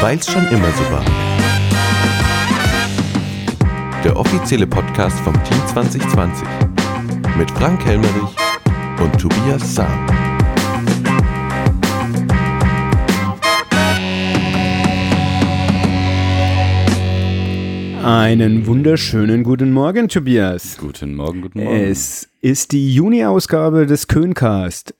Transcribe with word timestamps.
Weil's 0.00 0.30
schon 0.30 0.46
immer 0.48 0.68
so 0.72 0.92
war. 0.92 1.04
Der 4.04 4.16
offizielle 4.16 4.66
Podcast 4.66 5.18
vom 5.20 5.32
Team 5.44 5.58
2020 5.68 6.46
mit 7.38 7.50
Frank 7.52 7.84
Helmerich 7.84 8.36
und 9.00 9.18
Tobias 9.20 9.74
Sam. 9.74 10.06
Einen 18.02 18.66
wunderschönen 18.66 19.44
guten 19.44 19.72
Morgen, 19.72 20.08
Tobias. 20.08 20.76
Guten 20.78 21.14
Morgen, 21.14 21.40
guten 21.40 21.64
Morgen. 21.64 21.74
Es 21.80 22.28
ist 22.42 22.72
die 22.72 22.92
Juni-Ausgabe 22.94 23.86
des 23.86 24.08
Köncast. 24.08 24.94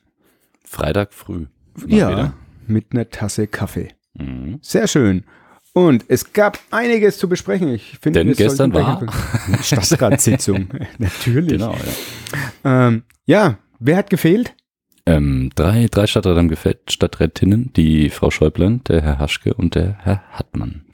Freitag 0.65 1.13
früh. 1.13 1.47
Mal 1.77 1.93
Ja, 1.93 2.11
wieder. 2.11 2.33
mit 2.67 2.87
einer 2.93 3.11
Tasse 3.11 3.47
Kaffee. 3.47 3.89
Mhm. 4.15 4.59
Sehr 4.63 4.87
schön. 4.89 5.25
Und 5.73 6.05
es 6.09 6.33
gab 6.33 6.59
einiges 6.71 7.19
zu 7.19 7.29
besprechen. 7.29 7.69
Ich 7.75 7.99
finde, 8.01 8.25
Denn 8.25 8.35
gestern 8.35 8.73
war- 8.73 9.05
Stadtratssitzung. 9.61 10.69
Natürlich. 10.99 11.51
Genau, 11.51 11.75
ja. 12.65 12.87
Ähm, 12.87 13.03
ja, 13.27 13.59
wer 13.81 13.97
hat 13.97 14.11
gefehlt? 14.11 14.55
Ähm, 15.07 15.51
drei, 15.55 15.87
drei 15.91 16.07
Stadträte 16.07 16.39
haben 16.39 16.49
gefällt, 16.49 16.91
Stadträtinnen, 16.93 17.73
die 17.75 18.09
Frau 18.09 18.31
Schäuble, 18.31 18.81
der 18.89 19.03
Herr 19.03 19.19
Haschke 19.19 19.53
und 19.53 19.75
der 19.75 19.99
Herr 20.01 20.23
Hartmann. 20.31 20.87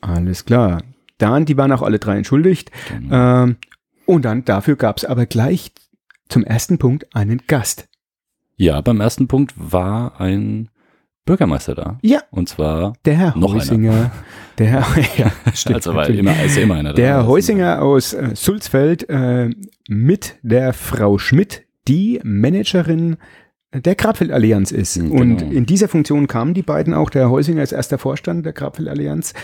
Alles 0.00 0.44
klar. 0.44 0.82
Dann, 1.18 1.44
die 1.44 1.56
waren 1.56 1.72
auch 1.72 1.82
alle 1.82 1.98
drei 1.98 2.16
entschuldigt. 2.16 2.70
Genau. 2.88 3.42
Ähm, 3.44 3.56
und 4.06 4.24
dann 4.24 4.44
dafür 4.44 4.76
gab 4.76 4.98
es 4.98 5.04
aber 5.04 5.26
gleich 5.26 5.72
zum 6.28 6.44
ersten 6.44 6.78
Punkt 6.78 7.14
einen 7.14 7.42
Gast. 7.46 7.88
Ja, 8.56 8.80
beim 8.80 9.00
ersten 9.00 9.28
Punkt 9.28 9.52
war 9.56 10.20
ein 10.20 10.70
Bürgermeister 11.28 11.74
da. 11.74 11.98
Ja. 12.02 12.22
Und 12.30 12.48
zwar, 12.48 12.94
Der 13.04 13.14
Herr 13.14 13.36
Noch 13.36 13.52
einer. 13.52 13.60
Heusinger. 13.60 14.10
Der 14.56 14.66
Herr, 14.66 14.86
ja, 15.18 15.30
stimmt. 15.54 15.76
also 15.76 15.92
natürlich. 15.92 16.20
immer, 16.20 16.32
ja 16.32 16.62
immer 16.62 16.74
einer. 16.76 16.94
Der 16.94 17.06
Herr 17.06 17.16
Also, 17.18 17.28
Heusinger 17.28 17.82
aus 17.82 18.14
äh, 18.14 18.30
Sulzfeld 18.34 19.08
äh, 19.10 19.50
mit 19.88 20.36
der 20.42 20.72
Frau 20.72 21.18
Schmidt, 21.18 21.64
die 21.86 22.18
Managerin 22.24 23.18
der 23.74 23.94
Grabfeld-Allianz 23.94 24.72
ist. 24.72 24.96
Mhm, 24.96 25.12
Und 25.12 25.36
genau. 25.38 25.52
in 25.52 25.66
dieser 25.66 25.88
Funktion 25.88 26.26
kamen 26.26 26.54
die 26.54 26.62
beiden 26.62 26.94
auch. 26.94 27.10
Der 27.10 27.22
Herr 27.22 27.30
Heusinger 27.30 27.62
ist 27.62 27.72
erster 27.72 27.98
Vorstand 27.98 28.46
der 28.46 28.54
Grabfeld-Allianz. 28.54 29.34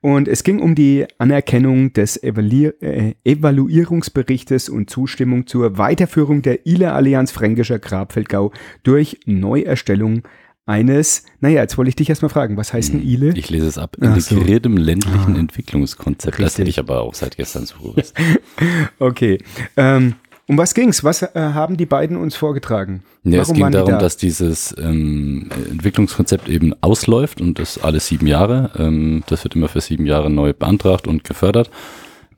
Und 0.00 0.26
es 0.28 0.42
ging 0.44 0.60
um 0.60 0.74
die 0.74 1.04
Anerkennung 1.18 1.92
des 1.92 2.22
Evaluier 2.22 2.72
äh, 2.82 3.14
Evaluierungsberichtes 3.24 4.70
und 4.70 4.88
Zustimmung 4.88 5.46
zur 5.46 5.76
Weiterführung 5.76 6.40
der 6.40 6.66
ILE-Allianz 6.66 7.32
Fränkischer 7.32 7.78
Grabfeldgau 7.78 8.52
durch 8.82 9.20
Neuerstellung 9.26 10.22
eines, 10.66 11.24
naja, 11.40 11.60
jetzt 11.62 11.76
wollte 11.76 11.90
ich 11.90 11.96
dich 11.96 12.08
erstmal 12.08 12.30
fragen, 12.30 12.56
was 12.56 12.72
heißt 12.72 12.92
denn 12.94 13.02
ILE? 13.02 13.32
Ich 13.36 13.50
lese 13.50 13.66
es 13.66 13.76
ab. 13.78 13.96
Ach 14.00 14.18
so. 14.18 14.34
Integriertem 14.36 14.76
ländlichen 14.76 15.36
Ah. 15.36 15.38
Entwicklungskonzept. 15.38 16.38
Das 16.38 16.44
Richtig. 16.46 16.58
hätte 16.60 16.70
ich 16.70 16.78
aber 16.78 17.02
auch 17.02 17.14
seit 17.14 17.36
gestern 17.36 17.66
so 17.66 17.76
gewusst. 17.78 18.14
Okay. 18.98 19.38
Ähm, 19.76 20.14
um 20.46 20.58
was 20.58 20.74
ging's? 20.74 21.02
Was 21.04 21.22
äh, 21.22 21.28
haben 21.34 21.76
die 21.76 21.86
beiden 21.86 22.16
uns 22.16 22.36
vorgetragen? 22.36 23.02
Ja, 23.24 23.40
es 23.42 23.48
Warum 23.48 23.54
ging 23.54 23.62
waren 23.64 23.72
die 23.72 23.76
darum, 23.78 23.92
da? 23.92 23.98
dass 23.98 24.16
dieses 24.18 24.74
ähm, 24.78 25.48
Entwicklungskonzept 25.70 26.48
eben 26.48 26.74
ausläuft 26.82 27.40
und 27.40 27.58
das 27.58 27.82
alle 27.82 28.00
sieben 28.00 28.26
Jahre. 28.26 28.70
Ähm, 28.78 29.22
das 29.26 29.44
wird 29.44 29.56
immer 29.56 29.68
für 29.68 29.80
sieben 29.80 30.04
Jahre 30.06 30.28
neu 30.30 30.52
beantragt 30.52 31.06
und 31.08 31.24
gefördert. 31.24 31.70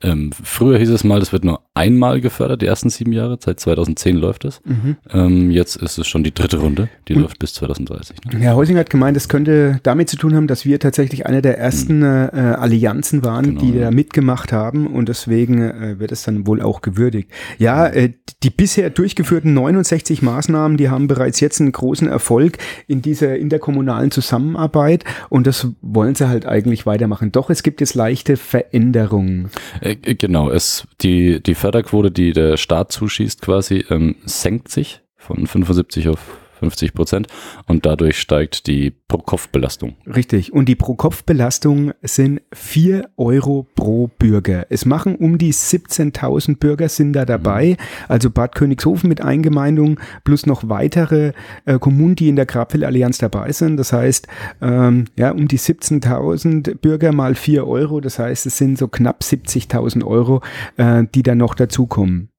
Ähm, 0.03 0.31
früher 0.31 0.77
hieß 0.77 0.89
es 0.91 1.03
mal, 1.03 1.19
das 1.19 1.33
wird 1.33 1.43
nur 1.43 1.61
einmal 1.77 2.21
gefördert, 2.21 2.61
die 2.61 2.65
ersten 2.65 2.89
sieben 2.89 3.11
Jahre. 3.13 3.37
Seit 3.43 3.59
2010 3.59 4.17
läuft 4.17 4.45
es. 4.45 4.59
Mhm. 4.65 4.97
Ähm, 5.11 5.51
jetzt 5.51 5.75
ist 5.77 5.97
es 5.97 6.07
schon 6.07 6.23
die 6.23 6.33
dritte 6.33 6.57
Runde. 6.57 6.89
Die 7.07 7.15
Und- 7.15 7.21
läuft 7.21 7.39
bis 7.39 7.53
2030. 7.53 8.17
Ne? 8.31 8.39
Herr 8.39 8.55
Heusinger 8.55 8.79
hat 8.81 8.89
gemeint, 8.89 9.15
es 9.17 9.29
könnte 9.29 9.79
damit 9.83 10.09
zu 10.09 10.17
tun 10.17 10.35
haben, 10.35 10.47
dass 10.47 10.65
wir 10.65 10.79
tatsächlich 10.79 11.25
eine 11.25 11.41
der 11.41 11.57
ersten 11.57 12.01
äh, 12.03 12.55
Allianzen 12.57 13.23
waren, 13.23 13.45
Genau, 13.45 13.61
die 13.61 13.73
ja. 13.73 13.85
da 13.85 13.91
mitgemacht 13.91 14.51
haben 14.51 14.87
und 14.87 15.09
deswegen 15.09 15.61
äh, 15.61 15.99
wird 15.99 16.11
es 16.11 16.23
dann 16.23 16.47
wohl 16.47 16.61
auch 16.61 16.81
gewürdigt. 16.81 17.29
Ja, 17.57 17.87
äh, 17.87 18.13
die 18.43 18.49
bisher 18.49 18.89
durchgeführten 18.89 19.53
69 19.53 20.21
Maßnahmen, 20.21 20.77
die 20.77 20.89
haben 20.89 21.07
bereits 21.07 21.39
jetzt 21.39 21.59
einen 21.61 21.71
großen 21.71 22.07
Erfolg 22.07 22.57
in 22.87 23.01
dieser 23.01 23.37
interkommunalen 23.37 24.11
Zusammenarbeit 24.11 25.03
und 25.29 25.47
das 25.47 25.67
wollen 25.81 26.15
sie 26.15 26.27
halt 26.27 26.45
eigentlich 26.45 26.85
weitermachen. 26.85 27.31
Doch 27.31 27.49
es 27.49 27.63
gibt 27.63 27.81
jetzt 27.81 27.95
leichte 27.95 28.37
Veränderungen. 28.37 29.49
Äh, 29.81 29.95
äh, 30.03 30.15
genau, 30.15 30.49
es, 30.49 30.87
die, 31.01 31.41
die 31.41 31.55
Förderquote, 31.67 32.11
die 32.11 32.31
der 32.31 32.55
Staat 32.55 32.93
zuschießt 32.93 33.41
quasi, 33.41 33.83
ähm, 33.89 34.15
senkt 34.23 34.71
sich 34.71 35.01
von 35.17 35.45
75 35.45 36.07
auf 36.07 36.19
50 36.59 36.93
Prozent 36.93 37.27
und 37.67 37.85
dadurch 37.85 38.19
steigt 38.19 38.67
die 38.67 38.91
Pro-Kopf-Belastung. 39.07 39.95
Richtig. 40.05 40.53
Und 40.53 40.67
die 40.67 40.75
Pro-Kopf-Belastung 40.75 41.93
sind 42.01 42.41
4 42.53 43.09
Euro 43.17 43.67
pro 43.75 44.07
Bürger. 44.19 44.67
Es 44.69 44.85
machen 44.85 45.15
um 45.15 45.37
die 45.37 45.53
17.000 45.53 46.57
Bürger 46.57 46.89
sind 46.89 47.13
da 47.13 47.25
dabei. 47.25 47.77
Also 48.07 48.29
Bad 48.29 48.55
Königshofen 48.55 49.07
mit 49.07 49.21
Eingemeindung 49.21 49.99
plus 50.23 50.45
noch 50.45 50.67
weitere 50.69 51.33
äh, 51.65 51.79
Kommunen, 51.79 52.15
die 52.15 52.29
in 52.29 52.35
der 52.35 52.45
Grabfell-Allianz 52.45 53.17
dabei 53.19 53.51
sind. 53.51 53.77
Das 53.77 53.93
heißt, 53.93 54.27
ähm, 54.61 55.05
ja, 55.17 55.31
um 55.31 55.47
die 55.47 55.59
17.000 55.59 56.75
Bürger 56.75 57.11
mal 57.11 57.35
4 57.35 57.65
Euro. 57.65 58.01
Das 58.01 58.19
heißt, 58.19 58.45
es 58.45 58.57
sind 58.57 58.77
so 58.77 58.87
knapp 58.87 59.21
70.000 59.21 60.05
Euro, 60.05 60.41
äh, 60.77 61.03
die 61.13 61.23
dann 61.23 61.37
noch 61.37 61.55
dazukommen. 61.55 62.29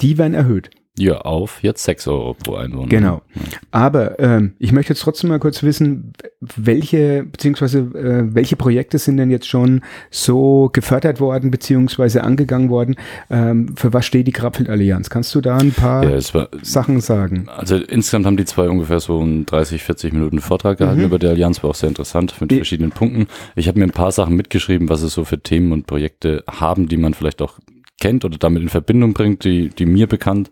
Die 0.00 0.18
werden 0.18 0.34
erhöht. 0.34 0.70
Ja, 0.98 1.18
auf 1.18 1.62
jetzt 1.62 1.84
6 1.84 2.08
Euro 2.08 2.34
pro 2.34 2.54
Einwohner. 2.54 2.88
Genau. 2.88 3.22
Ja. 3.34 3.42
Aber 3.70 4.18
ähm, 4.18 4.54
ich 4.58 4.72
möchte 4.72 4.94
jetzt 4.94 5.02
trotzdem 5.02 5.28
mal 5.28 5.38
kurz 5.38 5.62
wissen, 5.62 6.12
welche 6.40 7.24
beziehungsweise 7.24 7.80
äh, 7.80 8.34
welche 8.34 8.56
Projekte 8.56 8.98
sind 8.98 9.18
denn 9.18 9.30
jetzt 9.30 9.46
schon 9.46 9.82
so 10.10 10.70
gefördert 10.72 11.20
worden 11.20 11.50
beziehungsweise 11.50 12.24
angegangen 12.24 12.70
worden? 12.70 12.96
Ähm, 13.28 13.74
für 13.76 13.92
was 13.92 14.06
steht 14.06 14.26
die 14.26 14.32
Grabfeld-Allianz? 14.32 15.10
Kannst 15.10 15.34
du 15.34 15.40
da 15.42 15.58
ein 15.58 15.72
paar 15.72 16.02
Ja, 16.04 16.18
war, 16.34 16.48
Sachen 16.62 17.00
sagen? 17.00 17.46
also 17.54 17.76
insgesamt 17.76 18.24
haben 18.24 18.36
die 18.38 18.44
zwei 18.46 18.68
ungefähr 18.68 19.00
so 19.00 19.20
einen 19.20 19.44
30, 19.44 19.82
40 19.82 20.12
Minuten 20.14 20.40
Vortrag 20.40 20.78
gehalten 20.78 21.00
Mhm. 21.00 21.06
über 21.06 21.18
die 21.18 21.26
Allianz, 21.26 21.62
war 21.62 21.70
auch 21.70 21.74
sehr 21.74 21.88
interessant 21.90 22.34
mit 22.40 22.50
Die- 22.50 22.56
verschiedenen 22.56 22.90
Punkten. 22.90 23.26
Ich 23.54 23.68
habe 23.68 23.78
mir 23.78 23.84
ein 23.84 23.90
paar 23.90 24.12
Sachen 24.12 24.34
mitgeschrieben, 24.36 24.88
was 24.88 25.02
es 25.02 25.12
so 25.12 25.24
für 25.24 25.38
Themen 25.40 25.72
und 25.72 25.86
Projekte 25.86 26.42
haben, 26.50 26.88
die 26.88 26.96
man 26.96 27.12
vielleicht 27.12 27.42
auch 27.42 27.58
kennt 28.00 28.24
oder 28.24 28.38
damit 28.38 28.62
in 28.62 28.68
Verbindung 28.68 29.12
bringt, 29.14 29.44
die, 29.44 29.68
die 29.70 29.86
mir 29.86 30.06
bekannt 30.06 30.50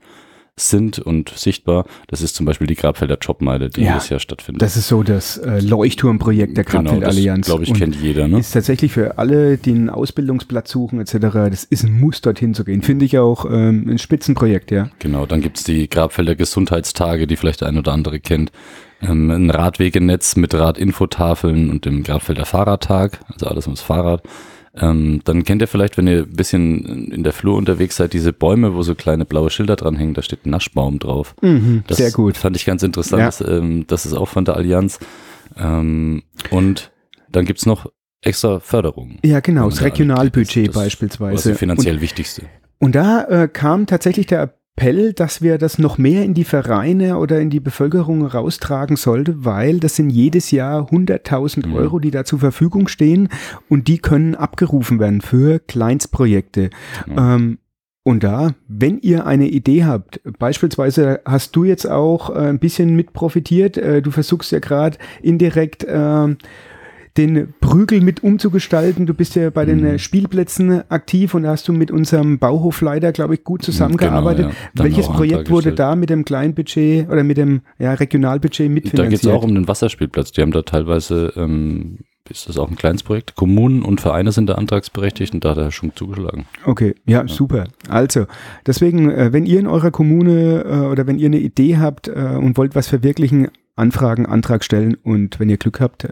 sind 0.57 1.01
und 1.01 1.31
sichtbar. 1.31 1.85
Das 2.07 2.23
ist 2.23 2.37
zum 2.37 2.47
Beispiel 2.47 2.69
die 2.69 2.77
Grabfelder 2.77 3.19
Jobmeile, 3.21 3.71
die 3.71 3.83
Ja, 3.83 3.95
jedes 3.95 4.09
Jahr 4.09 4.21
stattfindet. 4.21 4.63
Das 4.63 4.77
ist 4.77 4.87
so 4.87 5.03
das 5.03 5.37
äh, 5.39 5.59
Leuchtturmprojekt 5.59 6.57
der 6.57 6.65
genau, 6.65 6.83
das 6.83 6.91
Grabfeld-Allianz. 6.93 7.47
glaube 7.47 7.65
ich, 7.65 7.71
Und 7.71 7.79
kennt 7.79 7.97
jeder. 7.97 8.29
Ne? 8.29 8.39
Ist 8.39 8.53
tatsächlich 8.53 8.93
für 8.93 9.19
alle, 9.19 9.59
die 9.59 9.73
einen 9.73 9.91
Ausbildungsplatz 9.91 10.71
suchen 10.71 11.01
etc., 11.01 11.17
das 11.51 11.65
ist 11.65 11.83
ein 11.83 11.99
Muss, 11.99 12.21
dorthin 12.21 12.55
zu 12.55 12.65
gehen. 12.65 12.83
Finde 12.83 13.05
ich 13.05 13.19
auch 13.19 13.47
ähm, 13.51 13.89
ein 13.89 13.99
Spitzenprojekt, 13.99 14.71
ja. 14.71 14.91
Genau, 15.01 15.27
dann 15.27 15.41
gibt's 15.41 15.65
die 15.65 15.89
Grabfelder 15.89 16.37
Gesundheitstage, 16.37 17.27
die 17.27 17.37
vielleicht 17.37 17.63
der 17.63 17.69
ein 17.69 17.79
oder 17.79 17.93
andere 17.93 18.21
kennt. 18.21 18.53
Ähm, 19.03 19.31
ein 19.31 19.51
Radwegenetz 19.51 20.37
mit 20.37 20.55
Radinfotafeln 20.55 21.69
und 21.69 21.85
dem 21.85 22.05
Grabfelder 22.05 22.47
Fahrradtag, 22.47 23.19
also 23.33 23.47
alles 23.47 23.67
ums 23.67 23.81
Fahrrad. 23.81 24.23
Ähm, 24.77 25.21
dann 25.25 25.45
kennt 25.45 25.63
ihr 25.63 25.69
vielleicht, 25.69 25.97
wenn 25.97 26.07
ihr 26.09 26.23
ein 26.25 26.33
bisschen 26.35 27.11
in 27.13 27.23
der 27.23 27.33
Flur 27.33 27.57
unterwegs 27.57 27.95
seid, 27.97 28.13
diese 28.13 28.33
Bäume, 28.33 28.75
wo 28.75 28.83
so 28.83 28.95
kleine 28.97 29.25
blaue 29.25 29.49
Schilder 29.51 29.77
dranhängen, 29.77 30.15
da 30.15 30.23
steht 30.23 30.47
Naschbaum 30.47 30.99
drauf. 30.99 31.35
Mhm, 31.43 31.85
Das 31.87 31.99
sehr 31.99 32.11
gut. 32.11 32.37
fand 32.37 32.57
ich 32.57 32.65
ganz 32.65 32.83
interessant. 32.83 33.21
Ja. 33.21 33.27
Das, 33.27 33.41
ähm, 33.41 33.85
das 33.87 34.05
ist 34.05 34.15
auch 34.15 34.29
von 34.29 34.45
der 34.45 34.57
Allianz. 34.57 34.99
Ähm, 35.57 36.23
und 36.51 36.91
dann 37.31 37.45
gibt's 37.45 37.67
noch 37.67 37.87
extra 38.21 38.59
Förderungen. 38.59 39.19
Ja, 39.25 39.41
genau, 39.41 39.69
das 39.71 39.83
Regionalbudget 39.83 40.69
das- 40.69 40.75
das 40.75 40.83
beispielsweise. 40.85 41.35
Was 41.35 41.43
die 41.45 41.49
Und- 41.51 41.59
finanziell 41.59 42.01
wichtigste. 42.01 42.43
Und 42.79 42.95
da 42.97 43.25
äh, 43.25 43.49
kam 43.49 43.87
tatsächlich 43.87 44.27
der 44.27 44.55
Appell, 44.77 45.13
dass 45.13 45.41
wir 45.41 45.59
das 45.59 45.79
noch 45.79 45.99
mehr 45.99 46.25
in 46.25 46.35
die 46.35 46.45
Vereine 46.45 47.19
oder 47.19 47.41
in 47.41 47.49
die 47.49 47.61
Bevölkerung 47.61 48.27
raustragen 48.27 48.97
sollte, 48.97 49.45
weil 49.45 49.79
das 49.79 49.95
sind 49.97 50.11
jedes 50.11 50.51
Jahr 50.51 50.91
100.000 50.91 51.69
Mhm. 51.69 51.75
Euro, 51.75 51.99
die 52.01 52.11
da 52.11 52.25
zur 52.25 52.41
Verfügung 52.41 52.89
stehen 52.89 53.29
und 53.69 53.87
die 53.87 53.99
können 53.99 54.35
abgerufen 54.35 54.99
werden 54.99 55.21
für 55.21 55.61
Kleinstprojekte. 55.61 56.71
Genau. 57.07 57.35
Ähm, 57.35 57.59
und 58.03 58.23
da, 58.23 58.55
wenn 58.69 58.99
ihr 58.99 59.27
eine 59.27 59.49
Idee 59.49 59.85
habt, 59.85 60.21
beispielsweise 60.39 61.21
hast 61.25 61.57
du 61.57 61.65
jetzt 61.65 61.89
auch 61.89 62.29
äh, 62.31 62.49
ein 62.49 62.59
bisschen 62.59 62.97
mit 62.97 63.13
profitiert, 63.13 63.79
äh, 63.79 64.03
du 64.03 64.11
versuchst 64.11 64.53
ja 64.53 64.59
gerade 64.59 64.99
indirekt 65.23 65.87
ähm, 65.89 66.37
den 67.17 67.55
Prügel 67.61 68.01
mit 68.01 68.23
umzugestalten. 68.25 69.07
Du 69.07 69.15
bist 69.15 69.37
ja 69.37 69.51
bei 69.51 69.65
den 69.65 69.81
Mhm. 69.81 69.87
äh, 69.87 69.99
Spielplätzen 69.99 70.83
aktiv 70.91 71.35
und 71.35 71.45
da 71.45 71.51
hast 71.51 71.69
du 71.69 71.73
mit 71.73 71.91
unserem 71.91 72.39
Bauhofleiter, 72.39 73.13
glaube 73.13 73.35
ich, 73.35 73.45
gut 73.45 73.63
zusammengearbeitet. 73.63 74.47
Genau, 74.47 74.57
ja. 74.77 74.85
Welches 74.85 75.07
Projekt 75.07 75.51
wurde 75.51 75.73
da 75.73 75.95
mit 75.95 76.11
dem 76.11 76.25
Kleinbudget 76.25 77.09
oder 77.09 77.23
mit 77.23 77.37
dem 77.37 77.61
ja, 77.79 77.95
Regionalbudget 77.95 78.67
Da 78.69 78.73
mitfinanziert? 78.73 79.11
geht 79.23 79.31
es 79.31 79.37
auch 79.37 79.45
um 79.45 79.55
den 79.55 79.69
Wasserspielplatz. 79.69 80.33
Die 80.33 80.43
haben 80.43 80.51
da 80.51 80.63
teilweise, 80.63 81.33
ähm, 81.37 81.99
ist 82.29 82.49
das 82.49 82.59
auch 82.59 82.69
ein 82.69 82.77
kleines 82.77 83.03
Projekt? 83.05 83.37
Kommunen 83.37 83.83
und 83.83 84.01
Vereine 84.01 84.33
sind 84.33 84.49
da 84.49 84.55
antragsberechtigt 84.55 85.35
und 85.35 85.45
da 85.45 85.51
hat 85.51 85.59
er 85.59 85.71
schon 85.71 85.93
zugeschlagen. 85.95 86.47
Okay, 86.65 86.95
ja, 87.07 87.29
super. 87.29 87.65
Also, 87.89 88.27
deswegen, 88.67 89.11
äh, 89.11 89.33
wenn 89.33 89.47
ihr 89.47 89.61
in 89.61 89.67
eurer 89.69 89.91
Kommune 89.91 90.65
äh, 90.65 90.87
oder 90.87 91.07
wenn 91.07 91.19
ihr 91.19 91.27
eine 91.27 91.39
Idee 91.39 91.77
habt 91.79 92.09
und 92.09 92.57
wollt 92.57 92.75
was 92.75 92.89
verwirklichen, 92.89 93.49
Anfragen, 93.77 94.27
Antrag 94.27 94.65
stellen 94.65 94.95
und 95.03 95.39
wenn 95.41 95.49
ihr 95.49 95.57
Glück 95.57 95.81
habt, 95.81 96.07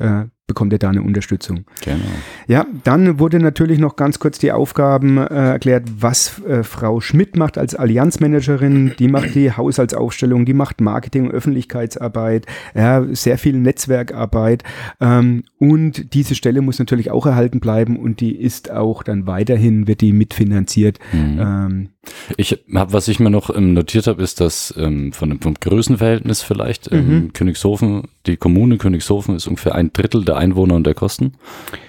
bekommt 0.52 0.75
er 0.75 0.78
da 0.78 0.90
eine 0.90 1.00
Unterstützung. 1.00 1.64
Genau. 1.82 2.04
Ja, 2.46 2.66
dann 2.84 3.19
wurde 3.19 3.38
natürlich 3.38 3.78
noch 3.78 3.96
ganz 3.96 4.19
kurz 4.19 4.38
die 4.38 4.52
Aufgaben 4.52 5.16
äh, 5.16 5.52
erklärt, 5.52 5.84
was 5.99 6.43
äh, 6.44 6.62
Frau 6.62 7.00
Schmidt 7.00 7.37
macht 7.38 7.56
als 7.56 7.75
Allianzmanagerin. 7.75 8.93
Die 8.99 9.08
macht 9.08 9.34
die 9.34 9.50
Haushaltsaufstellung, 9.50 10.44
die 10.44 10.52
macht 10.52 10.82
Marketing, 10.82 11.31
Öffentlichkeitsarbeit, 11.31 12.44
ja, 12.75 13.02
sehr 13.12 13.38
viel 13.38 13.54
Netzwerkarbeit. 13.54 14.62
Ähm, 15.00 15.44
und 15.58 16.12
diese 16.12 16.34
Stelle 16.34 16.60
muss 16.60 16.78
natürlich 16.78 17.10
auch 17.10 17.25
erhalten 17.25 17.60
bleiben 17.60 17.96
und 17.96 18.20
die 18.20 18.37
ist 18.37 18.70
auch 18.70 19.02
dann 19.02 19.26
weiterhin, 19.26 19.87
wird 19.87 20.02
die 20.02 20.12
mitfinanziert. 20.12 20.99
Mhm. 21.12 21.38
Ähm, 21.40 21.88
Ich 22.37 22.58
habe, 22.75 22.93
was 22.93 23.08
ich 23.08 23.20
mir 23.20 23.31
noch 23.31 23.54
ähm, 23.54 23.72
notiert 23.72 24.06
habe, 24.06 24.22
ist, 24.22 24.40
dass 24.40 24.75
ähm, 24.76 25.12
von 25.12 25.31
dem 25.31 25.40
vom 25.40 25.54
Größenverhältnis 25.54 26.43
vielleicht 26.43 26.93
ähm, 26.93 27.02
Mhm. 27.02 27.32
Königshofen, 27.32 28.02
die 28.26 28.37
Kommune 28.37 28.76
Königshofen 28.76 29.34
ist 29.37 29.46
ungefähr 29.46 29.75
ein 29.75 29.93
Drittel 29.93 30.25
der 30.25 30.37
Einwohner 30.43 30.75
und 30.75 30.87
der 30.87 30.94
Kosten 30.94 31.33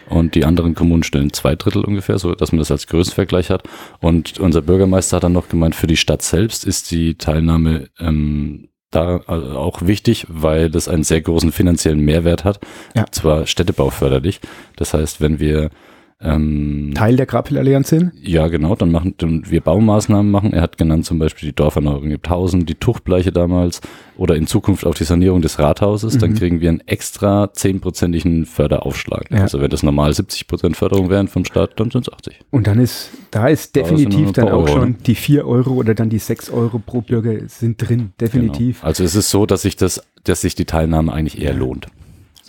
und 0.10 0.36
die 0.36 0.46
anderen 0.46 0.76
Kommunen 0.76 1.04
stellen 1.04 1.34
zwei 1.34 1.56
Drittel 1.56 1.84
ungefähr, 1.84 2.20
so 2.20 2.36
dass 2.36 2.52
man 2.52 2.60
das 2.60 2.72
als 2.72 2.88
Größenvergleich 2.88 3.50
hat. 3.50 3.64
Und 4.00 4.40
unser 4.40 4.62
Bürgermeister 4.62 5.18
hat 5.18 5.24
dann 5.24 5.34
noch 5.34 5.50
gemeint, 5.50 5.76
für 5.76 5.88
die 5.88 5.98
Stadt 5.98 6.22
selbst 6.22 6.66
ist 6.66 6.92
die 6.92 7.16
Teilnahme 7.16 7.90
ähm, 8.00 8.70
da 8.92 9.22
also 9.26 9.58
auch 9.58 9.82
wichtig, 9.82 10.28
weil 10.30 10.70
das 10.70 10.88
einen 10.88 11.04
sehr 11.04 11.22
großen 11.22 11.52
finanziellen 11.52 12.00
Mehrwert 12.00 12.44
hat. 12.44 12.60
Ja. 12.96 13.06
Zwar 13.12 13.48
städtebauförderlich. 13.48 14.40
Das 14.76 14.94
heißt, 14.94 15.20
wenn 15.20 15.40
wir 15.40 15.72
ähm, 16.22 16.92
Teil 16.96 17.16
der 17.18 17.26
Grapel-Allianz 17.26 17.90
sind. 17.90 18.12
ja, 18.22 18.48
genau, 18.48 18.76
dann 18.76 18.92
machen 18.92 19.16
dann 19.18 19.44
wir 19.50 19.62
Baumaßnahmen 19.62 20.32
machen. 20.32 20.54
Er 20.54 20.62
hat 20.62 20.78
genannt 20.78 21.06
zum 21.06 21.20
Beispiel 21.20 21.50
die 21.50 21.56
Dorferneuerung 21.56 22.12
in 22.12 22.22
Tausend, 22.22 22.70
die 22.70 22.76
Tuchtbleiche 22.76 23.32
damals 23.32 23.82
oder 24.16 24.36
in 24.36 24.48
Zukunft 24.48 24.86
auch 24.86 24.94
die 24.96 25.04
Sanierung 25.04 25.42
des 25.42 25.60
Rathauses. 25.60 26.18
Dann 26.18 26.32
Mhm. 26.32 26.36
kriegen 26.36 26.62
wir 26.62 26.70
einen 26.70 26.82
extra 26.88 27.52
zehnprozentigen 27.54 28.46
Förderaufschlag. 28.46 29.30
Ja. 29.32 29.42
Also 29.42 29.60
wenn 29.60 29.70
das 29.70 29.84
normal 29.84 30.14
70 30.14 30.48
Prozent 30.48 30.78
Förderung 30.78 31.10
wären 31.10 31.28
vom 31.28 31.44
Staat, 31.46 31.80
dann 31.80 31.92
sind 31.92 32.08
es 32.08 32.14
80. 32.14 32.40
Und 32.52 32.68
dann 32.68 32.80
ist, 32.80 33.10
da 33.32 33.48
ist 33.48 33.76
Da 33.76 33.82
definitiv 33.82 34.28
ein 34.28 34.34
dann 34.34 34.48
auch 34.50 34.52
Euro, 34.60 34.68
schon 34.68 34.90
ne? 34.92 34.96
die 35.06 35.16
4 35.16 35.46
Euro 35.48 35.72
oder 35.74 35.94
dann 35.94 36.10
die 36.10 36.20
6 36.20 36.50
Euro 36.52 36.80
pro 36.80 37.02
Bürger 37.02 37.48
sind 37.48 37.78
drin. 37.78 38.14
Definitiv. 38.22 38.78
Genau. 38.80 38.88
Also 38.88 39.04
es 39.04 39.16
ist 39.16 39.30
so, 39.30 39.46
dass 39.46 39.64
sich 39.64 39.76
das, 39.76 40.02
dass 40.24 40.42
sich 40.42 40.56
die 40.56 40.66
Teilnahme 40.66 41.12
eigentlich 41.12 41.42
eher 41.42 41.54
lohnt. 41.54 41.88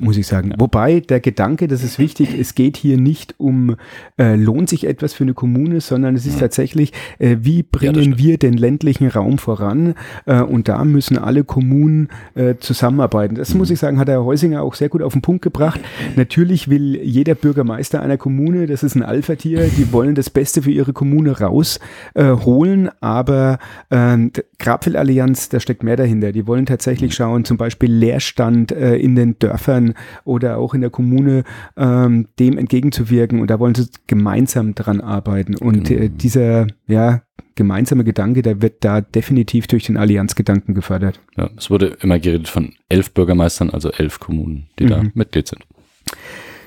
Muss 0.00 0.16
ich 0.16 0.26
sagen. 0.26 0.52
Wobei 0.58 1.00
der 1.00 1.20
Gedanke, 1.20 1.68
das 1.68 1.84
ist 1.84 1.98
wichtig, 1.98 2.36
es 2.38 2.54
geht 2.54 2.76
hier 2.76 2.96
nicht 2.96 3.34
um, 3.38 3.76
äh, 4.18 4.34
lohnt 4.36 4.68
sich 4.68 4.86
etwas 4.86 5.12
für 5.12 5.24
eine 5.24 5.34
Kommune, 5.34 5.80
sondern 5.80 6.14
es 6.14 6.26
ist 6.26 6.40
tatsächlich, 6.40 6.92
äh, 7.18 7.36
wie 7.40 7.62
bringen 7.62 7.94
stimmt. 8.00 8.18
wir 8.18 8.38
den 8.38 8.54
ländlichen 8.54 9.08
Raum 9.08 9.38
voran? 9.38 9.94
Äh, 10.26 10.40
und 10.40 10.68
da 10.68 10.84
müssen 10.84 11.18
alle 11.18 11.44
Kommunen 11.44 12.08
äh, 12.34 12.54
zusammenarbeiten. 12.58 13.34
Das 13.34 13.54
muss 13.54 13.70
ich 13.70 13.78
sagen, 13.78 13.98
hat 13.98 14.08
Herr 14.08 14.24
Heusinger 14.24 14.62
auch 14.62 14.74
sehr 14.74 14.88
gut 14.88 15.02
auf 15.02 15.12
den 15.12 15.22
Punkt 15.22 15.42
gebracht. 15.42 15.80
Natürlich 16.16 16.68
will 16.68 16.96
jeder 17.02 17.34
Bürgermeister 17.34 18.00
einer 18.00 18.16
Kommune, 18.16 18.66
das 18.66 18.82
ist 18.82 18.94
ein 18.94 19.02
Alpha-Tier, 19.02 19.68
die 19.76 19.92
wollen 19.92 20.14
das 20.14 20.30
Beste 20.30 20.62
für 20.62 20.70
ihre 20.70 20.92
Kommune 20.92 21.38
rausholen, 21.38 22.86
äh, 22.86 22.90
aber 23.00 23.58
d- 23.90 24.30
Grabfell-Allianz, 24.58 25.50
da 25.50 25.60
steckt 25.60 25.82
mehr 25.82 25.96
dahinter. 25.96 26.32
Die 26.32 26.46
wollen 26.46 26.64
tatsächlich 26.66 27.14
schauen, 27.14 27.44
zum 27.44 27.58
Beispiel 27.58 27.92
Leerstand 27.92 28.72
äh, 28.72 28.96
in 28.96 29.14
den 29.14 29.38
Dörfern 29.38 29.83
oder 30.24 30.56
auch 30.56 30.72
in 30.72 30.80
der 30.80 30.88
Kommune 30.88 31.44
ähm, 31.76 32.28
dem 32.38 32.56
entgegenzuwirken. 32.56 33.40
Und 33.40 33.50
da 33.50 33.58
wollen 33.58 33.74
sie 33.74 33.86
gemeinsam 34.06 34.74
dran 34.74 35.00
arbeiten. 35.02 35.56
Und 35.56 35.90
äh, 35.90 36.08
dieser 36.08 36.66
ja, 36.86 37.20
gemeinsame 37.56 38.04
Gedanke, 38.04 38.40
der 38.42 38.62
wird 38.62 38.84
da 38.84 39.00
definitiv 39.02 39.66
durch 39.66 39.84
den 39.84 39.96
Allianzgedanken 39.98 40.74
gefördert. 40.74 41.20
Ja, 41.36 41.50
es 41.56 41.68
wurde 41.70 41.96
immer 42.00 42.18
geredet 42.18 42.48
von 42.48 42.72
elf 42.88 43.12
Bürgermeistern, 43.12 43.70
also 43.70 43.90
elf 43.90 44.18
Kommunen, 44.20 44.68
die 44.78 44.86
da 44.86 45.02
Mhm. 45.02 45.10
Mitglied 45.14 45.46
sind. 45.48 45.62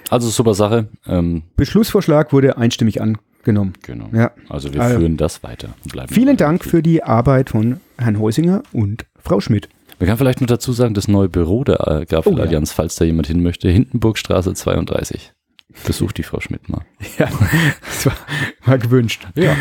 Also 0.09 0.29
super 0.29 0.53
Sache. 0.53 0.87
Ähm, 1.07 1.43
Beschlussvorschlag 1.57 2.31
wurde 2.31 2.57
einstimmig 2.57 3.01
angenommen. 3.01 3.73
genau. 3.81 4.09
Ja. 4.13 4.31
Also 4.49 4.73
wir 4.73 4.81
Also- 4.81 4.99
führen 4.99 5.17
das 5.17 5.43
weiter. 5.43 5.69
und 5.83 5.91
bleiben 5.91 6.13
Vielen. 6.13 6.37
Dank 6.37 6.63
für 6.63 6.81
die 6.81 7.03
Arbeit 7.03 7.49
von 7.49 7.79
Herrn 7.97 8.19
Heusinger 8.19 8.63
und 8.73 9.05
Frau 9.19 9.39
Schmidt. 9.41 9.67
Man 9.99 10.07
kann 10.07 10.17
vielleicht 10.17 10.41
nur 10.41 10.47
dazu 10.47 10.73
sagen, 10.73 10.93
das 10.93 11.07
neue 11.07 11.29
Büro 11.29 11.63
der 11.63 11.87
äh, 11.87 12.05
Grafel 12.05 12.33
Oh 12.33 12.43
ja. 12.43 12.61
Falls 12.65 12.95
da 12.95 13.05
jemand 13.05 13.27
hin 13.27 13.41
möchte, 13.41 13.69
Hindenburgstraße 13.69 14.53
32. 14.53 15.33
Besucht 15.85 16.17
die 16.17 16.23
Frau 16.23 16.39
Schmidt 16.39 16.69
mal. 16.69 16.81
Ja, 17.17 17.29
das 17.81 18.05
war, 18.05 18.13
war 18.65 18.77
gewünscht. 18.77 19.27
Ja. 19.35 19.55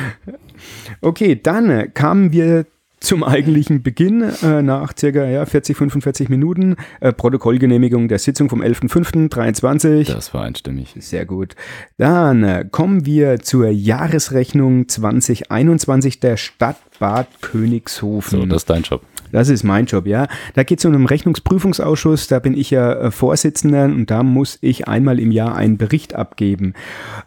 Okay, 1.01 1.41
dann 1.41 1.93
kamen 1.95 2.33
wir 2.33 2.67
zum 3.01 3.23
eigentlichen 3.23 3.83
Beginn 3.83 4.23
äh, 4.43 4.63
nach 4.63 4.93
circa 4.99 5.25
ja, 5.27 5.45
40, 5.45 5.77
45 5.77 6.29
Minuten. 6.29 6.77
Äh, 7.01 7.13
Protokollgenehmigung 7.13 8.09
der 8.09 8.19
Sitzung 8.19 8.49
vom 8.49 8.63
11.05.23. 8.63 10.13
Das 10.13 10.33
war 10.35 10.43
einstimmig. 10.43 10.95
Sehr 10.99 11.27
gut. 11.27 11.55
Dann 11.99 12.43
äh, 12.43 12.67
kommen 12.71 13.05
wir 13.07 13.41
zur 13.41 13.69
Jahresrechnung 13.69 14.89
2021 14.89 16.21
der 16.21 16.37
Stadt 16.37 16.79
Bad 16.99 17.29
Königshofen. 17.43 18.41
So, 18.41 18.47
das 18.47 18.63
ist 18.63 18.71
dein 18.71 18.83
Job. 18.83 19.03
Das 19.37 19.51
ist 19.51 19.65
mein 19.65 19.85
Job, 19.85 20.07
ja. 20.07 20.29
Da 20.55 20.63
geht 20.63 20.79
es 20.79 20.87
um 20.87 20.95
einen 20.95 21.05
Rechnungsprüfungsausschuss, 21.05 22.27
da 22.27 22.39
bin 22.39 22.57
ich 22.57 22.71
ja 22.71 22.95
äh, 22.95 23.11
Vorsitzender 23.11 23.85
und 23.85 24.11
da 24.11 24.23
muss 24.23 24.57
ich 24.63 24.89
einmal 24.89 25.21
im 25.21 25.31
Jahr 25.31 25.55
einen 25.55 25.77
Bericht 25.77 26.15
abgeben. 26.15 26.73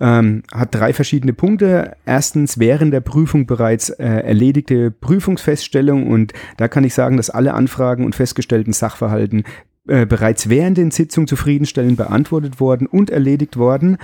Ähm, 0.02 0.42
hat 0.52 0.74
drei 0.74 0.92
verschiedene 0.94 1.34
Punkte. 1.34 1.96
Erstens 2.08 2.58
während 2.58 2.94
der 2.94 3.02
Prüfung 3.02 3.46
bereits 3.46 3.92
äh, 3.92 4.08
erledigte 4.08 4.90
Prüfungsfeststellung 4.90 6.08
und 6.08 6.34
da 6.58 6.68
kann 6.68 6.84
ich 6.84 6.96
sagen, 6.96 7.16
dass 7.16 7.30
alle 7.30 7.54
Anfragen 7.54 8.04
und 8.06 8.16
festgestellten 8.16 8.74
Sachverhalten 8.74 9.44
äh, 9.88 10.08
bereits 10.08 10.50
während 10.50 10.80
den 10.80 10.90
Sitzungen 10.90 11.28
zufriedenstellend 11.28 11.98
beantwortet 11.98 12.60
worden 12.60 12.88
und 12.88 13.12
erledigt 13.12 13.56
worden. 13.56 14.00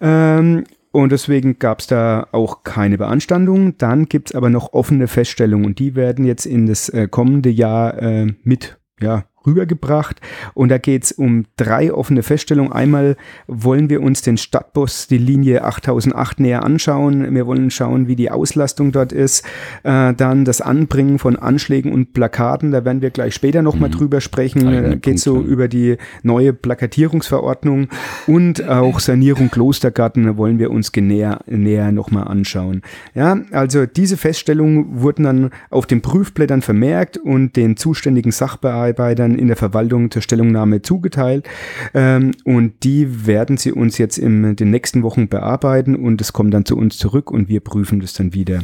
Ähm, 0.00 0.62
und 0.90 1.12
deswegen 1.12 1.58
gab 1.58 1.80
es 1.80 1.86
da 1.86 2.26
auch 2.32 2.64
keine 2.64 2.98
Beanstandung. 2.98 3.76
Dann 3.78 4.06
gibt 4.06 4.30
es 4.30 4.34
aber 4.34 4.50
noch 4.50 4.72
offene 4.72 5.06
Feststellungen 5.06 5.66
und 5.66 5.78
die 5.78 5.94
werden 5.94 6.24
jetzt 6.24 6.46
in 6.46 6.66
das 6.66 6.88
äh, 6.88 7.08
kommende 7.08 7.50
Jahr 7.50 8.00
äh, 8.02 8.26
mit 8.42 8.78
ja, 9.00 9.24
rübergebracht. 9.48 10.20
Und 10.54 10.68
da 10.70 10.78
geht 10.78 11.04
es 11.04 11.12
um 11.12 11.46
drei 11.56 11.92
offene 11.92 12.22
Feststellungen. 12.22 12.72
Einmal 12.72 13.16
wollen 13.46 13.90
wir 13.90 14.02
uns 14.02 14.22
den 14.22 14.36
Stadtbus, 14.36 15.06
die 15.08 15.18
Linie 15.18 15.64
8008 15.64 16.40
näher 16.40 16.64
anschauen. 16.64 17.34
Wir 17.34 17.46
wollen 17.46 17.70
schauen, 17.70 18.08
wie 18.08 18.16
die 18.16 18.30
Auslastung 18.30 18.92
dort 18.92 19.12
ist. 19.12 19.44
Äh, 19.82 20.14
dann 20.14 20.44
das 20.44 20.60
Anbringen 20.60 21.18
von 21.18 21.36
Anschlägen 21.36 21.92
und 21.92 22.12
Plakaten. 22.12 22.70
Da 22.70 22.84
werden 22.84 23.02
wir 23.02 23.10
gleich 23.10 23.34
später 23.34 23.62
nochmal 23.62 23.88
Mhm. 23.88 23.94
drüber 23.94 24.20
sprechen. 24.20 24.66
Äh, 24.68 24.96
geht 25.00 25.18
so 25.20 25.40
über 25.40 25.68
die 25.68 25.96
neue 26.22 26.52
Plakatierungsverordnung 26.52 27.88
und 28.26 28.66
auch 28.68 29.00
Sanierung 29.00 29.50
Klostergarten 29.50 30.36
wollen 30.36 30.58
wir 30.58 30.70
uns 30.70 30.92
näher, 30.94 31.40
näher 31.46 31.92
nochmal 31.92 32.28
anschauen. 32.28 32.82
Ja, 33.14 33.38
also 33.52 33.86
diese 33.86 34.16
Feststellungen 34.16 35.00
wurden 35.00 35.24
dann 35.24 35.50
auf 35.70 35.86
den 35.86 36.02
Prüfblättern 36.02 36.62
vermerkt 36.62 37.16
und 37.16 37.56
den 37.56 37.76
zuständigen 37.76 38.32
Sachbearbeitern 38.32 39.37
in 39.38 39.48
der 39.48 39.56
Verwaltung 39.56 40.10
zur 40.10 40.22
Stellungnahme 40.22 40.82
zugeteilt. 40.82 41.48
Ähm, 41.94 42.32
und 42.44 42.84
die 42.84 43.26
werden 43.26 43.56
sie 43.56 43.72
uns 43.72 43.98
jetzt 43.98 44.18
in 44.18 44.56
den 44.56 44.70
nächsten 44.70 45.02
Wochen 45.02 45.28
bearbeiten 45.28 45.96
und 45.96 46.20
es 46.20 46.32
kommt 46.32 46.54
dann 46.54 46.64
zu 46.64 46.76
uns 46.76 46.98
zurück 46.98 47.30
und 47.30 47.48
wir 47.48 47.60
prüfen 47.60 48.00
das 48.00 48.12
dann 48.12 48.34
wieder. 48.34 48.62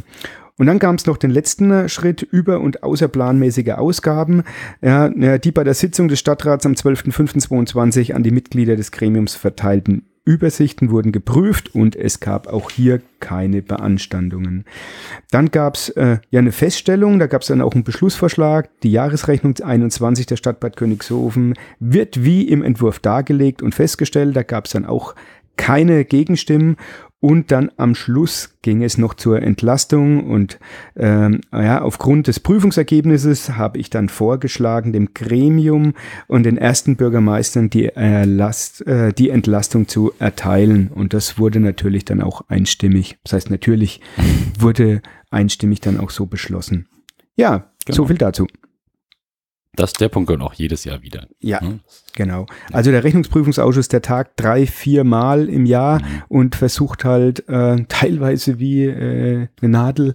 Und 0.57 0.67
dann 0.67 0.79
kam 0.79 0.95
es 0.95 1.07
noch 1.07 1.17
den 1.17 1.31
letzten 1.31 1.71
äh, 1.71 1.89
Schritt 1.89 2.23
über- 2.23 2.61
und 2.61 2.83
außerplanmäßige 2.83 3.71
Ausgaben, 3.71 4.45
ja, 4.83 5.09
die 5.39 5.53
bei 5.53 5.65
der 5.65 5.75
Sitzung 5.75 6.09
des 6.09 6.21
Stadtrats 6.21 6.65
am 6.65 6.73
12.05.22 6.73 8.13
an 8.13 8.23
die 8.23 8.31
Mitglieder 8.31 8.77
des 8.77 8.93
Gremiums 8.93 9.35
verteilten 9.35 10.05
Übersichten 10.25 10.91
wurden 10.91 11.13
geprüft 11.13 11.75
und 11.75 11.97
es 11.97 12.21
gab 12.21 12.47
auch 12.47 12.71
hier 12.71 13.03
keine 13.21 13.61
Beanstandungen. 13.61 14.65
Dann 15.31 15.51
gab 15.51 15.75
es 15.75 15.91
äh, 15.91 16.19
ja 16.31 16.39
eine 16.39 16.53
Feststellung, 16.53 17.19
da 17.19 17.27
gab 17.27 17.43
es 17.43 17.49
dann 17.49 17.61
auch 17.61 17.75
einen 17.75 17.85
Beschlussvorschlag. 17.85 18.71
Die 18.81 18.93
Jahresrechnung 18.93 19.55
21 19.63 20.27
der 20.27 20.37
Stadt 20.37 20.61
Bad 20.61 20.77
Königshofen 20.77 21.55
wird 21.79 22.25
wie 22.25 22.49
im 22.49 22.63
Entwurf 22.63 23.01
dargelegt 23.01 23.61
und 23.61 23.75
festgestellt. 23.75 24.35
Da 24.35 24.43
gab 24.43 24.65
es 24.65 24.73
dann 24.73 24.87
auch 24.87 25.15
keine 25.57 26.05
Gegenstimmen 26.05 26.77
und 27.25 27.51
dann 27.51 27.71
am 27.79 27.95
Schluss 27.95 28.51
ging 28.61 28.83
es 28.83 28.99
noch 28.99 29.15
zur 29.15 29.41
Entlastung 29.41 30.29
und 30.29 30.59
ähm, 30.95 31.41
ja, 31.55 31.81
aufgrund 31.81 32.27
des 32.27 32.39
Prüfungsergebnisses 32.39 33.57
habe 33.57 33.79
ich 33.79 33.89
dann 33.89 34.11
vorgeschlagen, 34.11 34.93
dem 34.93 35.15
Gremium 35.15 35.95
und 36.27 36.43
den 36.43 36.59
ersten 36.59 36.97
Bürgermeistern 36.97 37.71
die, 37.71 37.87
Erlast, 37.87 38.87
äh, 38.87 39.15
die 39.15 39.31
Entlastung 39.31 39.89
zu 39.89 40.13
erteilen 40.19 40.91
und 40.95 41.15
das 41.15 41.39
wurde 41.39 41.61
natürlich 41.61 42.05
dann 42.05 42.21
auch 42.21 42.43
einstimmig, 42.49 43.17
das 43.25 43.33
heißt 43.33 43.51
natürlich 43.51 44.03
wurde 44.59 45.01
einstimmig 45.31 45.81
dann 45.81 45.99
auch 45.99 46.11
so 46.11 46.27
beschlossen. 46.27 46.89
Ja, 47.37 47.71
Genau. 47.87 47.97
so 47.97 48.07
viel 48.07 48.17
dazu. 48.17 48.47
Das, 49.77 49.93
der 49.93 50.09
Punkt 50.09 50.29
kommt 50.29 50.43
auch 50.43 50.55
jedes 50.55 50.85
Jahr 50.85 51.03
wieder. 51.03 51.27
Ja, 51.41 51.61
Hm? 51.61 51.81
Genau. 52.15 52.47
Also 52.73 52.91
der 52.91 53.03
Rechnungsprüfungsausschuss, 53.05 53.89
der 53.89 54.03
tagt 54.03 54.33
drei, 54.41 54.67
vier 54.67 55.05
Mal 55.05 55.49
im 55.49 55.67
Jahr 55.67 56.01
Mhm. 56.01 56.07
und 56.29 56.55
versucht 56.55 57.05
halt 57.05 57.49
äh, 57.49 57.77
teilweise 57.89 58.59
wie 58.59 58.85
äh, 58.87 59.49
eine 59.61 59.69
Nadel 59.71 60.15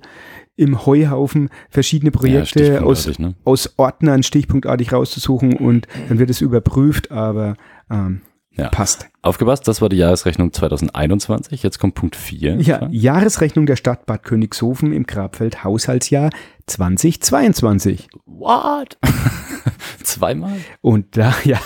im 0.55 0.85
Heuhaufen 0.85 1.49
verschiedene 1.69 2.11
Projekte 2.11 2.83
aus, 2.83 3.03
stichpunktartig, 3.03 3.19
ne? 3.19 3.35
aus 3.45 3.73
Ordnern 3.77 4.23
stichpunktartig 4.23 4.91
rauszusuchen 4.91 5.53
und 5.53 5.87
dann 6.09 6.19
wird 6.19 6.29
es 6.29 6.41
überprüft, 6.41 7.11
aber 7.11 7.55
ähm, 7.89 8.21
Ja. 8.59 8.69
Passt. 8.69 9.07
Aufgepasst, 9.21 9.67
das 9.67 9.81
war 9.81 9.89
die 9.89 9.97
Jahresrechnung 9.97 10.53
2021. 10.53 11.63
Jetzt 11.63 11.79
kommt 11.79 11.95
Punkt 11.95 12.15
4. 12.15 12.55
Ja, 12.61 12.87
Jahresrechnung 12.89 13.65
der 13.65 13.75
Stadt 13.75 14.05
Bad 14.05 14.23
Königshofen 14.23 14.93
im 14.93 15.05
Grabfeld 15.05 15.63
Haushaltsjahr 15.63 16.29
2022. 16.67 18.09
What? 18.25 18.97
Zweimal? 20.03 20.57
Und 20.81 21.17
da, 21.17 21.33
ja, 21.43 21.59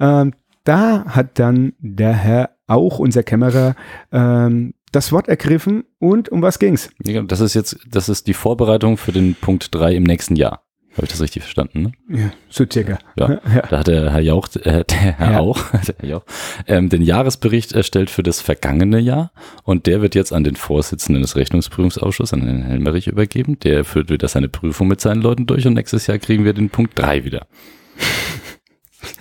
ähm, 0.00 0.34
da 0.64 1.04
hat 1.06 1.38
dann 1.38 1.72
der 1.78 2.12
Herr, 2.12 2.50
auch 2.66 2.98
unser 2.98 3.22
Kämmerer, 3.22 3.74
ähm, 4.12 4.74
das 4.92 5.12
Wort 5.12 5.28
ergriffen 5.28 5.84
und 5.98 6.28
um 6.28 6.42
was 6.42 6.58
ging's? 6.58 6.90
Ja, 7.04 7.22
Das 7.22 7.40
ist 7.40 7.54
jetzt, 7.54 7.78
das 7.88 8.08
ist 8.08 8.26
die 8.26 8.34
Vorbereitung 8.34 8.96
für 8.96 9.12
den 9.12 9.34
Punkt 9.34 9.74
3 9.74 9.94
im 9.94 10.02
nächsten 10.02 10.36
Jahr. 10.36 10.62
Habe 10.98 11.06
ich 11.06 11.12
das 11.12 11.20
richtig 11.20 11.42
verstanden? 11.44 11.82
Ne? 12.08 12.18
Ja, 12.18 12.30
so 12.50 12.64
circa. 12.70 12.98
Ja. 13.16 13.30
ja. 13.54 13.62
Da 13.70 13.78
hat 13.78 13.86
der 13.86 14.12
Herr 14.12 14.20
Jauch, 14.20 14.48
äh, 14.56 14.84
der 14.84 14.96
Herr 14.96 15.30
Ja. 15.32 15.38
auch, 15.38 15.58
der 15.86 15.94
Herr 16.00 16.08
Jauch 16.08 16.22
ähm, 16.66 16.88
den 16.88 17.02
Jahresbericht 17.02 17.70
erstellt 17.72 18.10
für 18.10 18.24
das 18.24 18.40
vergangene 18.40 18.98
Jahr 18.98 19.30
und 19.62 19.86
der 19.86 20.02
wird 20.02 20.16
jetzt 20.16 20.32
an 20.32 20.42
den 20.42 20.56
Vorsitzenden 20.56 21.22
des 21.22 21.36
Rechnungsprüfungsausschusses, 21.36 22.32
an 22.32 22.44
den 22.44 22.62
Helmerich 22.62 23.06
übergeben. 23.06 23.60
Der 23.60 23.84
führt 23.84 24.10
wieder 24.10 24.26
seine 24.26 24.48
Prüfung 24.48 24.88
mit 24.88 25.00
seinen 25.00 25.22
Leuten 25.22 25.46
durch 25.46 25.66
und 25.68 25.74
nächstes 25.74 26.08
Jahr 26.08 26.18
kriegen 26.18 26.44
wir 26.44 26.52
den 26.52 26.68
Punkt 26.68 26.98
3 26.98 27.24
wieder. 27.24 27.46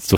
So 0.02 0.18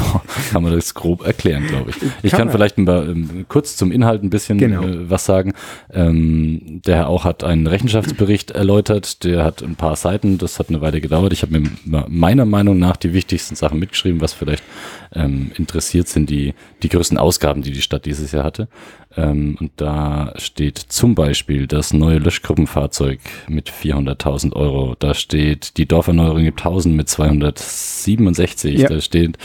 kann 0.51 0.63
man 0.63 0.73
das 0.73 0.93
grob 0.93 1.25
erklären, 1.25 1.67
glaube 1.67 1.91
ich. 1.91 1.97
Ich 2.23 2.31
Kann 2.31 2.39
kann 2.41 2.51
vielleicht 2.51 2.77
mal, 2.77 3.09
ähm, 3.09 3.45
kurz 3.47 3.75
zum 3.75 3.91
Inhalt 3.91 4.23
ein 4.23 4.29
bisschen 4.29 4.57
Genau. 4.57 4.83
äh, 4.83 5.09
was 5.09 5.25
sagen. 5.25 5.53
Ähm, 5.91 6.81
der 6.85 6.95
Herr 6.95 7.07
auch 7.09 7.23
hat 7.25 7.43
einen 7.43 7.67
Rechenschaftsbericht 7.67 8.51
erläutert, 8.51 9.23
der 9.23 9.43
hat 9.43 9.61
ein 9.63 9.75
paar 9.75 9.95
Seiten, 9.95 10.38
das 10.38 10.59
hat 10.59 10.69
eine 10.69 10.81
Weile 10.81 11.01
gedauert. 11.01 11.33
Ich 11.33 11.41
habe 11.41 11.59
mir 11.59 11.69
meiner 12.07 12.45
Meinung 12.45 12.77
nach 12.79 12.97
die 12.97 13.13
wichtigsten 13.13 13.55
Sachen 13.55 13.79
mitgeschrieben, 13.79 14.21
was 14.21 14.33
vielleicht 14.33 14.63
ähm, 15.13 15.51
interessiert 15.57 16.07
sind, 16.07 16.29
die, 16.29 16.53
die 16.83 16.89
größten 16.89 17.17
Ausgaben, 17.17 17.61
die 17.61 17.71
die 17.71 17.81
Stadt 17.81 18.05
dieses 18.05 18.31
Jahr 18.31 18.43
hatte. 18.43 18.67
Ähm, 19.17 19.57
und 19.59 19.71
da 19.77 20.33
steht 20.37 20.77
zum 20.77 21.15
Beispiel 21.15 21.67
das 21.67 21.93
neue 21.93 22.19
Löschgruppenfahrzeug 22.19 23.19
mit 23.47 23.71
400.000 23.71 24.53
Euro. 24.53 24.95
Da 24.99 25.13
steht 25.13 25.77
die 25.77 25.87
Dorferneuerung 25.87 26.43
gibt 26.43 26.59
1000 26.59 26.95
mit 26.95 27.09
267. 27.09 28.79
Ja. 28.79 28.89
Da 28.89 29.01
steht 29.01 29.37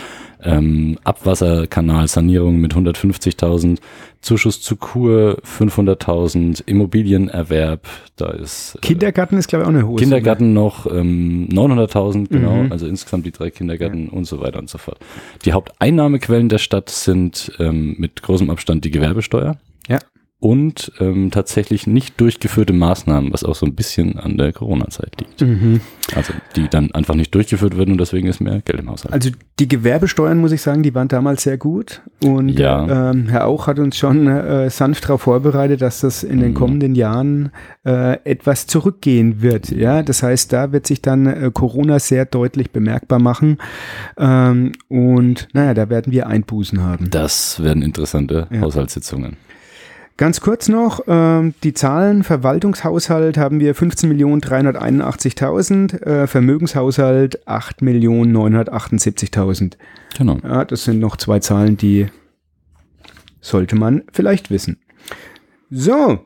ähm, 0.45 0.99
Abwasserkanalsanierung 1.05 2.57
mit 2.59 2.75
150.000, 2.75 3.79
Zuschuss 4.21 4.61
zu 4.63 4.77
Kur 4.77 5.39
500.000, 5.45 6.63
Immobilienerwerb, 6.67 7.87
da 8.17 8.31
ist 8.31 8.77
äh, 8.77 8.79
Kindergarten 8.81 9.37
ist, 9.37 9.49
glaube 9.49 9.63
ich, 9.65 9.67
auch 9.69 9.75
eine 9.75 9.87
hohe 9.87 9.97
Kindergarten 9.99 10.53
noch 10.53 10.87
ähm, 10.87 11.49
900.000, 11.51 12.29
genau, 12.29 12.63
Mhm. 12.65 12.73
also 12.73 12.87
insgesamt 12.87 13.27
die 13.27 13.33
drei 13.33 13.51
Kindergärten 13.51 14.09
und 14.09 14.25
so 14.25 14.41
weiter 14.41 14.59
und 14.59 14.71
so 14.71 14.79
fort. 14.79 14.99
Die 15.45 15.53
Haupteinnahmequellen 15.53 16.49
der 16.49 16.59
Stadt 16.59 16.89
sind 16.91 17.53
ähm, 17.59 17.97
mit 17.99 18.23
großem 18.23 18.51
Abstand 18.51 18.85
die 18.85 18.91
Gewerbesteuer 18.91 19.57
Ja. 19.89 19.99
Und 20.45 20.93
ähm, 21.01 21.31
tatsächlich 21.31 21.87
nicht 21.87 22.21
durchgeführte 22.21 22.75
Maßnahmen, 22.75 23.33
was 23.33 23.45
auch 23.45 23.55
so 23.55 23.65
ein 23.65 23.75
bisschen 23.75 24.19
an 24.19 24.37
der 24.37 24.53
Corona-Zeit 24.53 25.13
liegt. 25.19 25.41
Mhm. 25.41 25.81
Also 26.15 26.35
die 26.55 26.69
dann 26.69 26.91
einfach 26.93 27.15
nicht 27.15 27.35
durchgeführt 27.35 27.79
werden 27.79 27.93
und 27.93 27.99
deswegen 27.99 28.29
ist 28.29 28.41
mehr 28.43 28.61
Geld 28.63 28.79
im 28.81 28.91
Haushalt. 28.91 29.15
Also 29.15 29.31
die 29.59 29.69
Gewerbesteuern, 29.69 30.37
muss 30.37 30.53
ich 30.53 30.61
sagen, 30.61 30.83
die 30.83 30.95
waren 30.95 31.09
damals 31.09 31.45
sehr 31.45 31.57
gut. 31.57 32.03
Und 32.23 32.51
Ja. 32.59 33.11
ähm, 33.13 33.29
Herr 33.31 33.47
Auch 33.47 33.67
hat 33.69 33.79
uns 33.79 33.97
schon 33.97 34.27
äh, 34.27 34.69
sanft 34.69 35.05
darauf 35.05 35.23
vorbereitet, 35.23 35.81
dass 35.81 36.01
das 36.01 36.23
in 36.23 36.41
den 36.41 36.51
Mhm. 36.51 36.55
kommenden 36.55 36.95
Jahren 36.95 37.51
äh, 37.87 38.19
etwas 38.25 38.67
zurückgehen 38.67 39.41
wird. 39.41 39.71
Ja, 39.71 40.03
das 40.03 40.23
heißt, 40.23 40.53
da 40.53 40.73
wird 40.73 40.87
sich 40.87 41.01
dann 41.01 41.25
äh, 41.27 41.51
Corona 41.55 41.99
sehr 42.01 42.27
deutlich 42.27 42.71
bemerkbar 42.71 43.19
machen. 43.19 43.57
Ähm, 44.19 44.73
und 44.89 45.49
naja, 45.55 45.73
da 45.73 45.89
werden 45.89 46.13
wir 46.13 46.27
Einbußen 46.27 46.83
haben. 46.83 47.09
Das 47.09 47.63
werden 47.63 47.83
interessante 47.83 48.47
Ja. 48.51 48.61
Haushaltssitzungen. 48.61 49.39
Ganz 50.17 50.41
kurz 50.41 50.69
noch, 50.69 51.01
ähm, 51.09 51.55
die 51.65 51.75
Zahlen, 51.75 52.23
Verwaltungshaushalt 52.23 53.37
haben 53.37 53.59
wir 53.59 53.75
15.381.000, 53.75 56.01
äh, 56.03 56.29
Vermögenshaushalt 56.29 57.45
8.978.000. 57.49 59.77
Genau. 60.17 60.39
Ja, 60.45 60.65
das 60.65 60.85
sind 60.85 61.01
noch 61.01 61.17
zwei 61.17 61.41
Zahlen, 61.41 61.77
die 61.77 62.07
sollte 63.41 63.75
man 63.75 64.05
vielleicht 64.13 64.51
wissen. 64.51 64.79
So, 65.69 66.21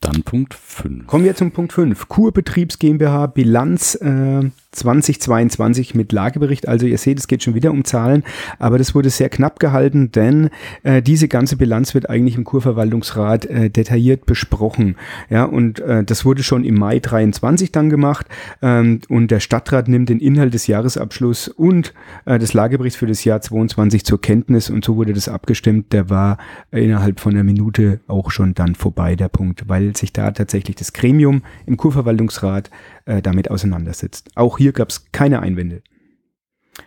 Dann 0.00 0.22
Punkt 0.22 0.54
5. 0.54 1.08
kommen 1.08 1.24
wir 1.24 1.34
zum 1.34 1.50
Punkt 1.50 1.72
5. 1.72 2.06
Kurbetriebs 2.08 2.78
GmbH 2.78 3.26
Bilanz 3.26 3.96
äh, 3.96 4.48
2022 4.72 5.94
mit 5.94 6.12
Lagebericht. 6.12 6.66
Also 6.66 6.86
ihr 6.86 6.98
seht, 6.98 7.18
es 7.18 7.28
geht 7.28 7.42
schon 7.42 7.54
wieder 7.54 7.70
um 7.70 7.84
Zahlen, 7.84 8.24
aber 8.58 8.78
das 8.78 8.94
wurde 8.94 9.10
sehr 9.10 9.28
knapp 9.28 9.60
gehalten, 9.60 10.10
denn 10.12 10.50
äh, 10.82 11.02
diese 11.02 11.28
ganze 11.28 11.56
Bilanz 11.56 11.94
wird 11.94 12.08
eigentlich 12.08 12.36
im 12.36 12.44
Kurverwaltungsrat 12.44 13.44
äh, 13.46 13.70
detailliert 13.70 14.26
besprochen. 14.26 14.96
Ja, 15.28 15.44
und 15.44 15.80
äh, 15.80 16.04
das 16.04 16.24
wurde 16.24 16.42
schon 16.42 16.64
im 16.64 16.74
Mai 16.74 16.98
23 16.98 17.70
dann 17.70 17.90
gemacht 17.90 18.26
ähm, 18.62 19.00
und 19.08 19.30
der 19.30 19.40
Stadtrat 19.40 19.88
nimmt 19.88 20.08
den 20.08 20.20
Inhalt 20.20 20.54
des 20.54 20.66
Jahresabschlusses 20.66 21.48
und 21.48 21.92
äh, 22.24 22.38
des 22.38 22.54
Lageberichts 22.54 22.98
für 22.98 23.06
das 23.06 23.24
Jahr 23.24 23.40
22 23.40 24.04
zur 24.04 24.20
Kenntnis 24.20 24.70
und 24.70 24.84
so 24.84 24.96
wurde 24.96 25.12
das 25.12 25.28
abgestimmt. 25.28 25.92
Der 25.92 26.08
war 26.08 26.38
innerhalb 26.70 27.20
von 27.20 27.32
einer 27.32 27.44
Minute 27.44 28.00
auch 28.08 28.30
schon 28.30 28.54
dann 28.54 28.74
vorbei, 28.74 29.16
der 29.16 29.28
Punkt, 29.28 29.68
weil 29.68 29.94
sich 29.96 30.12
da 30.12 30.30
tatsächlich 30.30 30.76
das 30.76 30.92
Gremium 30.92 31.42
im 31.66 31.76
Kurverwaltungsrat 31.76 32.70
äh, 33.04 33.20
damit 33.20 33.50
auseinandersetzt. 33.50 34.30
Auch 34.34 34.58
hier 34.62 34.72
gab 34.72 34.88
es 34.90 35.10
keine 35.12 35.40
Einwände. 35.40 35.82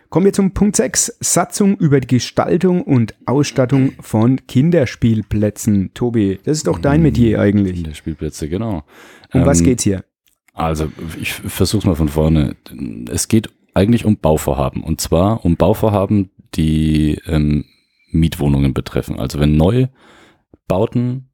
Kommen 0.08 0.26
wir 0.26 0.32
zum 0.32 0.52
Punkt 0.52 0.76
6. 0.76 1.18
Satzung 1.20 1.76
über 1.76 2.00
die 2.00 2.08
Gestaltung 2.08 2.82
und 2.82 3.14
Ausstattung 3.24 3.92
von 4.00 4.44
Kinderspielplätzen. 4.46 5.92
Tobi, 5.94 6.40
das 6.44 6.58
ist 6.58 6.66
doch 6.66 6.78
dein 6.78 7.02
Metier 7.02 7.40
eigentlich. 7.40 7.76
Kinderspielplätze, 7.76 8.48
genau. 8.48 8.82
Um 9.32 9.46
was 9.46 9.60
Ähm, 9.60 9.66
geht's 9.66 9.84
hier? 9.84 10.04
Also, 10.54 10.90
ich 11.20 11.34
versuche 11.34 11.80
es 11.80 11.84
mal 11.84 11.94
von 11.94 12.08
vorne. 12.08 12.56
Es 13.10 13.28
geht 13.28 13.50
eigentlich 13.74 14.04
um 14.04 14.16
Bauvorhaben. 14.16 14.82
Und 14.82 15.00
zwar 15.00 15.44
um 15.44 15.56
Bauvorhaben, 15.56 16.30
die 16.54 17.20
ähm, 17.26 17.66
Mietwohnungen 18.10 18.74
betreffen. 18.74 19.18
Also 19.18 19.38
wenn 19.38 19.56
Neubauten 19.56 19.90
ähm, 20.68 21.25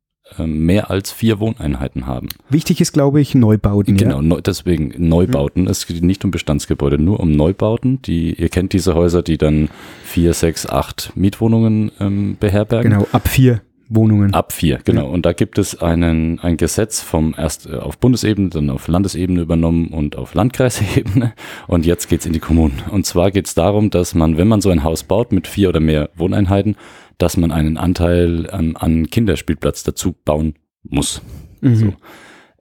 mehr 0.46 0.90
als 0.90 1.12
vier 1.12 1.40
Wohneinheiten 1.40 2.06
haben. 2.06 2.28
Wichtig 2.48 2.80
ist, 2.80 2.92
glaube 2.92 3.20
ich, 3.20 3.34
Neubauten. 3.34 3.96
Genau, 3.96 4.22
Ja? 4.22 4.40
deswegen 4.40 4.94
Neubauten. 4.96 5.66
Es 5.66 5.86
geht 5.86 6.02
nicht 6.02 6.24
um 6.24 6.30
Bestandsgebäude, 6.30 6.98
nur 6.98 7.20
um 7.20 7.32
Neubauten. 7.32 8.00
Die, 8.02 8.32
ihr 8.34 8.48
kennt 8.48 8.72
diese 8.72 8.94
Häuser, 8.94 9.22
die 9.22 9.36
dann 9.36 9.68
vier, 10.04 10.32
sechs, 10.32 10.66
acht 10.66 11.12
Mietwohnungen 11.16 11.90
ähm, 12.00 12.36
beherbergen. 12.38 12.92
Genau, 12.92 13.06
ab 13.12 13.28
vier 13.28 13.62
Wohnungen. 13.88 14.32
Ab 14.32 14.52
vier, 14.52 14.78
genau. 14.84 15.08
Und 15.08 15.26
da 15.26 15.32
gibt 15.34 15.58
es 15.58 15.82
einen, 15.82 16.38
ein 16.40 16.56
Gesetz 16.56 17.02
vom 17.02 17.34
erst 17.36 17.66
äh, 17.68 17.74
auf 17.74 17.98
Bundesebene, 17.98 18.48
dann 18.48 18.70
auf 18.70 18.88
Landesebene 18.88 19.40
übernommen 19.42 19.88
und 19.88 20.16
auf 20.16 20.32
Landkreisebene. 20.34 21.34
Und 21.66 21.84
jetzt 21.84 22.08
geht's 22.08 22.24
in 22.24 22.32
die 22.32 22.38
Kommunen. 22.38 22.80
Und 22.90 23.04
zwar 23.04 23.30
geht's 23.30 23.54
darum, 23.54 23.90
dass 23.90 24.14
man, 24.14 24.38
wenn 24.38 24.48
man 24.48 24.62
so 24.62 24.70
ein 24.70 24.82
Haus 24.82 25.02
baut 25.02 25.32
mit 25.32 25.46
vier 25.46 25.68
oder 25.68 25.80
mehr 25.80 26.08
Wohneinheiten, 26.16 26.76
dass 27.18 27.36
man 27.36 27.52
einen 27.52 27.76
Anteil 27.76 28.48
ähm, 28.52 28.76
an 28.76 29.08
Kinderspielplatz 29.08 29.82
dazu 29.84 30.14
bauen 30.24 30.54
muss. 30.82 31.22
Mhm. 31.60 31.74
So. 31.76 31.92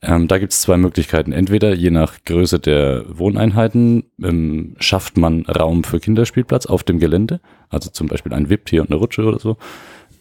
Ähm, 0.03 0.27
da 0.27 0.39
gibt 0.39 0.51
es 0.51 0.61
zwei 0.61 0.77
Möglichkeiten. 0.77 1.31
Entweder 1.31 1.75
je 1.75 1.91
nach 1.91 2.23
Größe 2.25 2.59
der 2.59 3.05
Wohneinheiten 3.07 4.03
ähm, 4.21 4.75
schafft 4.79 5.17
man 5.17 5.45
Raum 5.45 5.83
für 5.83 5.99
Kinderspielplatz 5.99 6.65
auf 6.65 6.83
dem 6.83 6.99
Gelände, 6.99 7.39
also 7.69 7.91
zum 7.91 8.07
Beispiel 8.07 8.33
ein 8.33 8.49
Wipptier 8.49 8.81
und 8.81 8.89
eine 8.89 8.99
Rutsche 8.99 9.23
oder 9.23 9.39
so. 9.39 9.57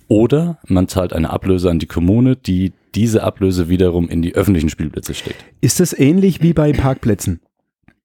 Oder 0.09 0.59
man 0.67 0.89
zahlt 0.89 1.13
eine 1.13 1.31
Ablöse 1.31 1.71
an 1.71 1.79
die 1.79 1.87
Kommune, 1.87 2.37
die 2.37 2.73
diese 2.95 3.23
Ablöse 3.23 3.69
wiederum 3.69 4.09
in 4.09 4.23
die 4.23 4.35
öffentlichen 4.35 4.69
Spielplätze 4.69 5.15
steckt. 5.15 5.45
Ist 5.61 5.81
das 5.81 5.97
ähnlich 5.97 6.43
wie 6.43 6.53
bei 6.53 6.73
Parkplätzen, 6.73 7.41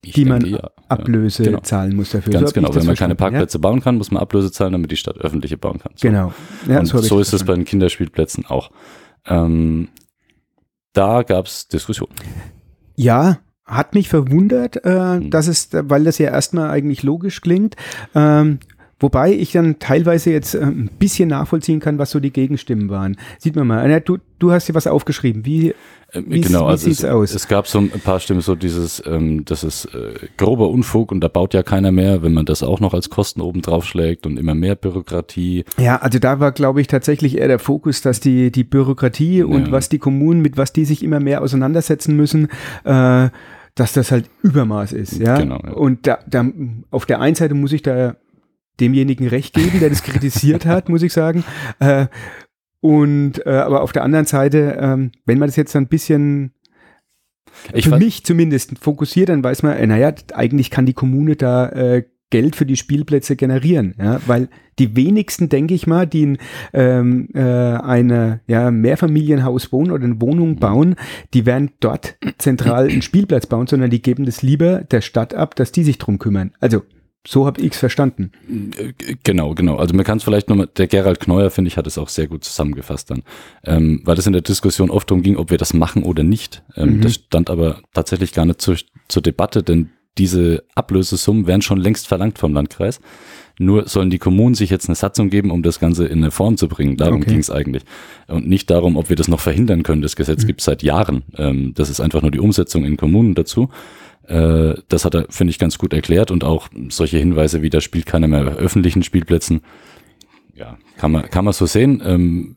Ich 0.05 0.13
die 0.13 0.25
man 0.25 0.39
denke, 0.41 0.57
ja. 0.57 0.69
Ablöse 0.87 1.43
genau. 1.43 1.59
zahlen 1.59 1.95
muss 1.95 2.11
dafür? 2.11 2.33
Ganz 2.33 2.49
hab 2.49 2.53
genau. 2.53 2.75
Wenn 2.75 2.85
man 2.85 2.95
keine 2.95 3.15
Parkplätze 3.15 3.59
bauen 3.59 3.81
kann, 3.81 3.97
muss 3.97 4.11
man 4.11 4.21
Ablöse 4.21 4.51
zahlen, 4.51 4.73
damit 4.73 4.91
die 4.91 4.97
Stadt 4.97 5.17
öffentliche 5.17 5.57
bauen 5.57 5.79
kann. 5.79 5.93
So. 5.95 6.07
Ja? 6.07 6.11
Genau. 6.11 6.33
Ja, 6.67 6.79
und 6.79 6.85
ich 6.85 6.91
so 6.91 7.19
ist 7.19 7.33
es 7.33 7.43
bei 7.43 7.55
den 7.55 7.65
Kinderspielplätzen 7.65 8.45
auch. 8.45 8.71
Ähm, 9.25 9.89
da 10.93 11.23
gab 11.23 11.47
es 11.47 11.67
Diskussionen. 11.67 12.13
Ja, 12.95 13.39
hat 13.65 13.95
mich 13.95 14.09
verwundert, 14.09 14.85
äh, 14.85 15.15
Hm. 15.15 15.29
dass 15.31 15.47
es, 15.47 15.69
weil 15.71 16.03
das 16.03 16.19
ja 16.19 16.29
erstmal 16.29 16.69
eigentlich 16.69 17.03
logisch 17.03 17.41
klingt. 17.41 17.75
Ähm, 18.13 18.59
wobei 18.99 19.33
ich 19.33 19.51
dann 19.51 19.79
teilweise 19.79 20.31
jetzt 20.31 20.55
äh, 20.55 20.61
ein 20.61 20.89
bisschen 20.99 21.29
nachvollziehen 21.29 21.79
kann, 21.79 21.97
was 21.97 22.11
so 22.11 22.19
die 22.19 22.31
Gegenstimmen 22.31 22.89
waren. 22.89 23.17
Sieht 23.39 23.55
man 23.55 23.67
mal. 23.67 24.01
Du, 24.01 24.17
du 24.39 24.51
hast 24.51 24.67
dir 24.69 24.75
was 24.75 24.87
aufgeschrieben. 24.87 25.45
Wie, 25.45 25.73
Ähm, 26.13 26.25
Wie- 26.29 26.41
genau, 26.41 26.67
wie 26.67 26.71
also 26.71 26.85
sieht's 26.85 26.99
es, 27.03 27.09
aus? 27.09 27.35
es 27.35 27.47
gab 27.47 27.67
so 27.67 27.79
ein 27.79 27.89
paar 27.89 28.19
Stimmen, 28.21 28.39
so 28.39 28.55
dieses, 28.55 29.03
ähm, 29.05 29.43
das 29.43 29.63
ist 29.65 29.85
äh, 29.85 30.13
grober 30.37 30.69
Unfug 30.69 31.11
und 31.11 31.19
da 31.19 31.27
baut 31.27 31.53
ja 31.53 31.61
keiner 31.63 31.91
mehr, 31.91 32.21
wenn 32.21 32.31
man 32.33 32.45
das 32.45 32.63
auch 32.63 32.79
noch 32.79 32.93
als 32.93 33.09
Kosten 33.09 33.41
oben 33.41 33.61
drauf 33.61 33.83
schlägt 33.85 34.25
und 34.25 34.37
immer 34.37 34.55
mehr 34.55 34.75
Bürokratie. 34.75 35.65
ja, 35.77 35.97
also 35.97 36.19
da 36.19 36.39
war, 36.39 36.51
glaube 36.53 36.79
ich, 36.79 36.87
tatsächlich 36.87 37.37
eher 37.37 37.47
der 37.49 37.59
Fokus, 37.59 38.01
dass 38.01 38.19
die, 38.21 38.51
die 38.51 38.63
Bürokratie 38.63 39.43
und 39.43 39.65
Ja. 39.67 39.71
was 39.71 39.89
die 39.89 39.99
Kommunen, 39.99 40.41
mit 40.41 40.55
was 40.57 40.71
die 40.71 40.85
sich 40.85 41.03
immer 41.03 41.19
mehr 41.19 41.41
auseinandersetzen 41.41 42.15
müssen, 42.15 42.47
äh, 42.85 43.29
dass 43.73 43.91
das 43.93 44.11
halt 44.11 44.29
Übermaß 44.41 44.93
ist, 44.93 45.17
ja. 45.19 45.37
Genau, 45.37 45.59
ja. 45.61 45.73
Und 45.73 46.07
da, 46.07 46.19
da, 46.27 46.45
auf 46.91 47.05
der 47.05 47.19
einen 47.19 47.35
Seite 47.35 47.55
muss 47.55 47.73
ich 47.73 47.81
da 47.81 48.15
demjenigen 48.79 49.27
recht 49.27 49.53
geben, 49.53 49.79
der 49.79 49.89
das 49.89 50.03
kritisiert 50.03 50.65
hat, 50.65 50.89
muss 50.89 51.03
ich 51.03 51.13
sagen. 51.13 51.43
Äh, 51.79 52.07
und 52.81 53.45
äh, 53.45 53.49
aber 53.49 53.81
auf 53.81 53.93
der 53.93 54.03
anderen 54.03 54.25
Seite, 54.25 54.77
ähm, 54.79 55.11
wenn 55.25 55.39
man 55.39 55.47
das 55.47 55.55
jetzt 55.55 55.75
ein 55.75 55.87
bisschen 55.87 56.53
Ich 57.73 57.89
für 57.89 57.97
mich 57.97 58.23
zumindest 58.23 58.77
fokussiert, 58.79 59.29
dann 59.29 59.43
weiß 59.43 59.63
man, 59.63 59.77
äh, 59.77 59.87
naja, 59.87 60.13
eigentlich 60.33 60.69
kann 60.69 60.85
die 60.85 60.93
Kommune 60.93 61.35
da 61.35 61.69
äh, 61.69 62.03
Geld 62.31 62.55
für 62.55 62.65
die 62.65 62.75
Spielplätze 62.75 63.35
generieren, 63.35 63.95
ja, 63.99 64.19
weil 64.25 64.49
die 64.77 64.95
wenigsten, 64.95 65.47
denke 65.47 65.73
ich 65.73 65.87
mal, 65.87 66.05
die 66.05 66.23
in 66.23 66.37
ähm, 66.73 67.29
äh, 67.33 67.39
eine 67.39 68.41
ja, 68.47 68.71
Mehrfamilienhaus 68.71 69.71
wohnen 69.71 69.91
oder 69.91 70.03
eine 70.03 70.15
Mhm. 70.15 70.21
Wohnung 70.21 70.55
bauen, 70.57 70.95
die 71.33 71.45
werden 71.45 71.71
dort 71.79 72.17
zentral 72.37 72.89
einen 72.89 73.03
Spielplatz 73.03 73.45
bauen, 73.45 73.67
sondern 73.67 73.89
die 73.89 74.01
geben 74.01 74.25
das 74.25 74.41
lieber 74.41 74.79
der 74.83 75.01
Stadt 75.01 75.33
ab, 75.33 75.55
dass 75.55 75.71
die 75.71 75.83
sich 75.83 75.97
drum 75.97 76.19
kümmern. 76.19 76.51
Also 76.59 76.83
so 77.27 77.45
habe 77.45 77.61
ich 77.61 77.73
es 77.73 77.77
verstanden. 77.79 78.31
Äh, 78.77 78.93
Genau, 79.23 79.53
genau. 79.55 79.77
Also 79.77 79.93
man 79.95 80.05
kann 80.05 80.17
es 80.17 80.23
vielleicht 80.23 80.49
nochmal, 80.49 80.69
der 80.77 80.87
Gerald 80.87 81.19
Kneuer, 81.19 81.49
finde 81.49 81.69
ich, 81.69 81.77
hat 81.77 81.87
es 81.87 81.97
auch 81.97 82.09
sehr 82.09 82.27
gut 82.27 82.43
zusammengefasst 82.43 83.09
dann. 83.11 83.23
Ähm, 83.63 84.01
weil 84.05 84.17
es 84.17 84.27
in 84.27 84.33
der 84.33 84.41
Diskussion 84.43 84.89
oft 84.89 85.09
darum 85.09 85.23
ging, 85.23 85.37
ob 85.37 85.49
wir 85.51 85.57
das 85.57 85.73
machen 85.73 86.03
oder 86.03 86.23
nicht. 86.23 86.63
Ähm, 86.75 86.97
Mhm. 86.97 87.01
Das 87.01 87.15
stand 87.15 87.49
aber 87.49 87.81
tatsächlich 87.93 88.33
gar 88.33 88.45
nicht 88.45 88.61
zur, 88.61 88.77
zur 89.07 89.21
Debatte, 89.21 89.63
denn 89.63 89.89
diese 90.17 90.63
Ablösesummen 90.75 91.45
werden 91.45 91.61
schon 91.61 91.79
längst 91.79 92.07
verlangt 92.07 92.37
vom 92.39 92.53
Landkreis. 92.53 93.01
Nur 93.59 93.87
sollen 93.87 94.09
die 94.09 94.17
Kommunen 94.17 94.53
sich 94.55 94.69
jetzt 94.69 94.87
eine 94.87 94.95
Satzung 94.95 95.29
geben, 95.29 95.49
um 95.51 95.61
das 95.63 95.79
Ganze 95.79 96.05
in 96.05 96.19
eine 96.19 96.31
Form 96.31 96.55
zu 96.57 96.67
bringen. 96.69 96.95
Darum 96.97 97.21
Okay. 97.21 97.31
ging 97.31 97.39
es 97.39 97.49
eigentlich. 97.49 97.83
Und 98.27 98.47
nicht 98.47 98.69
darum, 98.69 98.95
ob 98.97 99.09
wir 99.09 99.15
das 99.15 99.27
noch 99.27 99.39
verhindern 99.41 99.83
können. 99.83 100.01
Das 100.01 100.15
Gesetz 100.15 100.43
Mhm. 100.43 100.47
gibt 100.47 100.59
es 100.61 100.65
seit 100.65 100.83
Jahren. 100.83 101.23
Ähm, 101.37 101.73
das 101.75 101.89
ist 101.89 101.99
einfach 102.01 102.21
nur 102.21 102.31
die 102.31 102.39
Umsetzung 102.39 102.85
in 102.85 102.95
Kommunen 102.97 103.33
dazu. 103.35 103.69
Äh, 104.27 104.75
das 104.89 105.05
hat 105.05 105.15
er, 105.15 105.25
finde 105.29 105.51
ich, 105.51 105.59
ganz 105.59 105.77
gut 105.77 105.93
erklärt 105.93 106.31
und 106.31 106.43
auch 106.43 106.69
solche 106.89 107.17
Hinweise 107.17 107.61
wie, 107.61 107.69
da 107.69 107.81
spielt 107.81 108.05
keiner 108.05 108.27
mehr 108.27 108.47
auf 108.47 108.57
öffentlichen 108.57 109.03
Spielplätzen. 109.03 109.61
Ja, 110.53 110.77
kann 110.97 111.11
man, 111.11 111.29
kann 111.29 111.43
man 111.45 111.53
so 111.53 111.65
sehen. 111.65 112.01
Ähm, 112.05 112.55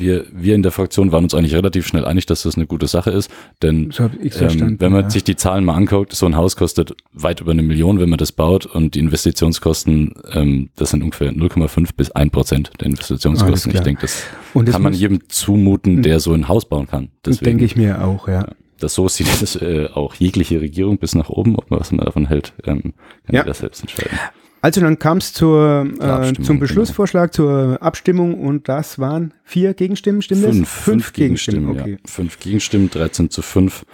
wir, 0.00 0.24
wir 0.32 0.54
in 0.54 0.62
der 0.62 0.72
Fraktion 0.72 1.12
waren 1.12 1.24
uns 1.24 1.34
eigentlich 1.34 1.54
relativ 1.54 1.86
schnell 1.86 2.04
einig, 2.04 2.26
dass 2.26 2.42
das 2.42 2.56
eine 2.56 2.66
gute 2.66 2.86
Sache 2.86 3.10
ist, 3.10 3.30
denn 3.62 3.90
So 3.92 4.04
ähm, 4.04 4.80
wenn 4.80 4.92
man 4.92 5.02
ja. 5.02 5.10
sich 5.10 5.22
die 5.22 5.36
Zahlen 5.36 5.64
mal 5.64 5.74
anguckt, 5.74 6.14
so 6.14 6.26
ein 6.26 6.36
Haus 6.36 6.56
kostet 6.56 6.94
weit 7.12 7.40
über 7.40 7.52
eine 7.52 7.62
Million, 7.62 8.00
wenn 8.00 8.08
man 8.08 8.18
das 8.18 8.32
baut 8.32 8.66
und 8.66 8.94
die 8.94 8.98
Investitionskosten, 8.98 10.14
ähm, 10.32 10.70
das 10.76 10.90
sind 10.90 11.02
ungefähr 11.02 11.32
0,5 11.32 11.90
bis 11.96 12.10
1 12.10 12.32
Prozent 12.32 12.70
der 12.80 12.86
Investitionskosten. 12.86 13.74
Ich 13.74 13.80
denke, 13.80 14.02
das 14.02 14.24
das 14.54 14.72
kann 14.72 14.82
man 14.82 14.94
jedem 14.94 15.28
zumuten, 15.28 16.02
der 16.02 16.18
so 16.18 16.32
ein 16.32 16.48
Haus 16.48 16.64
bauen 16.68 16.86
kann. 16.86 17.10
Deswegen, 17.24 17.44
denke 17.44 17.64
ich 17.64 17.76
mir 17.76 18.04
auch, 18.04 18.26
ja. 18.26 18.48
Das 18.80 18.94
so 18.94 19.08
sieht 19.08 19.28
das 19.42 19.56
äh, 19.56 19.88
auch 19.94 20.14
jegliche 20.14 20.60
Regierung 20.60 20.98
bis 20.98 21.14
nach 21.14 21.28
oben, 21.30 21.56
ob 21.56 21.70
man 21.70 21.80
was 21.80 21.92
man 21.92 22.04
davon 22.04 22.26
hält, 22.26 22.52
ähm, 22.64 22.82
kann 23.26 23.34
Ja. 23.34 23.42
jeder 23.42 23.54
selbst 23.54 23.80
entscheiden. 23.82 24.18
Also 24.62 24.82
dann 24.82 24.98
kam 24.98 25.18
es 25.18 25.32
zur, 25.32 25.88
äh, 26.00 26.34
zum 26.42 26.58
Beschlussvorschlag, 26.58 27.32
zur 27.32 27.78
Abstimmung 27.80 28.34
und 28.40 28.68
das 28.68 28.98
waren 28.98 29.32
vier 29.42 29.72
Gegenstimmen, 29.72 30.20
stimmt 30.20 30.44
das? 30.44 30.54
Fünf, 30.54 30.68
fünf 30.68 31.12
Gegenstimmen, 31.14 31.70
okay. 31.70 31.92
ja. 31.92 31.96
Fünf 32.04 32.38
Gegenstimmen, 32.40 32.90
13 32.90 33.30
zu 33.30 33.40
5. 33.40 33.86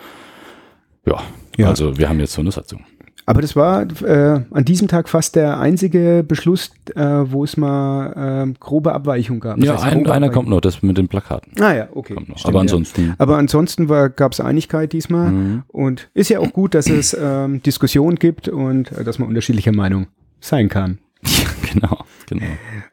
Ja, 1.07 1.23
Ja. 1.57 1.69
also 1.69 1.99
wir 1.99 2.09
haben 2.09 2.19
jetzt 2.19 2.33
so 2.33 2.41
eine 2.41 2.51
Satzung. 2.51 2.85
Aber 3.29 3.43
das 3.43 3.57
war 3.57 3.83
äh, 4.03 4.41
an 4.53 4.65
diesem 4.65 4.87
Tag 4.87 5.09
fast 5.09 5.35
der 5.35 5.59
einzige 5.59 6.25
Beschluss, 6.27 6.71
äh, 6.95 7.01
wo 7.03 7.43
es 7.43 7.57
mal 7.57 8.47
äh, 8.49 8.55
grobe 8.61 8.93
Abweichung 8.93 9.41
gab. 9.41 9.59
Was 9.59 9.65
Ja, 9.65 9.73
heißt 9.75 9.85
ein, 9.97 10.07
einer 10.07 10.31
kommt 10.31 10.49
noch, 10.49 10.61
das 10.61 10.81
mit 10.83 10.97
den 10.97 11.09
Plakaten. 11.09 11.53
Ah 11.61 11.75
ja, 11.75 11.89
okay. 11.93 12.15
Stimmt, 12.15 12.47
Aber 12.47 12.55
ja. 12.55 12.61
ansonsten, 12.61 13.15
Aber 13.19 13.37
ansonsten 13.37 13.89
gab 13.89 14.33
es 14.33 14.41
Einigkeit 14.41 14.93
diesmal 14.93 15.31
Mhm. 15.31 15.63
und 15.67 16.09
ist 16.15 16.31
ja 16.31 16.39
auch 16.39 16.53
gut, 16.53 16.75
dass 16.75 16.89
es 16.89 17.17
ähm, 17.21 17.61
Diskussionen 17.63 18.17
gibt 18.17 18.49
und 18.49 18.93
äh, 18.93 19.03
dass 19.03 19.19
man 19.19 19.29
unterschiedlicher 19.29 19.73
Meinung 19.73 20.07
sein 20.41 20.69
kann. 20.69 20.99
genau, 21.73 22.05
genau. 22.29 22.47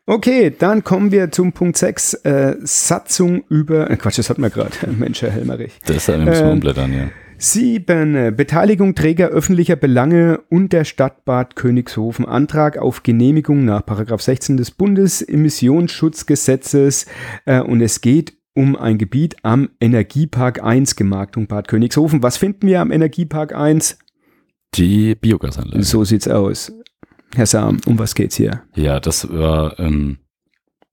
Okay, 0.07 0.51
dann 0.57 0.83
kommen 0.83 1.11
wir 1.11 1.29
zum 1.31 1.53
Punkt 1.53 1.77
6, 1.77 2.15
äh, 2.25 2.55
Satzung 2.63 3.43
über, 3.49 3.89
äh, 3.91 3.97
Quatsch, 3.97 4.17
das 4.17 4.29
hatten 4.31 4.41
wir 4.41 4.49
gerade, 4.49 4.71
Mensch, 4.97 5.22
Herr 5.22 5.29
Helmerich. 5.31 5.79
Das 5.85 6.07
müssen 6.07 6.25
wir 6.25 6.33
Ähm, 6.41 6.50
umblättern, 6.53 6.91
ja. 6.91 7.03
Sieben, 7.44 8.16
äh, 8.16 8.34
Beteiligung 8.34 8.96
Träger 8.96 9.27
öffentlicher 9.27 9.75
Belange 9.75 10.40
und 10.50 10.72
der 10.72 10.86
Stadt 10.86 11.25
Bad 11.25 11.58
Königshofen. 11.58 12.25
Antrag 12.25 12.77
auf 12.77 13.03
Genehmigung 13.03 13.66
nach 13.66 13.86
Paragraph 13.86 14.22
16 14.22 14.56
des 14.56 14.72
Bundesemissionsschutzgesetzes 14.72 17.06
äh, 17.44 17.60
und 17.60 17.82
es 17.82 18.00
geht 18.00 18.38
um 18.53 18.77
ein 18.77 18.98
Gebiet 18.98 19.36
am 19.44 19.72
Energiepark 19.82 20.64
1 20.64 20.96
Gemarktung 20.96 21.48
Bad 21.48 21.68
Königshofen. 21.68 22.24
Was 22.24 22.38
finden 22.38 22.66
wir 22.66 22.79
am 22.79 22.94
Energiepark 22.94 23.53
1? 23.53 23.98
Die 24.75 25.16
Biogasanlage. 25.16 25.84
So 25.84 26.06
sieht's 26.06 26.29
aus. 26.29 26.72
Herr 27.36 27.46
Sam, 27.46 27.82
um 27.86 28.00
was 28.00 28.16
geht's 28.16 28.38
hier? 28.38 28.62
Ja, 28.74 29.01
das 29.01 29.29
war 29.29 29.77
ähm, 29.79 30.20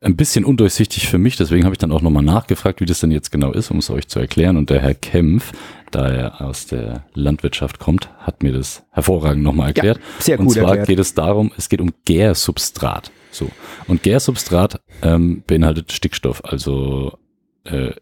ein 0.00 0.16
bisschen 0.16 0.44
undurchsichtig 0.44 1.08
für 1.08 1.18
mich, 1.18 1.36
deswegen 1.36 1.64
habe 1.64 1.74
ich 1.74 1.78
dann 1.78 1.92
auch 1.92 2.00
nochmal 2.00 2.22
nachgefragt, 2.22 2.80
wie 2.80 2.86
das 2.86 3.00
denn 3.00 3.10
jetzt 3.10 3.30
genau 3.30 3.52
ist, 3.52 3.70
um 3.70 3.78
es 3.78 3.90
euch 3.90 4.08
zu 4.08 4.18
erklären. 4.18 4.56
Und 4.56 4.70
der 4.70 4.80
Herr 4.80 4.94
Kempf, 4.94 5.52
da 5.90 6.08
er 6.08 6.40
aus 6.40 6.66
der 6.66 7.04
Landwirtschaft 7.14 7.78
kommt, 7.78 8.10
hat 8.18 8.42
mir 8.42 8.52
das 8.52 8.84
hervorragend 8.90 9.42
nochmal 9.42 9.68
erklärt. 9.68 10.00
sehr 10.18 10.38
Und 10.38 10.46
gut 10.46 10.54
zwar 10.54 10.70
erklärt. 10.70 10.88
geht 10.88 10.98
es 10.98 11.14
darum, 11.14 11.52
es 11.56 11.68
geht 11.68 11.80
um 11.80 11.92
Gärsubstrat. 12.04 13.10
So. 13.30 13.50
Und 13.86 14.02
Gärsubstrat 14.02 14.80
ähm, 15.02 15.42
beinhaltet 15.46 15.92
Stickstoff, 15.92 16.44
also 16.44 17.18
äh, 17.64 17.92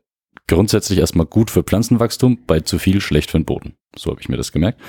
grundsätzlich 0.47 0.99
erstmal 0.99 1.27
gut 1.27 1.51
für 1.51 1.63
Pflanzenwachstum, 1.63 2.39
bei 2.47 2.61
zu 2.61 2.79
viel 2.79 3.01
schlecht 3.01 3.31
für 3.31 3.39
den 3.39 3.45
Boden. 3.45 3.75
So 3.97 4.11
habe 4.11 4.21
ich 4.21 4.29
mir 4.29 4.37
das 4.37 4.53
gemerkt. 4.53 4.81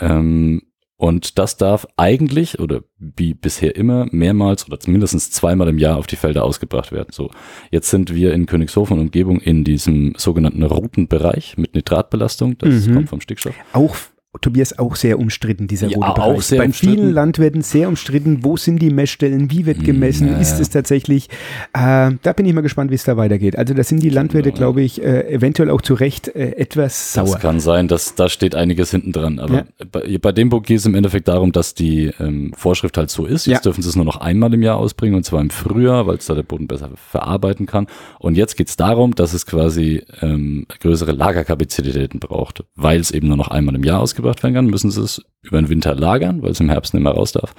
Ähm, 0.00 0.62
und 1.02 1.36
das 1.36 1.56
darf 1.56 1.84
eigentlich 1.96 2.60
oder 2.60 2.82
wie 2.96 3.34
bisher 3.34 3.74
immer 3.74 4.06
mehrmals 4.12 4.68
oder 4.68 4.78
mindestens 4.86 5.32
zweimal 5.32 5.68
im 5.68 5.78
Jahr 5.78 5.96
auf 5.96 6.06
die 6.06 6.14
Felder 6.14 6.44
ausgebracht 6.44 6.92
werden. 6.92 7.08
So, 7.10 7.28
jetzt 7.72 7.90
sind 7.90 8.14
wir 8.14 8.32
in 8.32 8.46
Königshofen 8.46 8.96
und 8.96 9.06
Umgebung 9.06 9.40
in 9.40 9.64
diesem 9.64 10.14
sogenannten 10.16 10.62
Routenbereich 10.62 11.56
mit 11.58 11.74
Nitratbelastung. 11.74 12.56
Das 12.58 12.86
Mhm. 12.86 12.94
kommt 12.94 13.08
vom 13.08 13.20
Stickstoff. 13.20 13.54
Auch 13.72 13.96
Tobias 14.40 14.78
auch 14.78 14.96
sehr 14.96 15.18
umstritten, 15.18 15.66
dieser 15.68 15.88
Ja, 15.88 15.98
rote 15.98 16.14
Bereich. 16.20 16.48
Bei 16.58 16.64
umstritten. 16.64 16.72
vielen 16.72 17.12
Landwirten 17.12 17.60
sehr 17.60 17.86
umstritten. 17.88 18.42
Wo 18.42 18.56
sind 18.56 18.80
die 18.80 18.88
Messstellen? 18.88 19.50
Wie 19.50 19.66
wird 19.66 19.84
gemessen? 19.84 20.28
ja, 20.28 20.38
Ist 20.38 20.58
es 20.58 20.70
tatsächlich? 20.70 21.28
Äh, 21.74 22.12
da 22.22 22.32
bin 22.34 22.46
ich 22.46 22.54
mal 22.54 22.62
gespannt, 22.62 22.90
wie 22.90 22.94
es 22.94 23.04
da 23.04 23.18
weitergeht. 23.18 23.58
Also 23.58 23.74
da 23.74 23.84
sind 23.84 24.02
die 24.02 24.08
Landwirte, 24.08 24.50
Genau, 24.52 24.54
ja. 24.54 24.58
glaube 24.66 24.80
ich, 24.82 25.02
äh, 25.02 25.28
eventuell 25.30 25.68
auch 25.68 25.82
zu 25.82 25.92
Recht 25.92 26.28
äh, 26.28 26.52
etwas 26.56 27.12
sauer. 27.12 27.26
Das 27.26 27.40
kann 27.40 27.60
sein, 27.60 27.88
dass 27.88 28.14
da 28.14 28.30
steht 28.30 28.54
einiges 28.54 28.90
hinten 28.90 29.12
dran. 29.12 29.38
Aber 29.38 29.66
bei, 29.90 30.16
bei 30.18 30.32
dem 30.32 30.48
Punkt 30.48 30.66
geht 30.66 30.78
es 30.78 30.86
im 30.86 30.94
Endeffekt 30.94 31.28
darum, 31.28 31.52
dass 31.52 31.74
die 31.74 32.10
ähm, 32.18 32.52
Vorschrift 32.56 32.96
halt 32.96 33.10
so 33.10 33.26
ist. 33.26 33.44
Jetzt 33.46 33.66
dürfen 33.66 33.82
sie 33.82 33.90
es 33.90 33.96
nur 33.96 34.06
noch 34.06 34.16
einmal 34.16 34.52
im 34.54 34.62
Jahr 34.62 34.78
ausbringen 34.78 35.14
und 35.16 35.24
zwar 35.24 35.42
im 35.42 35.50
Frühjahr, 35.50 36.06
weil 36.06 36.16
es 36.16 36.24
da 36.26 36.34
der 36.34 36.42
Boden 36.42 36.68
besser 36.68 36.88
verarbeiten 36.96 37.66
kann. 37.66 37.86
Und 38.18 38.36
jetzt 38.38 38.56
geht 38.56 38.68
es 38.70 38.76
darum, 38.76 39.14
dass 39.14 39.34
es 39.34 39.44
quasi 39.44 40.02
ähm, 40.22 40.66
größere 40.80 41.12
Lagerkapazitäten 41.12 42.18
braucht. 42.18 42.64
Weil 42.76 42.98
es 42.98 43.10
eben 43.10 43.28
nur 43.28 43.36
noch 43.36 43.48
einmal 43.48 43.74
im 43.74 43.84
Jahr 43.84 44.00
ausgebracht 44.00 44.21
werden 44.24 44.54
kann, 44.54 44.66
müssen 44.66 44.90
sie 44.90 45.02
es 45.02 45.22
über 45.42 45.60
den 45.60 45.68
Winter 45.68 45.94
lagern, 45.94 46.42
weil 46.42 46.50
es 46.52 46.60
im 46.60 46.68
Herbst 46.70 46.94
nicht 46.94 47.02
mehr 47.02 47.12
raus 47.12 47.32
darf. 47.32 47.54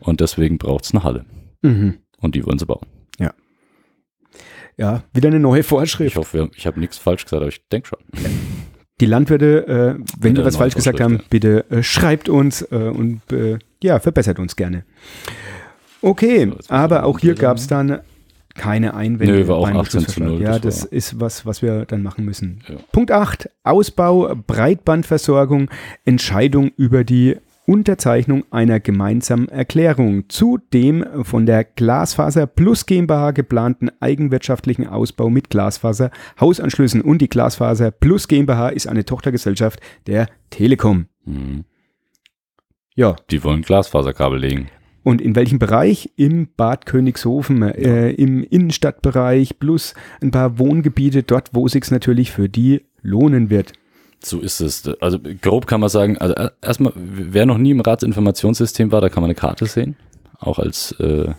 Und 0.00 0.20
deswegen 0.20 0.58
braucht 0.58 0.84
es 0.84 0.92
eine 0.94 1.02
Halle. 1.04 1.24
Mhm. 1.62 1.98
Und 2.20 2.34
die 2.34 2.44
wollen 2.46 2.58
sie 2.58 2.66
bauen. 2.66 2.86
Ja, 4.76 5.02
wieder 5.12 5.28
eine 5.28 5.40
neue 5.40 5.60
Ich 5.60 5.66
Vorschrift. 5.66 6.14
hoffe, 6.16 6.38
wir- 6.38 6.50
ich 6.54 6.64
habe 6.66 6.78
nichts 6.78 6.98
falsch 6.98 7.24
gesagt, 7.24 7.42
aber 7.42 7.48
ich 7.48 7.66
denke 7.68 7.88
schon. 7.88 7.98
Die 9.00 9.06
Landwirte, 9.06 9.66
äh, 9.98 10.04
wenn 10.20 10.36
wir 10.36 10.44
was 10.44 10.56
falsch 10.56 10.74
gesagt 10.76 11.00
haben, 11.00 11.14
Vorschrift, 11.14 11.30
bitte 11.30 11.70
äh, 11.70 11.82
schreibt 11.82 12.28
uns 12.28 12.62
äh, 12.70 12.76
und 12.76 13.20
äh, 13.32 13.58
ja, 13.82 13.98
verbessert 13.98 14.38
uns 14.38 14.54
gerne. 14.54 14.84
Okay, 16.00 16.46
So, 16.48 16.56
aber 16.72 16.98
ich 16.98 17.02
auch 17.02 17.18
hier 17.18 17.34
gab 17.34 17.56
es 17.56 17.66
dann 17.66 17.98
keine 18.58 18.94
Einwände. 18.94 19.32
Nö, 19.32 19.48
war 19.48 19.56
auch 19.56 19.64
beim 19.64 19.78
18 19.78 20.00
zu 20.00 20.06
Beschlussvorschlag. 20.06 20.38
0, 20.38 20.42
Ja, 20.42 20.58
das 20.58 20.80
das 20.80 20.84
ist 20.84 21.20
was, 21.20 21.46
was 21.46 21.62
wir 21.62 21.86
dann 21.86 22.02
machen 22.02 22.24
müssen. 22.26 22.60
Ja. 22.68 22.76
Punkt 22.92 23.10
8, 23.10 23.48
Ausbau, 23.62 24.34
Breitbandversorgung, 24.46 25.70
Entscheidung 26.04 26.70
über 26.76 27.04
die 27.04 27.36
Unterzeichnung 27.66 28.44
einer 28.50 28.80
gemeinsamen 28.80 29.48
Erklärung 29.48 30.30
zu 30.30 30.58
dem 30.72 31.04
von 31.22 31.44
der 31.44 31.64
Glasfaser 31.64 32.46
Plus 32.46 32.86
GmbH 32.86 33.32
geplanten 33.32 33.90
eigenwirtschaftlichen 34.00 34.86
Ausbau 34.86 35.28
mit 35.28 35.50
Glasfaser 35.50 36.10
Hausanschlüssen 36.40 37.02
und 37.02 37.18
die 37.18 37.28
Glasfaser 37.28 37.90
Plus 37.90 38.26
GmbH 38.26 38.70
ist 38.70 38.86
eine 38.86 39.04
Tochtergesellschaft 39.04 39.80
der 40.06 40.28
Telekom. 40.48 41.08
Mhm. 41.26 41.64
Ja, 42.94 43.16
Die 43.30 43.44
wollen 43.44 43.60
Glasfaserkabel 43.60 44.40
legen. 44.40 44.70
Und 45.08 45.22
in 45.22 45.34
welchem 45.34 45.58
Bereich? 45.58 46.10
Im 46.16 46.48
Bad 46.54 46.84
Königshofen, 46.84 47.62
äh, 47.62 48.10
im 48.10 48.42
Innenstadtbereich 48.42 49.58
plus 49.58 49.94
ein 50.20 50.32
paar 50.32 50.58
Wohngebiete 50.58 51.22
dort, 51.22 51.48
wo 51.54 51.66
sich's 51.66 51.90
natürlich 51.90 52.30
für 52.30 52.50
die 52.50 52.82
lohnen 53.00 53.48
wird. 53.48 53.72
So 54.22 54.38
ist 54.40 54.60
es. 54.60 54.86
Also 55.00 55.18
grob 55.40 55.66
kann 55.66 55.80
man 55.80 55.88
sagen, 55.88 56.18
also 56.18 56.34
äh, 56.34 56.50
erstmal, 56.60 56.92
wer 56.94 57.46
noch 57.46 57.56
nie 57.56 57.70
im 57.70 57.80
Ratsinformationssystem 57.80 58.92
war, 58.92 59.00
da 59.00 59.08
kann 59.08 59.22
man 59.22 59.28
eine 59.28 59.34
Karte 59.34 59.64
sehen. 59.64 59.96
Auch 60.40 60.58
als 60.58 60.92
äh, 61.00 61.32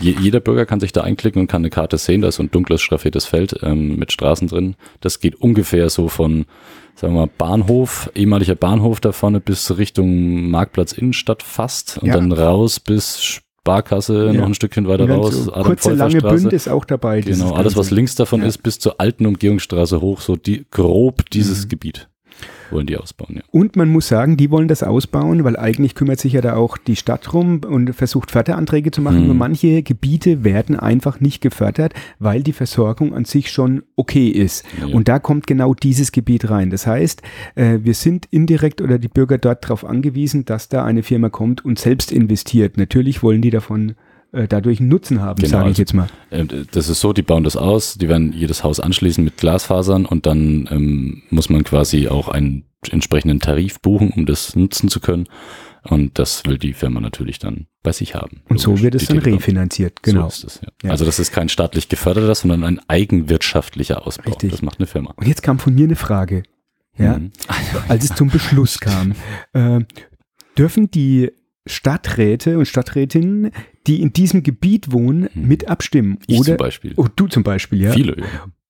je, 0.00 0.16
jeder 0.18 0.40
Bürger 0.40 0.64
kann 0.64 0.80
sich 0.80 0.92
da 0.92 1.02
einklicken 1.02 1.42
und 1.42 1.48
kann 1.48 1.60
eine 1.60 1.68
Karte 1.68 1.98
sehen. 1.98 2.22
Da 2.22 2.28
ist 2.28 2.36
so 2.36 2.42
ein 2.42 2.50
dunkles, 2.50 2.80
schraffiertes 2.80 3.26
Feld 3.26 3.56
ähm, 3.62 3.96
mit 3.96 4.10
Straßen 4.10 4.48
drin. 4.48 4.74
Das 5.02 5.20
geht 5.20 5.34
ungefähr 5.34 5.90
so 5.90 6.08
von, 6.08 6.46
sagen 6.94 7.14
wir 7.14 7.20
mal, 7.22 7.30
Bahnhof, 7.38 8.10
ehemaliger 8.14 8.54
Bahnhof 8.54 9.00
da 9.00 9.12
vorne 9.12 9.40
bis 9.40 9.76
Richtung 9.76 10.50
Marktplatz 10.50 10.92
Innenstadt 10.92 11.42
fast 11.42 11.98
und 11.98 12.08
Ja. 12.08 12.14
dann 12.14 12.32
raus 12.32 12.80
bis 12.80 13.40
Barkasse 13.64 14.26
Ja. 14.26 14.32
noch 14.32 14.46
ein 14.46 14.54
Stückchen 14.54 14.88
weiter 14.88 15.08
raus. 15.08 15.44
so 15.44 15.52
kurze, 15.52 15.94
lange 15.94 16.20
Bünd 16.20 16.52
ist 16.52 16.68
auch 16.68 16.84
dabei. 16.84 17.20
Genau, 17.20 17.52
alles 17.52 17.76
was 17.76 17.90
links 17.90 18.14
davon 18.16 18.40
Ja. 18.42 18.48
ist, 18.48 18.58
bis 18.62 18.78
zur 18.80 19.00
alten 19.00 19.24
Umgehungsstraße 19.26 20.00
hoch, 20.00 20.20
so 20.20 20.34
die, 20.36 20.66
grob 20.70 21.30
dieses 21.30 21.64
Mhm. 21.64 21.68
Gebiet 21.68 22.08
wollen 22.70 22.86
die 22.86 22.96
ausbauen, 22.96 23.36
ja. 23.36 23.42
Und 23.50 23.76
man 23.76 23.88
muss 23.88 24.08
sagen, 24.08 24.36
die 24.36 24.50
wollen 24.50 24.68
das 24.68 24.82
ausbauen, 24.82 25.44
weil 25.44 25.56
eigentlich 25.56 25.94
kümmert 25.94 26.20
sich 26.20 26.34
ja 26.34 26.40
da 26.40 26.54
auch 26.56 26.76
die 26.78 26.96
Stadt 26.96 27.20
drum 27.24 27.60
und 27.66 27.94
versucht 27.94 28.30
Förderanträge 28.30 28.90
zu 28.90 29.00
machen. 29.00 29.20
Mhm. 29.20 29.26
Nur 29.26 29.34
manche 29.34 29.82
Gebiete 29.82 30.44
werden 30.44 30.78
einfach 30.78 31.20
nicht 31.20 31.40
gefördert, 31.40 31.94
weil 32.18 32.42
die 32.42 32.52
Versorgung 32.52 33.14
an 33.14 33.24
sich 33.24 33.50
schon 33.50 33.82
okay 33.96 34.28
ist. 34.28 34.64
Ja. 34.80 34.94
Und 34.94 35.08
da 35.08 35.18
kommt 35.18 35.46
genau 35.46 35.74
dieses 35.74 36.12
Gebiet 36.12 36.50
rein. 36.50 36.70
Das 36.70 36.86
heißt, 36.86 37.22
äh, 37.54 37.78
wir 37.82 37.94
sind 37.94 38.26
indirekt 38.30 38.80
oder 38.80 38.98
die 38.98 39.08
Bürger 39.08 39.38
dort 39.38 39.64
darauf 39.64 39.84
angewiesen, 39.84 40.44
dass 40.44 40.68
da 40.68 40.84
eine 40.84 41.02
Firma 41.02 41.28
kommt 41.28 41.64
und 41.64 41.78
selbst 41.78 42.12
investiert. 42.12 42.76
Natürlich 42.76 43.22
wollen 43.22 43.42
die 43.42 43.50
davon 43.50 43.94
dadurch 44.32 44.80
einen 44.80 44.88
Nutzen 44.88 45.20
haben, 45.20 45.40
Genau, 45.40 45.50
sage 45.50 45.64
ich 45.64 45.68
also- 45.72 45.82
jetzt 45.82 45.94
mal. 45.94 46.06
Ähm, 46.30 46.48
Das 46.72 46.88
ist 46.88 47.00
so, 47.00 47.12
die 47.12 47.22
bauen 47.22 47.44
das 47.44 47.56
aus, 47.56 47.94
die 47.98 48.08
werden 48.08 48.32
jedes 48.32 48.64
Haus 48.64 48.80
anschließen 48.80 49.22
mit 49.22 49.36
Glasfasern 49.36 50.06
und 50.06 50.26
dann 50.26 50.68
ähm, 50.70 51.22
muss 51.30 51.48
man 51.50 51.64
quasi 51.64 52.08
auch 52.08 52.28
einen 52.28 52.64
entsprechenden 52.90 53.40
Tarif 53.40 53.80
buchen, 53.80 54.10
um 54.10 54.26
das 54.26 54.56
nutzen 54.56 54.88
zu 54.88 55.00
können. 55.00 55.26
Und 55.84 56.18
das 56.20 56.44
will 56.46 56.58
die 56.58 56.74
Firma 56.74 57.00
natürlich 57.00 57.40
dann 57.40 57.66
bei 57.82 57.90
sich 57.90 58.14
haben. 58.14 58.42
Und 58.48 58.60
so 58.60 58.70
Logisch, 58.70 58.82
wird 58.84 58.94
es 58.94 59.06
dann 59.06 59.18
Telekom. 59.18 59.38
refinanziert. 59.38 60.02
Genau. 60.04 60.28
So 60.30 60.46
ist 60.46 60.56
es, 60.56 60.60
ja. 60.62 60.68
Ja. 60.84 60.90
Also 60.92 61.04
das 61.04 61.18
ist 61.18 61.32
kein 61.32 61.48
staatlich 61.48 61.88
geförderter, 61.88 62.34
sondern 62.36 62.62
ein 62.62 62.80
eigenwirtschaftlicher 62.88 64.06
Ausbau. 64.06 64.30
Richtig. 64.30 64.50
Das 64.52 64.62
macht 64.62 64.78
eine 64.78 64.86
Firma. 64.86 65.12
Und 65.16 65.26
jetzt 65.26 65.42
kam 65.42 65.58
von 65.58 65.74
mir 65.74 65.84
eine 65.84 65.96
Frage. 65.96 66.42
Ja, 66.96 67.18
Mhm. 67.18 67.32
als 67.88 68.04
es 68.04 68.14
zum 68.14 68.28
Beschluss 68.28 68.78
kam, 68.78 69.14
äh, 69.54 69.80
dürfen 70.58 70.90
die 70.90 71.32
Stadträte 71.66 72.58
und 72.58 72.66
Stadträtinnen, 72.66 73.50
die 73.86 74.02
in 74.02 74.12
diesem 74.12 74.42
Gebiet 74.42 74.92
wohnen, 74.92 75.28
Hm. 75.32 75.48
mit 75.48 75.68
abstimmen? 75.68 76.18
Ich 76.26 76.38
oder, 76.40 76.46
zum 76.48 76.56
Beispiel. 76.56 76.92
Oh, 76.96 77.06
du 77.14 77.26
zum 77.28 77.42
Beispiel, 77.42 77.80
ja. 77.82 77.92
Viele, 77.92 78.16
ja. 78.18 78.24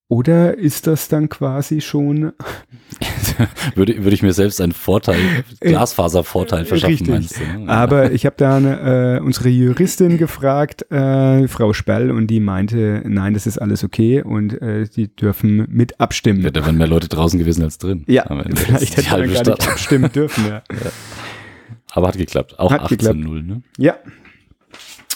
Oder 0.09 0.59
ist 0.59 0.87
das 0.87 1.09
dann 1.09 1.31
quasi 1.31 1.81
schon 1.81 2.33
würde, 3.77 3.97
würde 4.05 4.13
ich 4.15 4.23
mir 4.23 4.35
selbst 4.35 4.61
einen 4.61 4.73
Vorteil, 4.73 5.17
Glasfaservorteil 5.61 6.67
verschaffen, 6.67 6.93
Richtig. 6.93 7.09
meinst 7.09 7.41
du? 7.41 7.61
ne? 7.65 7.69
Aber 7.73 8.13
ich 8.13 8.27
habe 8.27 8.37
da 8.37 8.57
eine, 8.59 9.17
äh, 9.19 9.21
unsere 9.25 9.49
Juristin 9.49 10.19
gefragt, 10.19 10.85
äh, 10.93 11.49
Frau 11.49 11.73
Sperl, 11.73 12.11
und 12.11 12.27
die 12.27 12.41
meinte, 12.41 13.03
nein, 13.07 13.33
das 13.33 13.47
ist 13.47 13.57
alles 13.57 13.85
okay 13.85 14.21
und 14.23 14.61
äh, 14.61 14.87
die 14.87 15.09
dürfen 15.17 15.67
mit 15.71 15.99
abstimmen. 15.99 16.43
Ja, 16.43 16.51
da 16.51 16.67
wären 16.67 16.77
mehr 16.77 16.89
Leute 16.89 17.09
draußen 17.09 17.39
gewesen 17.39 17.63
als 17.65 17.79
drin. 17.79 18.05
Ja, 18.07 18.25
vielleicht 18.55 18.93
die 18.93 18.97
hätte 18.97 19.03
man 19.05 19.11
halbe 19.13 19.33
gar 19.33 19.45
nicht 19.45 19.63
Stadt. 19.63 19.69
abstimmen 19.69 20.13
dürfen. 20.13 20.45
Ja. 20.47 20.63
Aber 21.95 22.09
hat 22.09 22.17
geklappt. 22.19 22.59
Auch 22.59 22.73
Hat 22.73 22.89
geklappt. 22.89 23.17
18-0, 23.19 23.43
ne? 23.43 23.63
ja. 23.79 23.95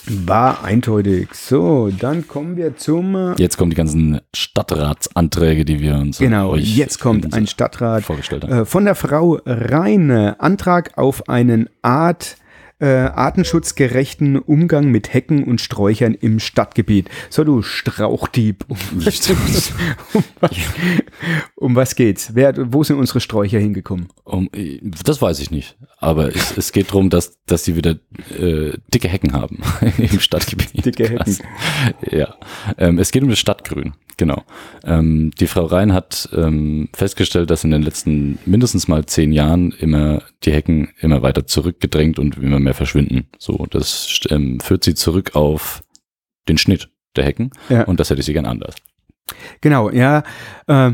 War 0.09 0.62
eindeutig. 0.62 1.31
So, 1.35 1.91
dann 1.91 2.29
kommen 2.29 2.57
wir 2.57 2.77
zum. 2.77 3.17
äh, 3.17 3.35
Jetzt 3.39 3.57
kommen 3.57 3.71
die 3.71 3.77
ganzen 3.77 4.21
Stadtratsanträge, 4.33 5.65
die 5.65 5.81
wir 5.81 5.97
uns 5.97 6.19
Genau, 6.19 6.51
euch 6.51 6.77
jetzt 6.77 7.01
kommt 7.01 7.25
in- 7.25 7.33
ein 7.33 7.47
Stadtrat 7.49 8.05
vorgestellt 8.05 8.45
haben. 8.45 8.53
äh, 8.53 8.65
von 8.67 8.85
der 8.85 8.95
Frau 8.95 9.41
Reine. 9.45 10.37
Antrag 10.39 10.97
auf 10.97 11.29
einen 11.29 11.69
Art, 11.83 12.37
äh, 12.79 12.87
artenschutzgerechten 12.87 14.39
Umgang 14.39 14.93
mit 14.93 15.12
Hecken 15.12 15.43
und 15.43 15.61
Sträuchern 15.61 16.15
im 16.15 16.39
Stadtgebiet. 16.39 17.09
So, 17.31 17.43
du 17.43 17.62
Strauchdieb. 17.62 18.65
Um 18.69 18.77
was, 19.05 19.29
um 19.31 20.23
was, 20.41 20.51
um 21.57 21.75
was 21.75 21.95
geht's? 21.97 22.31
Wer, 22.35 22.55
wo 22.73 22.85
sind 22.85 22.97
unsere 22.97 23.19
Sträucher 23.21 23.59
hingekommen? 23.59 24.07
Um, 24.23 24.51
äh, 24.55 24.79
das 24.83 25.21
weiß 25.21 25.41
ich 25.41 25.51
nicht. 25.51 25.77
Aber 25.99 26.29
es, 26.35 26.57
es 26.57 26.73
geht 26.73 26.89
darum, 26.91 27.09
dass, 27.09 27.39
dass 27.47 27.65
sie 27.65 27.75
wieder 27.75 27.97
äh, 28.39 28.73
dicke 28.93 29.09
Hecken 29.09 29.33
haben 29.33 29.61
im 29.99 30.21
Stadtgebiet. 30.21 30.85
Dicke 30.85 31.09
Hecken. 31.09 31.39
Ja. 32.11 32.35
Ähm, 32.77 32.99
es 32.99 33.13
geht 33.13 33.23
um 33.23 33.31
das 33.31 33.39
Stadtgrün, 33.39 33.95
genau. 34.19 34.45
Ähm, 34.85 35.31
die 35.41 35.47
Frau 35.47 35.65
Rhein 35.65 35.95
hat 35.95 36.29
ähm, 36.35 36.91
festgestellt, 36.95 37.49
dass 37.49 37.65
in 37.65 37.71
den 37.71 37.83
letzten 37.83 38.39
mindestens 38.45 38.89
mal 38.89 39.07
zehn 39.07 39.33
Jahren 39.33 39.73
immer 39.73 40.23
die 40.45 40.53
Hecken 40.53 40.89
immer 41.01 41.23
weiter 41.23 41.47
zurückgedrängt 41.47 42.19
und 42.19 42.37
immer 42.37 42.61
mehr 42.61 42.75
verschwinden. 42.75 43.27
So, 43.39 43.67
das 43.71 44.21
ähm, 44.29 44.61
führt 44.61 44.85
sie 44.85 44.95
zurück 44.95 45.35
auf 45.35 45.83
den 46.47 46.59
Schnitt 46.59 46.91
der 47.17 47.25
Hecken 47.25 47.51
Ja. 47.71 47.85
und 47.85 48.01
das 48.01 48.11
hätte 48.11 48.23
sie 48.23 48.35
gern 48.35 48.47
anders. 48.47 48.75
Genau, 49.63 49.91
ja. 49.91 50.23
Äh, 50.67 50.93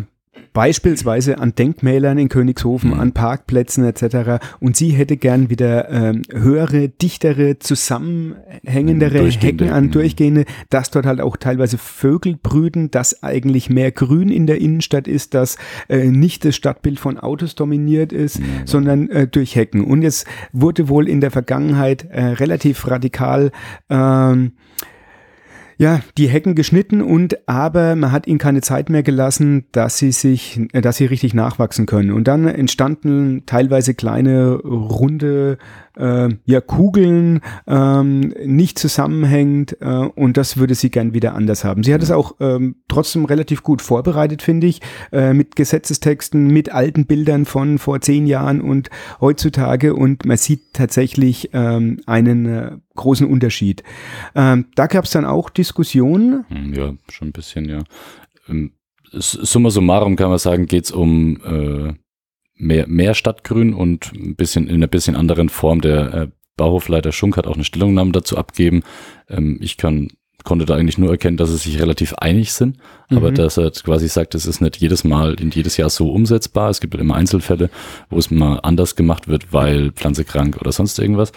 beispielsweise 0.53 1.39
an 1.39 1.55
Denkmälern 1.55 2.19
in 2.19 2.29
Königshofen, 2.29 2.91
Mhm. 2.91 3.01
an 3.01 3.13
Parkplätzen 3.13 3.85
etc. 3.85 4.39
Und 4.61 4.77
sie 4.77 4.91
hätte 4.91 5.17
gern 5.17 5.51
wieder 5.51 5.91
ähm, 5.91 6.23
höhere, 6.31 6.89
dichtere, 6.89 7.59
zusammenhängendere 7.59 9.19
Durchgehende 9.19 9.65
Hecken 9.65 9.75
an 9.77 9.85
Hecken. 9.85 9.91
durchgehende, 9.93 10.45
dass 10.71 10.91
dort 10.91 11.07
halt 11.07 11.21
auch 11.21 11.37
teilweise 11.37 11.79
Vögel 11.79 12.37
brüten, 12.41 12.91
dass 12.91 13.23
eigentlich 13.23 13.71
mehr 13.71 13.91
Grün 13.93 14.29
in 14.29 14.47
der 14.47 14.61
Innenstadt 14.61 15.09
ist, 15.09 15.35
dass 15.35 15.57
äh, 15.89 16.07
nicht 16.11 16.45
das 16.45 16.57
Stadtbild 16.57 16.99
von 17.01 17.19
Autos 17.19 17.55
dominiert 17.55 18.13
ist, 18.13 18.39
Ja. 18.39 18.45
sondern 18.65 19.09
äh, 19.11 19.27
durch 19.27 19.57
Hecken. 19.57 19.83
Und 19.85 20.03
es 20.03 20.25
wurde 20.53 20.89
wohl 20.89 21.09
in 21.09 21.21
der 21.21 21.31
Vergangenheit 21.31 22.07
äh, 22.11 22.23
relativ 22.25 22.87
radikal 22.89 23.53
ähm, 23.91 24.53
ja, 25.83 26.01
die 26.17 26.29
Hecken 26.29 26.55
geschnitten 26.55 27.03
und 27.03 27.49
aber 27.49 27.97
man 27.97 28.13
hat 28.13 28.29
ihnen 28.29 28.39
keine 28.39 28.61
Zeit 28.61 28.89
mehr 28.89 29.03
gelassen, 29.03 29.65
dass 29.73 29.99
sie 29.99 30.13
sich, 30.13 30.61
äh, 30.73 30.81
dass 30.81 30.97
sie 30.97 31.07
richtig 31.07 31.35
nachwachsen 31.35 31.87
können. 31.87 32.13
Und 32.13 32.29
dann 32.29 32.47
entstanden 32.47 33.43
teilweise 33.47 33.93
kleine 33.93 34.55
runde 34.55 35.59
äh, 35.97 36.29
ja, 36.45 36.61
Kugeln, 36.61 37.41
ähm, 37.67 38.35
nicht 38.45 38.79
zusammenhängend 38.79 39.77
äh, 39.81 39.85
und 39.87 40.37
das 40.37 40.57
würde 40.57 40.75
sie 40.75 40.91
gern 40.91 41.15
wieder 41.15 41.35
anders 41.35 41.65
haben. 41.65 41.83
Sie 41.83 41.93
hat 41.93 42.03
es 42.03 42.11
auch 42.11 42.37
ähm, 42.41 42.77
trotzdem 42.89 43.25
relativ 43.25 43.63
gut 43.63 43.83
vorbereitet, 43.83 44.43
finde 44.43 44.67
ich, 44.67 44.81
äh, 45.13 45.33
mit 45.33 45.57
Gesetzestexten, 45.57 46.47
mit 46.49 46.73
alten 46.73 47.07
Bildern 47.07 47.45
von 47.45 47.79
vor 47.79 48.01
zehn 48.01 48.27
Jahren 48.27 48.61
und 48.61 48.91
heutzutage 49.21 49.95
und 49.95 50.25
man 50.25 50.37
sieht 50.37 50.73
tatsächlich 50.73 51.51
ähm, 51.53 52.01
einen 52.07 52.47
äh, 52.47 52.71
großen 52.95 53.27
Unterschied. 53.27 53.83
Ähm, 54.35 54.67
da 54.75 54.87
gab 54.87 55.05
es 55.05 55.11
dann 55.11 55.25
auch 55.25 55.51
Diskussionen. 55.51 56.45
Hm, 56.49 56.75
Ja, 56.75 56.95
schon 57.11 57.29
ein 57.29 57.33
bisschen, 57.33 57.69
ja. 57.69 57.83
Ähm, 58.49 58.73
Summa 59.15 59.69
summarum 59.69 60.17
kann 60.17 60.31
man 60.31 60.39
sagen, 60.39 60.67
geht's 60.67 60.91
um 60.91 61.37
äh, 61.45 61.93
mehr, 62.63 62.87
mehr 62.87 63.15
Stadtgrün 63.15 63.75
und 63.75 64.13
ein 64.15 64.37
bisschen 64.37 64.69
in 64.69 64.77
einer 64.77 64.87
bisschen 64.87 65.17
anderen 65.17 65.49
Form. 65.49 65.81
Der 65.81 66.15
äh, 66.15 66.29
Bauhofleiter 66.57 67.13
Schunk 67.13 67.37
hat 67.37 67.47
auch 67.47 67.55
eine 67.55 67.65
Stellungnahme 67.65 68.13
dazu 68.13 68.37
abgeben. 68.39 68.83
Ähm, 69.29 69.59
ich 69.61 69.77
kann, 69.77 70.09
konnte 70.45 70.65
da 70.65 70.75
eigentlich 70.77 70.99
nur 70.99 71.11
erkennen, 71.11 71.37
dass 71.37 71.51
sie 71.51 71.57
sich 71.57 71.81
relativ 71.81 72.15
einig 72.15 72.53
sind, 72.53 72.79
aber 73.11 73.31
Mhm. 73.31 73.35
dass 73.37 73.57
er 73.57 73.71
quasi 73.71 74.09
sagt, 74.09 74.35
es 74.35 74.47
ist 74.47 74.61
nicht 74.61 74.77
jedes 74.77 75.05
Mal 75.05 75.35
in 75.35 75.51
jedes 75.51 75.77
Jahr 75.77 75.91
so 75.91 76.11
umsetzbar. 76.11 76.71
Es 76.71 76.81
gibt 76.81 76.95
halt 76.95 77.01
immer 77.03 77.17
Einzelfälle, 77.17 77.71
wo 78.11 78.19
es 78.19 78.31
mal 78.31 78.59
anders 78.63 78.97
gemacht 78.97 79.29
wird, 79.29 79.53
weil 79.53 79.91
Pflanze 79.93 80.25
krank 80.25 80.59
oder 80.61 80.73
sonst 80.73 80.99
irgendwas. 80.99 81.33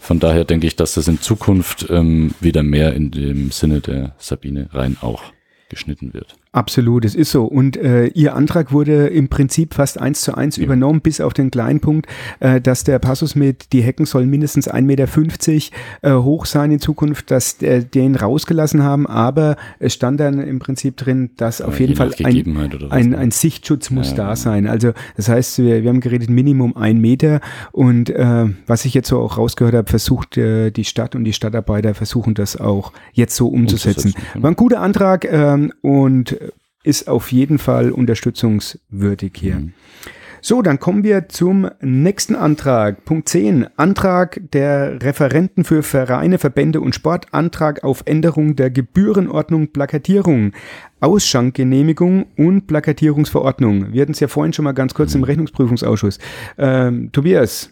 Von 0.00 0.20
daher 0.20 0.44
denke 0.44 0.66
ich, 0.66 0.76
dass 0.76 0.94
das 0.94 1.08
in 1.08 1.20
Zukunft 1.20 1.86
ähm, 1.90 2.34
wieder 2.40 2.62
mehr 2.62 2.94
in 2.94 3.10
dem 3.10 3.50
Sinne 3.50 3.80
der 3.80 4.14
Sabine 4.18 4.68
Rhein 4.72 4.96
auch 5.00 5.22
geschnitten 5.70 6.14
wird. 6.14 6.36
Absolut, 6.52 7.04
es 7.04 7.14
ist 7.14 7.30
so. 7.30 7.44
Und 7.44 7.76
äh, 7.76 8.06
Ihr 8.08 8.34
Antrag 8.34 8.72
wurde 8.72 9.08
im 9.08 9.28
Prinzip 9.28 9.74
fast 9.74 10.00
eins 10.00 10.22
zu 10.22 10.34
eins 10.34 10.56
Ja. 10.56 10.64
übernommen, 10.64 11.00
bis 11.00 11.20
auf 11.20 11.34
den 11.34 11.50
kleinen 11.50 11.80
Punkt, 11.80 12.06
äh, 12.40 12.60
dass 12.60 12.84
der 12.84 12.98
Passus 12.98 13.34
mit, 13.34 13.72
die 13.72 13.82
Hecken 13.82 14.06
sollen 14.06 14.30
mindestens 14.30 14.68
1,50 14.70 14.80
Meter 14.82 15.08
äh, 16.02 16.12
hoch 16.22 16.46
sein 16.46 16.72
in 16.72 16.80
Zukunft, 16.80 17.30
dass 17.30 17.58
der, 17.58 17.80
den 17.82 18.16
rausgelassen 18.16 18.82
haben. 18.82 19.06
Aber 19.06 19.56
es 19.78 19.94
stand 19.94 20.20
dann 20.20 20.40
im 20.40 20.58
Prinzip 20.58 20.96
drin, 20.96 21.30
dass 21.36 21.60
auf 21.60 21.76
Äh, 21.78 21.84
jeden 21.84 21.92
je 21.92 21.96
Fall 21.96 22.14
ein, 22.24 22.80
was, 22.82 22.90
ein, 22.92 23.08
ne? 23.10 23.18
ein 23.18 23.30
Sichtschutz 23.30 23.90
muss 23.90 24.10
Ja, 24.10 24.16
da 24.16 24.36
sein. 24.36 24.66
Also 24.66 24.92
das 25.16 25.28
heißt, 25.28 25.58
wir, 25.58 25.82
wir 25.82 25.90
haben 25.90 26.00
geredet 26.00 26.30
Minimum 26.30 26.76
ein 26.76 26.98
Meter 26.98 27.40
und 27.72 28.10
äh, 28.10 28.46
was 28.66 28.84
ich 28.84 28.94
jetzt 28.94 29.08
so 29.08 29.18
auch 29.20 29.36
rausgehört 29.36 29.74
habe, 29.74 29.88
versucht 29.90 30.36
äh, 30.38 30.70
die 30.70 30.84
Stadt 30.84 31.14
und 31.14 31.24
die 31.24 31.32
Stadtarbeiter 31.32 31.94
versuchen 31.94 32.34
das 32.34 32.56
auch 32.56 32.92
jetzt 33.12 33.36
so 33.36 33.48
umzusetzen. 33.48 34.08
Umzusetzen, 34.08 34.22
genau. 34.32 34.42
War 34.44 34.50
ein 34.52 34.56
guter 34.56 34.80
Antrag 34.80 35.24
ähm, 35.30 35.72
und 35.82 36.37
ist 36.88 37.06
auf 37.08 37.30
jeden 37.32 37.58
Fall 37.58 37.90
unterstützungswürdig 37.92 39.32
hier. 39.36 39.56
Mhm. 39.56 39.72
So, 40.40 40.62
dann 40.62 40.78
kommen 40.78 41.02
wir 41.02 41.28
zum 41.28 41.68
nächsten 41.80 42.36
Antrag. 42.36 43.04
Punkt 43.04 43.28
10. 43.28 43.66
Antrag 43.76 44.40
der 44.52 45.02
Referenten 45.02 45.64
für 45.64 45.82
Vereine, 45.82 46.38
Verbände 46.38 46.80
und 46.80 46.94
Sport. 46.94 47.26
Antrag 47.32 47.82
auf 47.82 48.04
Änderung 48.06 48.54
der 48.54 48.70
Gebührenordnung 48.70 49.68
Plakatierung. 49.72 50.52
Ausschankgenehmigung 51.00 52.26
und 52.36 52.68
Plakatierungsverordnung. 52.68 53.92
Wir 53.92 54.02
hatten 54.02 54.12
es 54.12 54.20
ja 54.20 54.28
vorhin 54.28 54.52
schon 54.52 54.64
mal 54.64 54.72
ganz 54.72 54.94
kurz 54.94 55.12
Mhm. 55.14 55.20
im 55.20 55.24
Rechnungsprüfungsausschuss. 55.24 56.18
Ähm, 56.56 57.10
Tobias, 57.12 57.70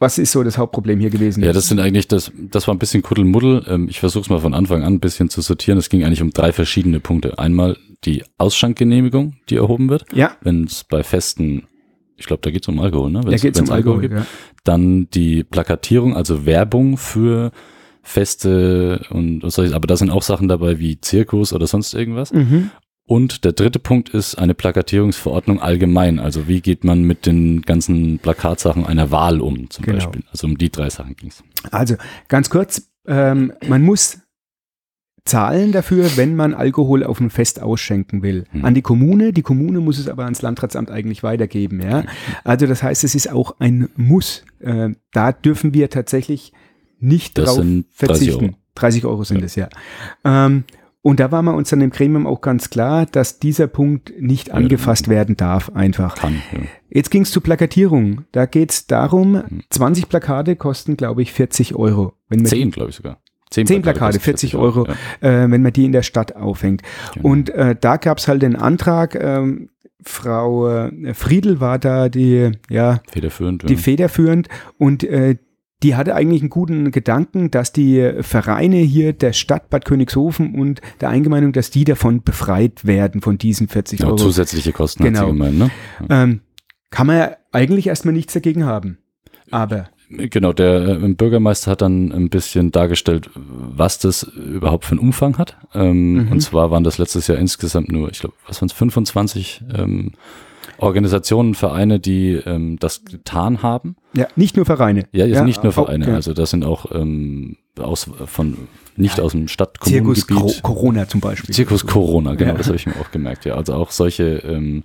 was 0.00 0.18
ist 0.18 0.32
so 0.32 0.42
das 0.42 0.58
Hauptproblem 0.58 0.98
hier 0.98 1.10
gewesen? 1.10 1.44
Ja, 1.44 1.52
das 1.52 1.68
sind 1.68 1.78
eigentlich, 1.78 2.08
das, 2.08 2.32
das 2.50 2.66
war 2.66 2.74
ein 2.74 2.78
bisschen 2.80 3.02
Kuddelmuddel. 3.02 3.64
Ähm, 3.68 3.86
ich 3.88 4.00
versuche 4.00 4.22
es 4.24 4.28
mal 4.28 4.40
von 4.40 4.54
Anfang 4.54 4.82
an 4.82 4.94
ein 4.94 5.00
bisschen 5.00 5.28
zu 5.28 5.40
sortieren. 5.40 5.78
Es 5.78 5.88
ging 5.88 6.02
eigentlich 6.04 6.22
um 6.22 6.32
drei 6.32 6.52
verschiedene 6.52 6.98
Punkte. 6.98 7.38
Einmal 7.38 7.76
die 8.04 8.24
Ausschankgenehmigung, 8.38 9.36
die 9.48 9.56
erhoben 9.56 9.88
wird, 9.88 10.06
ja, 10.12 10.36
wenn 10.42 10.64
es 10.64 10.84
bei 10.84 11.02
Festen, 11.02 11.64
ich 12.16 12.26
glaube, 12.26 12.42
da 12.42 12.50
geht 12.50 12.62
es 12.62 12.68
um 12.68 12.78
Alkohol, 12.80 13.10
ne? 13.10 13.20
geht 13.36 13.54
es 13.56 13.60
um 13.60 13.70
Alkohol. 13.70 14.00
gibt. 14.00 14.14
Ja. 14.14 14.26
Dann 14.64 15.08
die 15.10 15.44
Plakatierung, 15.44 16.16
also 16.16 16.46
Werbung 16.46 16.96
für 16.96 17.52
Feste 18.02 19.04
und 19.10 19.42
solche, 19.50 19.74
aber 19.74 19.86
da 19.86 19.96
sind 19.96 20.10
auch 20.10 20.22
Sachen 20.22 20.48
dabei 20.48 20.78
wie 20.78 21.00
Zirkus 21.00 21.52
oder 21.52 21.66
sonst 21.66 21.94
irgendwas. 21.94 22.32
Mhm. 22.32 22.70
Und 23.04 23.44
der 23.44 23.52
dritte 23.52 23.78
Punkt 23.78 24.10
ist 24.10 24.36
eine 24.36 24.54
Plakatierungsverordnung 24.54 25.60
allgemein. 25.60 26.18
Also 26.18 26.46
wie 26.48 26.60
geht 26.60 26.84
man 26.84 27.02
mit 27.02 27.26
den 27.26 27.62
ganzen 27.62 28.18
Plakatsachen 28.18 28.86
einer 28.86 29.10
Wahl 29.10 29.40
um, 29.40 29.68
zum 29.70 29.84
Genau. 29.84 29.98
Beispiel. 29.98 30.22
Also 30.30 30.46
um 30.46 30.56
die 30.56 30.70
drei 30.70 30.88
Sachen 30.88 31.16
ging 31.16 31.28
es. 31.28 31.42
Also 31.72 31.96
ganz 32.28 32.48
kurz, 32.48 32.88
ähm, 33.06 33.52
man 33.66 33.82
muss 33.82 34.21
zahlen 35.24 35.70
dafür, 35.72 36.16
wenn 36.16 36.34
man 36.34 36.52
Alkohol 36.54 37.04
auf 37.04 37.20
ein 37.20 37.30
Fest 37.30 37.62
ausschenken 37.62 38.22
will. 38.22 38.44
Hm. 38.50 38.64
An 38.64 38.74
die 38.74 38.82
Kommune, 38.82 39.32
die 39.32 39.42
Kommune 39.42 39.80
muss 39.80 39.98
es 39.98 40.08
aber 40.08 40.24
ans 40.24 40.42
Landratsamt 40.42 40.90
eigentlich 40.90 41.22
weitergeben. 41.22 41.80
Ja? 41.80 42.04
Also 42.44 42.66
das 42.66 42.82
heißt, 42.82 43.04
es 43.04 43.14
ist 43.14 43.30
auch 43.30 43.54
ein 43.60 43.88
Muss. 43.96 44.44
Äh, 44.60 44.90
da 45.12 45.32
dürfen 45.32 45.74
wir 45.74 45.90
tatsächlich 45.90 46.52
nicht 46.98 47.38
Das 47.38 47.46
drauf 47.46 47.56
sind 47.56 47.86
30 47.98 48.08
verzichten. 48.08 48.44
Euro. 48.46 48.54
30 48.74 49.04
Euro 49.04 49.24
sind 49.24 49.38
Ja. 49.40 49.44
es, 49.44 49.54
ja. 49.56 49.68
Ähm, 50.24 50.64
und 51.02 51.18
da 51.18 51.32
war 51.32 51.42
man 51.42 51.56
uns 51.56 51.68
dann 51.70 51.80
im 51.80 51.90
Gremium 51.90 52.26
auch 52.28 52.40
ganz 52.40 52.70
klar, 52.70 53.06
dass 53.06 53.40
dieser 53.40 53.66
Punkt 53.66 54.12
nicht 54.20 54.52
angefasst 54.52 55.08
werden 55.08 55.36
darf, 55.36 55.70
einfach. 55.74 56.14
Kann. 56.14 56.34
Ja. 56.52 56.60
Jetzt 56.90 57.10
ging 57.10 57.22
es 57.22 57.32
zur 57.32 57.42
Plakatierung. 57.42 58.24
Da 58.30 58.46
geht 58.46 58.70
es 58.70 58.86
darum, 58.86 59.34
Hm. 59.34 59.62
20 59.70 60.08
Plakate 60.08 60.54
kosten, 60.56 60.96
glaube 60.96 61.22
ich, 61.22 61.32
40 61.32 61.74
Euro. 61.74 62.12
Wenn 62.28 62.38
man 62.40 62.46
Zehn, 62.46 62.70
glaube 62.70 62.90
ich 62.90 62.96
sogar. 62.96 63.18
Zehn, 63.52 63.66
Zehn 63.66 63.82
Plakate, 63.82 64.12
kosten 64.18 64.20
40 64.24 64.56
Euro, 64.56 64.86
Ja. 64.86 64.94
äh, 65.44 65.50
wenn 65.50 65.62
man 65.62 65.72
die 65.72 65.84
in 65.84 65.92
der 65.92 66.02
Stadt 66.02 66.34
aufhängt. 66.36 66.82
Genau. 67.14 67.28
Und 67.28 67.50
äh, 67.50 67.76
da 67.80 67.96
gab 67.98 68.18
es 68.18 68.26
halt 68.28 68.42
den 68.42 68.56
Antrag, 68.56 69.14
ähm, 69.14 69.68
Frau 70.04 70.68
äh, 70.68 71.14
Friedel 71.14 71.60
war 71.60 71.78
da 71.78 72.08
die, 72.08 72.50
ja, 72.68 73.00
Federführend. 73.10 73.68
die 73.68 73.74
ja. 73.74 73.78
federführend 73.78 74.48
und 74.78 75.04
äh, 75.04 75.36
die 75.84 75.96
hatte 75.96 76.14
eigentlich 76.14 76.42
einen 76.42 76.50
guten 76.50 76.92
Gedanken, 76.92 77.50
dass 77.50 77.72
die 77.72 78.12
Vereine 78.20 78.76
hier 78.76 79.12
der 79.12 79.32
Stadt 79.32 79.68
Bad 79.68 79.84
Königshofen 79.84 80.54
und 80.54 80.80
der 81.00 81.08
Eingemeindung, 81.08 81.52
dass 81.52 81.70
die 81.70 81.82
davon 81.84 82.22
befreit 82.22 82.84
werden 82.86 83.20
von 83.20 83.36
diesen 83.36 83.66
40 83.68 84.00
ja, 84.00 84.06
Euro. 84.06 84.16
zusätzliche 84.16 84.72
Kosten 84.72 85.02
hat 85.04 85.12
Genau. 85.12 85.26
sie 85.26 85.32
gemeint, 85.32 85.58
ne? 85.58 85.70
Ähm, 86.08 86.40
kann 86.90 87.06
man 87.08 87.16
ja 87.18 87.36
eigentlich 87.50 87.88
erstmal 87.88 88.14
nichts 88.14 88.32
dagegen 88.32 88.64
haben. 88.64 88.98
Aber 89.50 89.88
Genau, 90.16 90.52
der 90.52 91.00
äh, 91.02 91.08
Bürgermeister 91.14 91.70
hat 91.70 91.80
dann 91.82 92.12
ein 92.12 92.28
bisschen 92.28 92.70
dargestellt, 92.70 93.30
was 93.34 93.98
das 93.98 94.22
überhaupt 94.24 94.84
für 94.84 94.92
einen 94.92 95.00
Umfang 95.00 95.38
hat. 95.38 95.56
Ähm, 95.74 96.12
Mhm. 96.26 96.32
Und 96.32 96.40
zwar 96.40 96.70
waren 96.70 96.84
das 96.84 96.98
letztes 96.98 97.26
Jahr 97.28 97.38
insgesamt 97.38 97.90
nur, 97.90 98.10
ich 98.10 98.20
glaube, 98.20 98.34
was 98.46 98.60
waren 98.60 98.66
es, 98.68 98.72
25 98.72 99.62
ähm, 99.74 100.12
Organisationen, 100.78 101.54
Vereine, 101.54 102.00
die 102.00 102.32
ähm, 102.32 102.76
das 102.78 103.04
getan 103.04 103.62
haben. 103.62 103.96
ja, 104.14 104.26
nicht 104.36 104.56
nur 104.56 104.66
Vereine. 104.66 105.04
Ja, 105.12 105.26
jetzt 105.26 105.44
nicht 105.44 105.62
nur 105.62 105.72
Vereine, 105.72 106.08
ja. 106.08 106.14
also 106.14 106.34
das 106.34 106.50
sind 106.50 106.64
auch 106.64 106.90
ähm, 106.92 107.56
aus 107.78 108.10
von 108.26 108.56
nicht 108.96 109.20
aus 109.20 109.32
dem 109.32 109.46
Zirkus 109.48 109.52
Stadtkommungebiet. 109.52 110.28
Cor 110.28 110.52
Corona 110.62 111.08
zum 111.08 111.20
Beispiel. 111.20 111.54
Zirkus 111.54 111.86
Corona, 111.86 112.34
genau, 112.34 112.52
Ja. 112.52 112.58
das 112.58 112.66
habe 112.66 112.76
ich 112.76 112.86
mir 112.86 112.96
auch 113.00 113.10
gemerkt. 113.10 113.44
Ja, 113.44 113.54
also 113.54 113.74
auch 113.74 113.90
solche 113.90 114.24
ähm, 114.38 114.82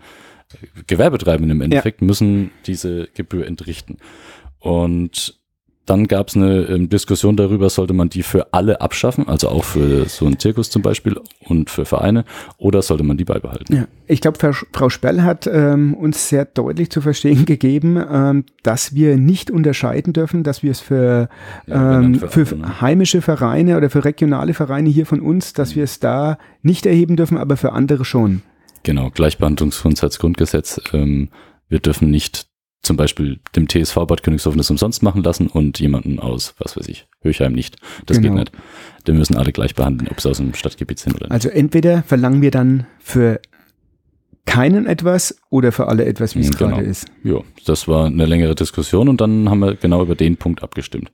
Gewerbetreibenden 0.87 1.51
im 1.57 1.61
Endeffekt 1.61 2.01
müssen 2.01 2.51
diese 2.65 3.09
Gebühr 3.13 3.45
entrichten. 3.47 3.97
Und 4.67 5.39
dann 5.85 6.07
gab 6.07 6.27
es 6.27 6.35
eine 6.35 6.63
ähm, 6.63 6.89
Diskussion 6.89 7.37
darüber, 7.37 7.69
sollte 7.69 7.93
man 7.93 8.09
die 8.09 8.21
für 8.21 8.53
alle 8.53 8.81
abschaffen, 8.81 9.29
also 9.29 9.47
auch 9.47 9.63
für 9.63 10.03
so 10.09 10.25
einen 10.25 10.37
Zirkus 10.37 10.69
zum 10.69 10.81
Beispiel 10.81 11.17
und 11.45 11.69
für 11.69 11.85
Vereine, 11.85 12.25
oder 12.57 12.81
sollte 12.81 13.05
man 13.05 13.15
die 13.15 13.23
beibehalten? 13.23 13.73
Ja, 13.73 13.87
ich 14.05 14.19
glaube, 14.19 14.37
Frau, 14.73 14.89
Sperl 14.89 15.23
hat 15.23 15.47
ähm, 15.47 15.93
uns 15.93 16.27
sehr 16.27 16.43
deutlich 16.43 16.89
zu 16.89 16.99
verstehen 16.99 17.45
gegeben, 17.45 17.97
ähm, 18.11 18.43
dass 18.63 18.93
wir 18.93 19.15
nicht 19.15 19.49
unterscheiden 19.49 20.11
dürfen, 20.11 20.43
dass 20.43 20.61
wir 20.61 20.71
es 20.71 20.81
für, 20.81 21.29
Ja, 21.65 21.99
ähm, 21.99 22.15
für, 22.15 22.45
für 22.45 22.57
ne? 22.57 22.81
heimische 22.81 23.21
Vereine 23.21 23.77
oder 23.77 23.89
für 23.89 24.03
regionale 24.03 24.53
Vereine 24.53 24.89
hier 24.89 25.05
von 25.05 25.21
uns, 25.21 25.53
dass 25.53 25.77
wir 25.77 25.85
es 25.85 26.01
da 26.01 26.37
nicht 26.61 26.85
erheben 26.85 27.15
dürfen, 27.15 27.37
aber 27.37 27.55
für 27.55 27.71
andere 27.71 28.03
schon. 28.03 28.41
Genau, 28.83 29.09
Gleichbehandlungsgrundsatzgrundgesetz. 29.11 30.81
Ähm, 30.91 31.29
wir 31.69 31.79
dürfen 31.79 32.11
nicht 32.11 32.47
zum 32.87 32.97
Beispiel 32.97 33.39
dem 33.55 33.67
TSV 33.69 33.95
Bad 34.07 34.23
Königshofen 34.23 34.57
das 34.57 34.69
umsonst 34.71 35.03
machen 35.03 35.21
lassen 35.23 35.47
und 35.47 35.79
jemanden 35.79 36.19
aus, 36.19 36.55
was 36.57 36.75
weiß 36.75 36.87
ich, 36.87 37.07
Höchheim 37.21 37.53
nicht. 37.53 37.75
Das 38.07 38.17
Genau. 38.19 38.35
geht 38.35 38.39
nicht. 38.39 38.51
Wir 39.05 39.13
müssen 39.13 39.35
alle 39.37 39.51
gleich 39.51 39.75
behandeln, 39.75 40.09
ob 40.09 40.19
sie 40.19 40.29
aus 40.29 40.37
dem 40.37 40.53
Stadtgebiet 40.53 40.97
sind 40.99 41.13
oder 41.15 41.25
nicht. 41.25 41.31
Also 41.31 41.49
entweder 41.49 42.01
verlangen 42.03 42.41
wir 42.41 42.51
dann 42.51 42.87
für 42.99 43.39
keinen 44.45 44.85
etwas 44.87 45.37
oder 45.49 45.71
für 45.71 45.87
alle 45.87 46.05
etwas, 46.05 46.35
wie 46.35 46.39
es 46.39 46.47
Mhm, 46.49 46.57
genau. 46.57 46.75
gerade 46.77 46.87
ist. 46.87 47.05
Ja, 47.23 47.41
das 47.65 47.87
war 47.87 48.05
eine 48.07 48.25
längere 48.25 48.55
Diskussion 48.55 49.09
und 49.09 49.19
dann 49.21 49.49
haben 49.49 49.59
wir 49.59 49.75
genau 49.75 50.01
über 50.01 50.15
den 50.15 50.37
Punkt 50.37 50.63
abgestimmt. 50.63 51.11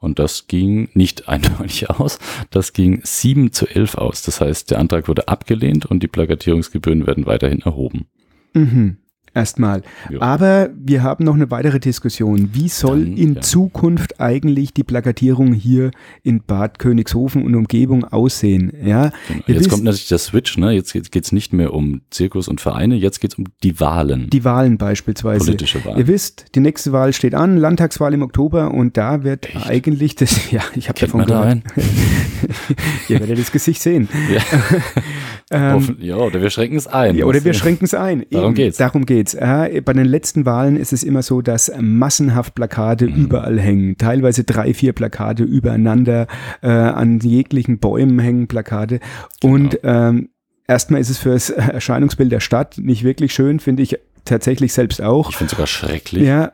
Und 0.00 0.18
das 0.18 0.46
ging 0.46 0.88
nicht 0.94 1.28
eindeutig 1.28 1.90
aus, 1.90 2.18
das 2.50 2.72
ging 2.72 3.00
7 3.02 3.52
zu 3.52 3.66
11 3.66 3.96
aus. 3.96 4.22
Das 4.22 4.40
heißt, 4.40 4.70
der 4.70 4.78
Antrag 4.78 5.08
wurde 5.08 5.28
abgelehnt 5.28 5.86
und 5.86 6.02
die 6.02 6.08
Plakatierungsgebühren 6.08 7.06
werden 7.06 7.26
weiterhin 7.26 7.60
erhoben. 7.62 8.06
Mhm. 8.54 8.98
Erstmal. 9.34 9.82
Ja. 10.10 10.22
Aber 10.22 10.70
wir 10.78 11.02
haben 11.02 11.24
noch 11.24 11.34
eine 11.34 11.50
weitere 11.50 11.80
Diskussion. 11.80 12.50
Wie 12.52 12.68
soll 12.68 13.04
Dann, 13.04 13.16
in 13.16 13.34
ja. 13.34 13.40
Zukunft 13.40 14.20
eigentlich 14.20 14.72
die 14.74 14.84
Plakatierung 14.84 15.52
hier 15.52 15.90
in 16.22 16.42
Bad 16.42 16.78
Königshofen 16.78 17.42
und 17.44 17.54
Umgebung 17.56 18.04
aussehen? 18.04 18.72
Ja, 18.84 19.10
Genau. 19.28 19.40
Jetzt 19.46 19.58
wisst- 19.60 19.70
kommt 19.70 19.84
natürlich 19.84 20.08
der 20.08 20.18
Switch, 20.18 20.56
ne? 20.56 20.70
Jetzt 20.72 20.92
geht 20.92 21.24
es 21.24 21.32
nicht 21.32 21.52
mehr 21.52 21.74
um 21.74 22.02
Zirkus 22.10 22.46
und 22.48 22.60
Vereine, 22.60 22.94
jetzt 22.94 23.20
geht 23.20 23.32
es 23.32 23.38
um 23.38 23.46
die 23.62 23.80
Wahlen. 23.80 24.30
die 24.30 24.44
Wahlen 24.44 24.78
beispielsweise. 24.78 25.44
politische 25.46 25.84
Wahlen. 25.84 25.98
Ihr 25.98 26.06
wisst, 26.06 26.46
die 26.54 26.60
nächste 26.60 26.92
Wahl 26.92 27.12
steht 27.12 27.34
an, 27.34 27.56
Landtagswahl 27.56 28.14
im 28.14 28.22
Oktober 28.22 28.70
und 28.72 28.96
da 28.96 29.24
wird 29.24 29.46
Echt? 29.54 29.66
eigentlich 29.68 30.14
das, 30.14 30.38
ja, 30.52 30.62
ich 30.76 30.88
habe 30.88 31.00
davon 31.00 31.20
da 31.20 31.26
gehört. 31.26 31.46
einen? 31.46 31.62
Ihr 33.08 33.20
werdet 33.20 33.38
das 33.38 33.50
Gesicht 33.52 33.82
sehen. 33.82 34.08
Ja. 34.32 34.40
Ähm, 35.50 35.96
ja, 36.00 36.16
oder 36.16 36.40
wir 36.40 36.50
schränken 36.50 36.76
es 36.78 36.86
ein. 36.86 37.16
Ja, 37.16 37.26
oder 37.26 37.44
wir 37.44 37.52
schränken 37.54 37.84
es 37.84 37.94
ein. 37.94 38.24
Darum 38.30 38.46
Eben, 38.48 38.54
geht's. 38.54 38.78
Darum 38.78 39.06
geht's. 39.06 39.32
Ja, 39.34 39.68
bei 39.84 39.92
den 39.92 40.06
letzten 40.06 40.46
Wahlen 40.46 40.76
ist 40.76 40.92
es 40.92 41.02
immer 41.02 41.22
so, 41.22 41.42
dass 41.42 41.70
massenhaft 41.80 42.54
Plakate 42.54 43.06
Mhm. 43.06 43.14
überall 43.24 43.60
hängen. 43.60 43.96
Teilweise 43.98 44.44
drei, 44.44 44.72
vier 44.74 44.92
Plakate 44.92 45.42
übereinander. 45.44 46.26
Äh, 46.62 46.68
an 46.68 47.18
jeglichen 47.20 47.78
Bäumen 47.78 48.18
hängen 48.18 48.46
Plakate. 48.48 49.00
Genau. 49.40 49.54
Und 49.54 49.78
ähm, 49.82 50.30
erstmal 50.66 51.00
ist 51.00 51.10
es 51.10 51.18
für 51.18 51.30
das 51.30 51.50
Erscheinungsbild 51.50 52.32
der 52.32 52.40
Stadt 52.40 52.78
nicht 52.78 53.04
wirklich 53.04 53.34
schön, 53.34 53.60
finde 53.60 53.82
ich 53.82 53.98
tatsächlich 54.24 54.72
selbst 54.72 55.02
auch. 55.02 55.30
Ich 55.30 55.36
finde 55.36 55.50
sogar 55.50 55.66
schrecklich. 55.66 56.22
Ja. 56.22 56.52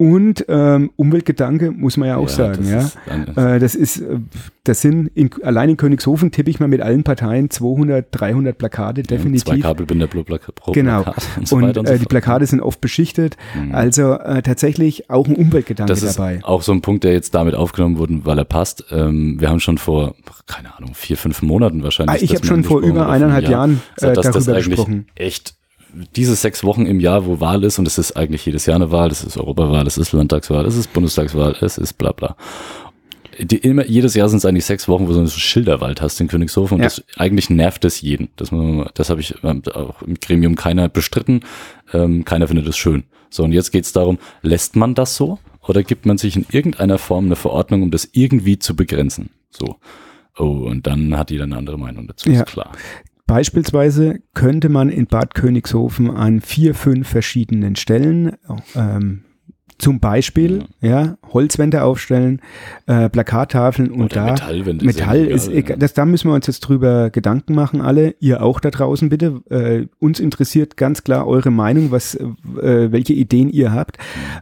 Und 0.00 0.46
ähm, 0.48 0.90
Umweltgedanke 0.96 1.72
muss 1.72 1.98
man 1.98 2.08
ja 2.08 2.16
auch 2.16 2.30
sagen. 2.30 2.56
das 2.70 2.70
Ja. 2.70 2.78
ist 2.78 3.36
Äh, 3.36 3.58
das 3.58 3.74
ist, 3.74 3.98
äh, 4.00 4.16
das 4.64 4.80
sind 4.80 5.08
in, 5.14 5.28
allein 5.42 5.68
in 5.68 5.76
Königshofen 5.76 6.30
tippe 6.30 6.48
ich 6.48 6.58
mal 6.58 6.68
mit 6.68 6.80
allen 6.80 7.02
Parteien 7.02 7.50
200, 7.50 8.06
300 8.10 8.56
Plakate 8.56 9.02
Zwei 9.02 9.16
definitiv. 9.16 9.60
Kabelbinder 9.62 10.06
pro, 10.06 10.22
Plaka 10.22 10.52
pro 10.54 10.72
Genau. 10.72 11.02
Plakat 11.02 11.24
und 11.36 11.48
so 11.48 11.56
Und 11.56 11.76
und 11.76 11.86
so 11.86 11.92
äh, 11.92 11.98
die. 11.98 12.06
Plakate 12.06 12.46
sind 12.46 12.62
oft 12.62 12.80
beschichtet. 12.80 13.36
Mhm. 13.54 13.74
Also 13.74 14.14
äh, 14.14 14.40
tatsächlich 14.40 15.10
auch 15.10 15.28
ein 15.28 15.34
Umweltgedanke 15.36 15.92
Das 15.92 16.02
ist 16.02 16.18
dabei. 16.18 16.40
auch 16.44 16.62
so 16.62 16.72
ein 16.72 16.80
Punkt, 16.80 17.04
der 17.04 17.12
jetzt 17.12 17.34
damit 17.34 17.54
aufgenommen 17.54 17.98
wurde, 17.98 18.20
weil 18.24 18.38
er 18.38 18.46
passt. 18.46 18.86
Ähm, 18.90 19.38
wir 19.38 19.50
haben 19.50 19.60
schon 19.60 19.76
vor, 19.76 20.14
keine 20.46 20.74
Ahnung, 20.78 20.92
vier, 20.94 21.18
fünf 21.18 21.42
Monaten 21.42 21.82
wahrscheinlich. 21.82 22.14
Ah, 22.22 22.24
ich 22.24 22.30
das 22.30 22.38
habe 22.38 22.46
schon 22.46 22.64
vor 22.64 22.80
über 22.80 23.10
eineinhalb 23.10 23.46
Jahren 23.46 23.82
äh, 23.98 24.14
dass 24.14 24.30
das 24.30 24.32
darüber 24.46 24.52
eigentlich 24.54 24.66
gesprochen. 24.68 25.06
echt 25.14 25.56
diese 26.16 26.34
sechs 26.34 26.64
Wochen 26.64 26.86
im 26.86 27.00
Jahr, 27.00 27.26
wo 27.26 27.40
Wahl 27.40 27.64
ist, 27.64 27.78
und 27.78 27.86
es 27.86 27.98
ist 27.98 28.16
eigentlich 28.16 28.44
jedes 28.46 28.66
Jahr 28.66 28.76
eine 28.76 28.90
Wahl, 28.90 29.10
es 29.10 29.22
ist 29.24 29.36
Europawahl, 29.36 29.86
es 29.86 29.98
ist 29.98 30.12
Landtagswahl, 30.12 30.66
es 30.66 30.76
ist 30.76 30.92
Bundestagswahl, 30.92 31.56
es 31.60 31.78
ist 31.78 31.94
bla 31.98 32.12
bla. 32.12 32.36
Die, 33.38 33.56
immer, 33.56 33.86
jedes 33.86 34.14
Jahr 34.14 34.28
sind 34.28 34.38
es 34.38 34.44
eigentlich 34.44 34.66
sechs 34.66 34.86
Wochen, 34.88 35.04
wo 35.04 35.08
du 35.08 35.14
so 35.14 35.20
einen 35.20 35.28
Schilderwald 35.30 36.02
hast 36.02 36.20
in 36.20 36.28
Königshofen 36.28 36.76
und 36.76 36.80
Ja. 36.82 36.88
das 36.88 37.02
eigentlich 37.16 37.48
nervt 37.48 37.84
es 37.84 38.00
jeden. 38.02 38.28
Das, 38.36 38.50
das 38.94 39.08
habe 39.08 39.20
ich 39.20 39.34
ähm, 39.42 39.62
auch 39.72 40.02
im 40.02 40.14
Gremium 40.20 40.56
keiner 40.56 40.88
bestritten. 40.88 41.40
Ähm, 41.94 42.24
keiner 42.24 42.48
findet 42.48 42.66
es 42.68 42.76
schön. 42.76 43.04
So, 43.30 43.44
und 43.44 43.52
jetzt 43.52 43.70
geht 43.70 43.84
es 43.84 43.92
darum, 43.92 44.18
lässt 44.42 44.76
man 44.76 44.94
das 44.94 45.16
so 45.16 45.38
oder 45.66 45.82
gibt 45.82 46.04
man 46.04 46.18
sich 46.18 46.36
in 46.36 46.44
irgendeiner 46.50 46.98
Form 46.98 47.26
eine 47.26 47.36
Verordnung, 47.36 47.82
um 47.82 47.90
das 47.90 48.08
irgendwie 48.12 48.58
zu 48.58 48.76
begrenzen? 48.76 49.30
So. 49.50 49.76
Oh, 50.36 50.44
und 50.68 50.86
dann 50.86 51.16
hat 51.16 51.30
jeder 51.30 51.44
eine 51.44 51.56
andere 51.56 51.78
Meinung 51.78 52.06
dazu, 52.08 52.28
Ja. 52.30 52.42
ist 52.42 52.46
klar. 52.52 52.72
Beispielsweise 53.30 54.22
könnte 54.34 54.68
man 54.68 54.88
in 54.88 55.06
Bad 55.06 55.36
Königshofen 55.36 56.10
an 56.10 56.40
vier, 56.40 56.74
fünf 56.74 57.08
verschiedenen 57.08 57.76
Stellen 57.76 58.32
ähm, 58.74 59.22
zum 59.78 60.00
Beispiel 60.00 60.64
ja. 60.80 61.16
Holzwände 61.32 61.84
aufstellen, 61.84 62.42
äh, 62.86 63.08
Plakattafeln 63.08 63.92
und 63.92 64.06
Oder 64.06 64.14
da 64.14 64.24
Metallwände. 64.32 64.84
Metall 64.84 65.26
ist 65.26 65.46
egal, 65.46 65.58
egal. 65.58 65.78
Das, 65.78 65.94
da 65.94 66.06
müssen 66.06 66.28
wir 66.28 66.34
uns 66.34 66.48
jetzt 66.48 66.60
drüber 66.60 67.10
Gedanken 67.10 67.54
machen, 67.54 67.80
alle. 67.80 68.16
Ihr 68.18 68.42
auch 68.42 68.58
da 68.58 68.70
draußen 68.70 69.08
bitte. 69.08 69.42
Äh, 69.48 69.86
uns 70.00 70.18
interessiert 70.18 70.76
ganz 70.76 71.04
klar 71.04 71.28
eure 71.28 71.52
Meinung, 71.52 71.92
was, 71.92 72.16
äh, 72.16 72.90
welche 72.90 73.12
Ideen 73.12 73.48
ihr 73.48 73.72
habt, 73.72 73.96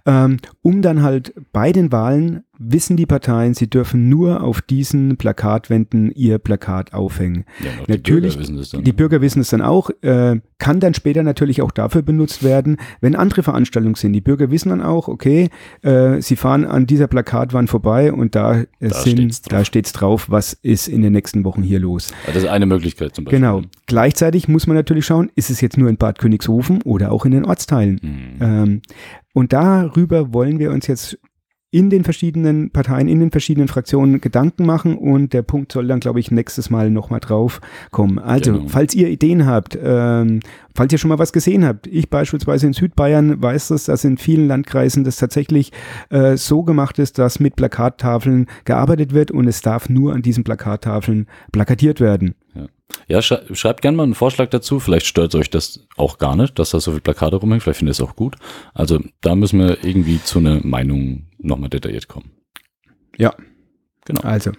ähm, 0.07 0.39
um 0.63 0.81
dann 0.81 1.03
halt 1.03 1.35
bei 1.53 1.73
den 1.73 1.93
Wahlen 1.93 2.45
wissen 2.59 2.97
die 2.97 3.07
Parteien, 3.07 3.55
sie 3.55 3.69
dürfen 3.71 4.09
nur 4.09 4.43
auf 4.43 4.61
diesen 4.61 5.17
Plakatwänden 5.17 6.11
ihr 6.13 6.39
Plakat 6.39 6.93
aufhängen. 6.93 7.45
Ja, 7.61 7.71
Natürlich, 7.87 8.35
die 8.35 8.39
Bürger 8.39 8.49
wissen 8.49 8.59
es 8.59 8.71
dann. 8.71 8.85
Die 8.85 8.93
Bürger 8.93 9.21
wissen 9.21 9.41
es 9.41 9.51
dann 9.51 9.63
auch, 9.63 9.91
äh, 10.03 10.41
kann 10.59 10.81
dann 10.81 10.95
später 10.95 11.23
natürlich 11.23 11.63
auch 11.63 11.71
dafür 11.71 12.03
benutzt 12.03 12.43
werden, 12.43 12.77
wenn 13.01 13.15
andere 13.15 13.43
Veranstaltungen 13.43 13.95
sind. 13.95 14.13
Die 14.13 14.21
Bürger 14.21 14.51
wissen 14.51 14.71
dann 14.71 14.83
auch, 14.83 15.09
okay, 15.09 15.51
äh, 15.83 16.21
sie 16.21 16.37
fahren 16.37 16.65
an 16.65 16.87
dieser 16.87 17.07
Plakatwand 17.07 17.71
vorbei 17.71 18.13
und 18.13 18.35
da, 18.35 18.61
äh, 18.61 18.67
Da 18.81 18.91
sind, 18.95 19.19
steht's 19.19 19.43
drauf. 19.43 19.51
da 19.59 19.65
steht's 19.65 19.93
drauf, 19.93 20.27
was 20.31 20.53
ist 20.53 20.89
in 20.89 21.03
den 21.03 21.13
nächsten 21.13 21.45
Wochen 21.45 21.63
hier 21.63 21.79
los. 21.79 22.11
Ja, 22.27 22.33
das 22.33 22.43
ist 22.43 22.49
eine 22.49 22.67
Möglichkeit 22.67 23.15
zum 23.15 23.25
Beispiel. 23.25 23.39
Genau. 23.41 23.63
Gleichzeitig 23.87 24.49
muss 24.49 24.67
man 24.67 24.77
natürlich 24.77 25.07
schauen, 25.07 25.31
ist 25.37 25.51
es 25.51 25.61
jetzt 25.61 25.77
nur 25.79 25.89
in 25.89 25.97
Bad 25.97 26.19
Königshofen 26.19 26.83
oder 26.83 27.13
auch 27.13 27.25
in 27.25 27.31
den 27.31 27.45
Ortsteilen. 27.45 28.01
Mhm. 28.03 28.29
Ähm, 28.41 28.83
und 29.33 29.53
darüber 29.53 30.33
wollen 30.33 30.59
wir 30.59 30.73
uns 30.73 30.89
jetzt 30.89 31.19
in 31.71 31.91
den 31.91 32.03
verschiedenen 32.03 32.71
Parteien, 32.71 33.09
in 33.09 33.21
den 33.21 33.31
verschiedenen 33.31 33.69
Fraktionen 33.69 34.23
Gedanken 34.23 34.65
machen 34.65 34.97
und 34.97 35.35
der 35.35 35.43
Punkt 35.43 35.71
soll 35.71 35.87
dann, 35.87 36.01
glaube 36.01 36.19
ich, 36.19 36.31
nächstes 36.31 36.71
Mal 36.71 36.91
nochmal 36.91 37.21
drauf 37.21 37.61
kommen. 37.91 38.19
Also, 38.19 38.55
Genau. 38.55 38.69
falls 38.69 38.95
ihr 38.95 39.09
Ideen 39.09 39.45
habt, 39.45 39.79
ähm, 39.83 40.41
falls 40.75 40.93
ihr 40.93 40.99
schon 40.99 41.11
mal 41.11 41.19
was 41.19 41.33
gesehen 41.33 41.67
habt, 41.67 41.87
ich 41.87 42.09
beispielsweise 42.09 42.67
in 42.67 42.73
Südbayern 42.73 43.43
weiß 43.43 43.69
das, 43.69 43.85
dass 43.85 44.05
in 44.05 44.17
vielen 44.17 44.49
Landkreisen 44.49 45.05
das 45.05 45.17
tatsächlich 45.17 45.73
äh, 46.09 46.39
so 46.39 46.63
gemacht 46.63 46.99
ist, 46.99 47.19
dass 47.19 47.39
mit 47.39 47.57
Plakattafeln 47.57 48.47
gearbeitet 48.65 49.13
wird 49.13 49.31
und 49.31 49.47
es 49.47 49.61
darf 49.61 49.91
nur 49.91 50.15
an 50.15 50.23
diesen 50.23 50.45
Plakattafeln 50.45 51.27
plakatiert 51.53 52.01
werden. 52.01 52.35
Ja, 53.07 53.21
schrei 53.21 53.41
schreibt 53.53 53.83
gerne 53.83 53.99
mal 53.99 54.05
einen 54.05 54.15
Vorschlag 54.15 54.49
dazu. 54.49 54.81
Vielleicht 54.81 55.05
stört 55.05 55.35
euch 55.35 55.51
das 55.51 55.87
auch 55.99 56.17
gar 56.17 56.35
nicht, 56.35 56.59
dass 56.59 56.71
da 56.71 56.81
so 56.81 56.93
viele 56.93 57.03
Plakate 57.03 57.37
rumhängen. 57.37 57.61
Vielleicht 57.61 57.81
findet 57.81 57.99
ihr 57.99 58.03
es 58.03 58.09
auch 58.09 58.17
gut. 58.17 58.37
Also 58.73 58.99
da 59.21 59.35
müssen 59.35 59.59
wir 59.61 59.85
irgendwie 59.85 60.23
zu 60.23 60.39
einer 60.39 60.65
Meinung 60.65 61.25
nochmal 61.39 61.71
detailliert 61.71 62.09
kommen. 62.09 62.31
Ja. 63.17 63.35
Genau. 64.05 64.21
Also. 64.23 64.53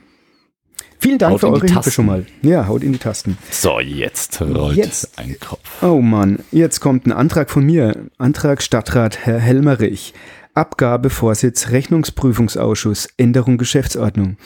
Vielen 1.01 1.17
Dank 1.17 1.33
Haut 1.33 1.39
für 1.39 1.49
eure 1.49 1.65
Hilfe 1.65 1.91
schon 1.91 2.05
mal. 2.07 2.25
Ja, 2.41 2.67
haut 2.67 2.83
in 2.83 2.91
die 2.91 2.97
Tasten. 2.99 3.37
So, 3.51 3.79
jetzt 3.79 4.41
rollt 4.41 4.75
Jetzt. 4.75 5.17
ein 5.17 5.37
Kopf. 5.39 5.81
Oh 5.81 6.01
Mann, 6.01 6.39
jetzt 6.51 6.81
kommt 6.81 7.05
ein 7.05 7.13
Antrag 7.13 7.49
von 7.49 7.65
mir. 7.65 8.09
Antrag 8.17 8.61
Stadtrat 8.61 9.25
Herr 9.25 9.39
Helmerich. 9.39 10.13
Abgabe 10.55 11.09
Vorsitz 11.09 11.69
Rechnungsprüfungsausschuss. 11.69 13.07
Änderung 13.15 13.57
Geschäftsordnung. 13.57 14.37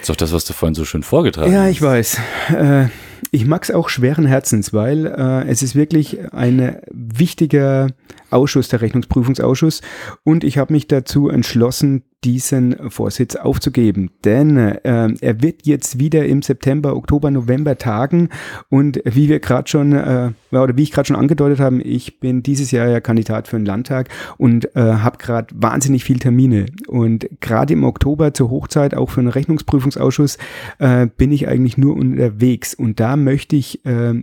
ist 0.00 0.08
doch 0.08 0.16
das, 0.16 0.32
was 0.32 0.46
du 0.46 0.54
vorhin 0.54 0.74
so 0.74 0.86
schön 0.86 1.02
vorgetragen 1.02 1.52
Ja, 1.52 1.64
hast. 1.64 1.70
ich 1.72 1.82
weiß. 1.82 2.18
Äh, 2.56 2.86
ich 3.30 3.46
mag's 3.46 3.70
auch 3.70 3.88
schweren 3.88 4.26
Herzens, 4.26 4.72
weil 4.72 5.06
äh, 5.06 5.48
es 5.48 5.62
ist 5.62 5.74
wirklich 5.74 6.32
ein 6.32 6.78
wichtiger 6.90 7.88
Ausschuss, 8.30 8.68
der 8.68 8.80
Rechnungsprüfungsausschuss. 8.80 9.82
Und 10.24 10.44
ich 10.44 10.58
habe 10.58 10.72
mich 10.72 10.88
dazu 10.88 11.28
entschlossen, 11.28 12.02
diesen 12.24 12.90
Vorsitz 12.90 13.36
aufzugeben. 13.36 14.10
Denn 14.24 14.56
äh, 14.56 15.08
er 15.20 15.42
wird 15.42 15.66
jetzt 15.66 15.98
wieder 15.98 16.24
im 16.24 16.42
September, 16.42 16.96
Oktober, 16.96 17.30
November 17.30 17.76
tagen. 17.76 18.30
Und 18.70 19.00
wie 19.04 19.28
wir 19.28 19.40
gerade 19.40 19.68
schon, 19.68 19.92
äh, 19.92 20.30
oder 20.50 20.76
wie 20.76 20.82
ich 20.82 20.92
gerade 20.92 21.06
schon 21.06 21.16
angedeutet 21.16 21.60
habe, 21.60 21.82
ich 21.82 22.20
bin 22.20 22.42
dieses 22.42 22.70
Jahr 22.70 22.88
ja 22.88 23.00
Kandidat 23.00 23.48
für 23.48 23.56
den 23.56 23.66
Landtag 23.66 24.08
und 24.38 24.74
äh, 24.74 24.80
habe 24.80 25.18
gerade 25.18 25.54
wahnsinnig 25.54 26.04
viel 26.04 26.18
Termine. 26.18 26.66
Und 26.88 27.28
gerade 27.40 27.74
im 27.74 27.84
Oktober 27.84 28.32
zur 28.32 28.50
Hochzeit, 28.50 28.94
auch 28.94 29.10
für 29.10 29.20
den 29.20 29.28
Rechnungsprüfungsausschuss, 29.28 30.38
äh, 30.78 31.06
bin 31.06 31.32
ich 31.32 31.48
eigentlich 31.48 31.76
nur 31.76 31.96
unterwegs. 31.96 32.74
Und 32.74 33.00
da 33.00 33.16
möchte 33.16 33.56
ich 33.56 33.84
äh, 33.84 34.14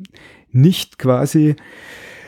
nicht 0.52 0.98
quasi 0.98 1.56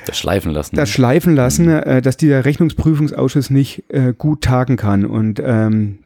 Das 0.06 0.18
schleifen 0.18 0.52
lassen. 0.52 0.76
das 0.76 0.90
schleifen 0.90 1.36
lassen, 1.36 1.68
äh, 1.70 2.02
dass 2.02 2.18
dieser 2.18 2.46
Rechnungsprüfungsausschuss 2.46 3.50
nicht 3.50 3.84
äh, 3.90 4.14
gut 4.18 4.42
tagen 4.44 4.76
kann. 4.78 5.06
Und 5.06 5.42
ähm, 5.44 6.00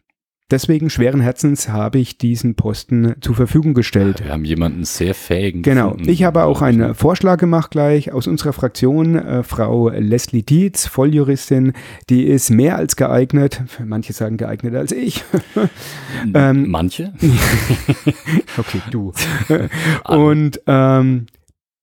deswegen 0.50 0.90
schweren 0.90 1.20
Herzens 1.20 1.68
habe 1.70 2.00
ich 2.00 2.18
diesen 2.18 2.56
Posten 2.56 3.16
zur 3.20 3.36
Verfügung 3.36 3.74
gestellt. 3.74 4.24
wir 4.24 4.32
haben 4.32 4.46
jemanden 4.46 4.86
sehr 4.86 5.14
fähigen 5.14 5.62
Genau. 5.62 5.90
gefunden, 5.92 6.10
Ich 6.10 6.24
habe 6.24 6.44
auch 6.44 6.62
einen 6.62 6.96
Vorschlag 6.96 7.38
gemacht 7.38 7.72
gleich 7.72 8.14
aus 8.14 8.28
unserer 8.28 8.54
Fraktion. 8.54 9.16
Äh, 9.16 9.44
Frau 9.44 9.90
Leslie 9.90 10.44
Dietz, 10.44 10.88
Volljuristin, 10.88 11.74
die 12.10 12.24
ist 12.28 12.50
mehr 12.50 12.78
als 12.78 12.96
geeignet. 12.96 13.62
Manche 13.84 14.14
sagen 14.14 14.38
geeigneter 14.38 14.80
als 14.80 14.92
ich. 14.94 15.24
ähm, 16.34 16.70
Manche? 16.70 17.14
Okay, 18.58 18.82
du. 18.90 19.12
und 20.08 20.62
ähm, 20.68 21.28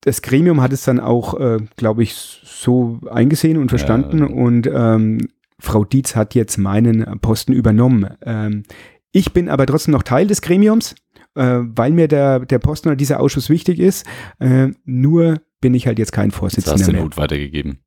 das 0.05 0.21
Gremium 0.21 0.61
hat 0.61 0.73
es 0.73 0.85
dann 0.85 1.01
auch, 1.01 1.41
äh, 1.41 1.59
glaube 1.77 2.03
ich, 2.03 2.15
so 2.15 3.01
eingesehen 3.11 3.57
und 3.57 3.71
verstanden. 3.71 4.19
Ja. 4.19 4.27
Und 4.27 4.67
ähm, 4.67 5.29
Frau 5.59 5.85
Dietz 5.85 6.15
hat 6.15 6.35
jetzt 6.35 6.59
meinen 6.59 7.21
Posten 7.21 7.55
übernommen. 7.55 8.11
Ähm, 8.23 8.65
ich 9.13 9.33
bin 9.33 9.49
aber 9.49 9.65
trotzdem 9.65 9.93
noch 9.93 10.03
Teil 10.03 10.27
des 10.27 10.43
Gremiums, 10.43 10.95
äh, 11.37 11.61
weil 11.61 11.93
mir 11.93 12.07
der, 12.07 12.41
der 12.41 12.59
Posten 12.59 12.89
oder 12.89 12.97
dieser 12.97 13.19
Ausschuss 13.19 13.49
wichtig 13.49 13.79
ist. 13.79 14.05
Äh, 14.41 14.69
nur 14.85 15.41
bin 15.63 15.73
ich 15.73 15.87
halt 15.87 15.99
jetzt 15.99 16.13
kein 16.13 16.27
Jetzt 16.27 16.35
hast 16.35 16.39
Vorsitzender 16.39 16.77
du 16.77 16.85
den 16.85 16.95
mehr. 16.97 17.05
Hut 17.05 17.17
weitergegeben. 17.17 17.79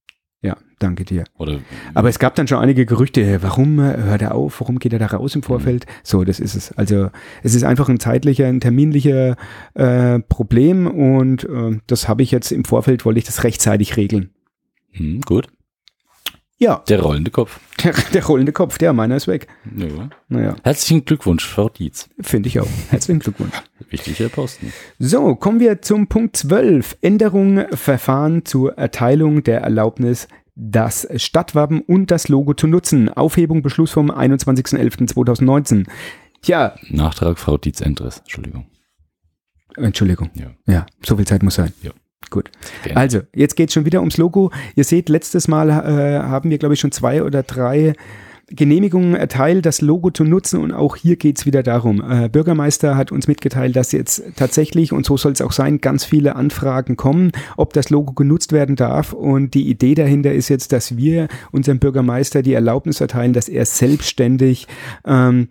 Danke 0.79 1.05
dir. 1.05 1.23
Oder 1.37 1.59
Aber 1.95 2.07
es 2.09 2.19
gab 2.19 2.35
dann 2.35 2.47
schon 2.47 2.59
einige 2.59 2.85
Gerüchte, 2.85 3.21
äh, 3.21 3.41
warum 3.41 3.79
äh, 3.79 3.97
hört 3.97 4.21
er 4.21 4.35
auf, 4.35 4.61
warum 4.61 4.77
geht 4.77 4.93
er 4.93 4.99
da 4.99 5.07
raus 5.07 5.33
im 5.33 5.41
Vorfeld? 5.41 5.85
So, 6.03 6.23
das 6.23 6.39
ist 6.39 6.53
es. 6.55 6.71
Also 6.73 7.09
es 7.41 7.55
ist 7.55 7.63
einfach 7.63 7.89
ein 7.89 7.99
zeitlicher, 7.99 8.45
ein 8.45 8.59
terminlicher 8.59 9.35
äh, 9.73 10.19
Problem 10.19 10.85
und 10.85 11.45
äh, 11.45 11.79
das 11.87 12.07
habe 12.07 12.21
ich 12.21 12.29
jetzt 12.29 12.51
im 12.51 12.63
Vorfeld, 12.63 13.05
wollte 13.05 13.17
ich 13.17 13.25
das 13.25 13.43
rechtzeitig 13.43 13.97
regeln. 13.97 14.29
hm, 14.91 15.21
gut. 15.21 15.47
Ja, 16.59 16.83
Der 16.89 17.01
rollende 17.01 17.29
Kopf. 17.29 17.59
der, 17.83 17.93
der 18.13 18.25
rollende 18.25 18.51
Kopf, 18.51 18.79
der 18.79 18.91
meiner 18.91 19.15
ist 19.15 19.27
weg. 19.27 19.47
Ja. 19.75 20.09
Naja, 20.27 20.55
Herzlichen 20.63 21.05
Glückwunsch, 21.05 21.45
Frau 21.47 21.69
Dietz. 21.69 22.09
finde 22.19 22.49
ich 22.49 22.59
auch. 22.59 22.67
Herzlichen 22.89 23.19
Glückwunsch. 23.19 23.53
Wichtiger 23.91 24.29
Posten. 24.29 24.73
So, 24.97 25.35
kommen 25.35 25.59
wir 25.59 25.83
zum 25.83 26.07
Punkt 26.07 26.35
12. 26.35 26.97
Änderung 27.01 27.65
Verfahren 27.73 28.43
zur 28.43 28.75
Erteilung 28.75 29.43
der 29.43 29.61
Erlaubnis, 29.61 30.27
das 30.57 31.07
Stadtwappen 31.17 31.81
und 31.81 32.09
das 32.09 32.29
Logo 32.29 32.53
zu 32.53 32.67
nutzen. 32.67 33.09
Aufhebung 33.09 33.61
Beschluss 33.61 33.91
vom 33.91 34.09
21.11.2019. 34.09 35.85
Tja, 36.41 36.75
Nachtrag, 36.89 37.37
Frau 37.37 37.57
Dietz 37.57 37.79
Endres. 37.81 38.19
Entschuldigung. 38.19 38.65
Entschuldigung. 39.75 40.31
Ja. 40.33 40.51
Ja, 40.65 40.85
so 41.05 41.15
viel 41.17 41.27
Zeit 41.27 41.43
muss 41.43 41.55
sein. 41.55 41.73
Ja. 41.83 41.91
Gut. 42.31 42.51
Gerne. 42.83 42.99
Also, 42.99 43.21
jetzt 43.33 43.55
geht 43.55 43.69
es 43.69 43.73
schon 43.73 43.85
wieder 43.85 43.99
ums 43.99 44.17
Logo. 44.17 44.51
Ihr 44.75 44.83
seht, 44.83 45.07
letztes 45.07 45.47
Mal 45.47 45.69
äh, 45.69 46.19
haben 46.23 46.49
wir, 46.49 46.57
glaube 46.57 46.73
ich, 46.73 46.79
schon 46.79 46.91
zwei 46.91 47.23
oder 47.23 47.43
drei 47.43 47.93
Genehmigungen 48.49 49.13
erteilt, 49.13 49.65
das 49.65 49.81
Logo 49.81 50.09
zu 50.09 50.23
nutzen 50.23 50.61
und 50.61 50.71
auch 50.71 50.95
hier 50.95 51.17
geht 51.17 51.37
es 51.37 51.45
wieder 51.45 51.63
darum. 51.63 52.01
Äh, 52.01 52.29
Bürgermeister 52.29 52.95
hat 52.95 53.11
uns 53.11 53.27
mitgeteilt, 53.27 53.75
dass 53.75 53.91
jetzt 53.91 54.23
tatsächlich, 54.37 54.93
und 54.93 55.05
so 55.05 55.17
soll 55.17 55.33
es 55.33 55.41
auch 55.41 55.51
sein, 55.51 55.81
ganz 55.81 56.05
viele 56.05 56.37
Anfragen 56.37 56.95
kommen, 56.95 57.33
ob 57.57 57.73
das 57.73 57.89
Logo 57.89 58.13
genutzt 58.13 58.53
werden 58.53 58.77
darf. 58.77 59.11
Und 59.11 59.53
die 59.53 59.69
Idee 59.69 59.95
dahinter 59.95 60.31
ist 60.31 60.47
jetzt, 60.47 60.71
dass 60.71 60.95
wir 60.95 61.27
unserem 61.51 61.79
Bürgermeister 61.79 62.41
die 62.41 62.53
Erlaubnis 62.53 63.01
erteilen, 63.01 63.33
dass 63.33 63.49
er 63.49 63.65
selbstständig 63.65 64.67
ähm, 65.05 65.49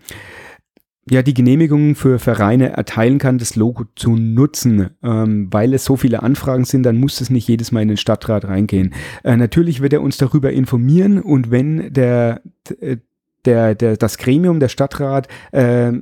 ja, 1.08 1.22
die 1.22 1.34
Genehmigung 1.34 1.94
für 1.94 2.18
Vereine 2.18 2.70
erteilen 2.70 3.18
kann, 3.18 3.38
das 3.38 3.54
Logo 3.54 3.84
zu 3.94 4.16
nutzen. 4.16 4.90
Ähm, 5.02 5.48
weil 5.52 5.72
es 5.72 5.84
so 5.84 5.96
viele 5.96 6.22
Anfragen 6.22 6.64
sind, 6.64 6.82
dann 6.82 6.96
muss 6.96 7.20
es 7.20 7.30
nicht 7.30 7.46
jedes 7.46 7.70
Mal 7.70 7.82
in 7.82 7.88
den 7.88 7.96
Stadtrat 7.96 8.44
reingehen. 8.44 8.92
Äh, 9.22 9.36
natürlich 9.36 9.80
wird 9.80 9.92
er 9.92 10.02
uns 10.02 10.16
darüber 10.16 10.52
informieren 10.52 11.20
und 11.20 11.50
wenn 11.50 11.92
der, 11.92 12.42
äh, 12.80 12.96
der, 13.44 13.76
der, 13.76 13.96
das 13.96 14.18
Gremium, 14.18 14.58
der 14.58 14.68
Stadtrat, 14.68 15.28
äh, 15.52 15.92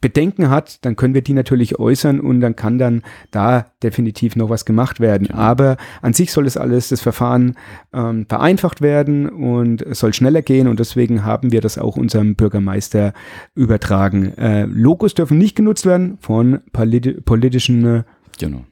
Bedenken 0.00 0.50
hat, 0.50 0.84
dann 0.84 0.96
können 0.96 1.14
wir 1.14 1.22
die 1.22 1.32
natürlich 1.32 1.78
äußern 1.78 2.20
und 2.20 2.40
dann 2.40 2.54
kann 2.56 2.78
dann 2.78 3.02
da 3.30 3.66
definitiv 3.82 4.36
noch 4.36 4.48
was 4.48 4.64
gemacht 4.64 5.00
werden. 5.00 5.26
Genau. 5.28 5.38
Aber 5.38 5.76
an 6.02 6.12
sich 6.12 6.30
soll 6.32 6.44
das 6.44 6.56
alles, 6.56 6.88
das 6.88 7.00
Verfahren 7.00 7.56
ähm, 7.92 8.26
vereinfacht 8.28 8.80
werden 8.80 9.28
und 9.28 9.82
es 9.82 9.98
soll 10.00 10.14
schneller 10.14 10.42
gehen 10.42 10.68
und 10.68 10.78
deswegen 10.78 11.24
haben 11.24 11.50
wir 11.52 11.60
das 11.60 11.78
auch 11.78 11.96
unserem 11.96 12.36
Bürgermeister 12.36 13.12
übertragen. 13.54 14.36
Äh, 14.38 14.64
Logos 14.66 15.14
dürfen 15.14 15.38
nicht 15.38 15.56
genutzt 15.56 15.86
werden 15.86 16.18
von 16.20 16.60
politi 16.72 17.12
politischen 17.20 17.84
äh, 17.86 18.02
Genau. 18.38 18.64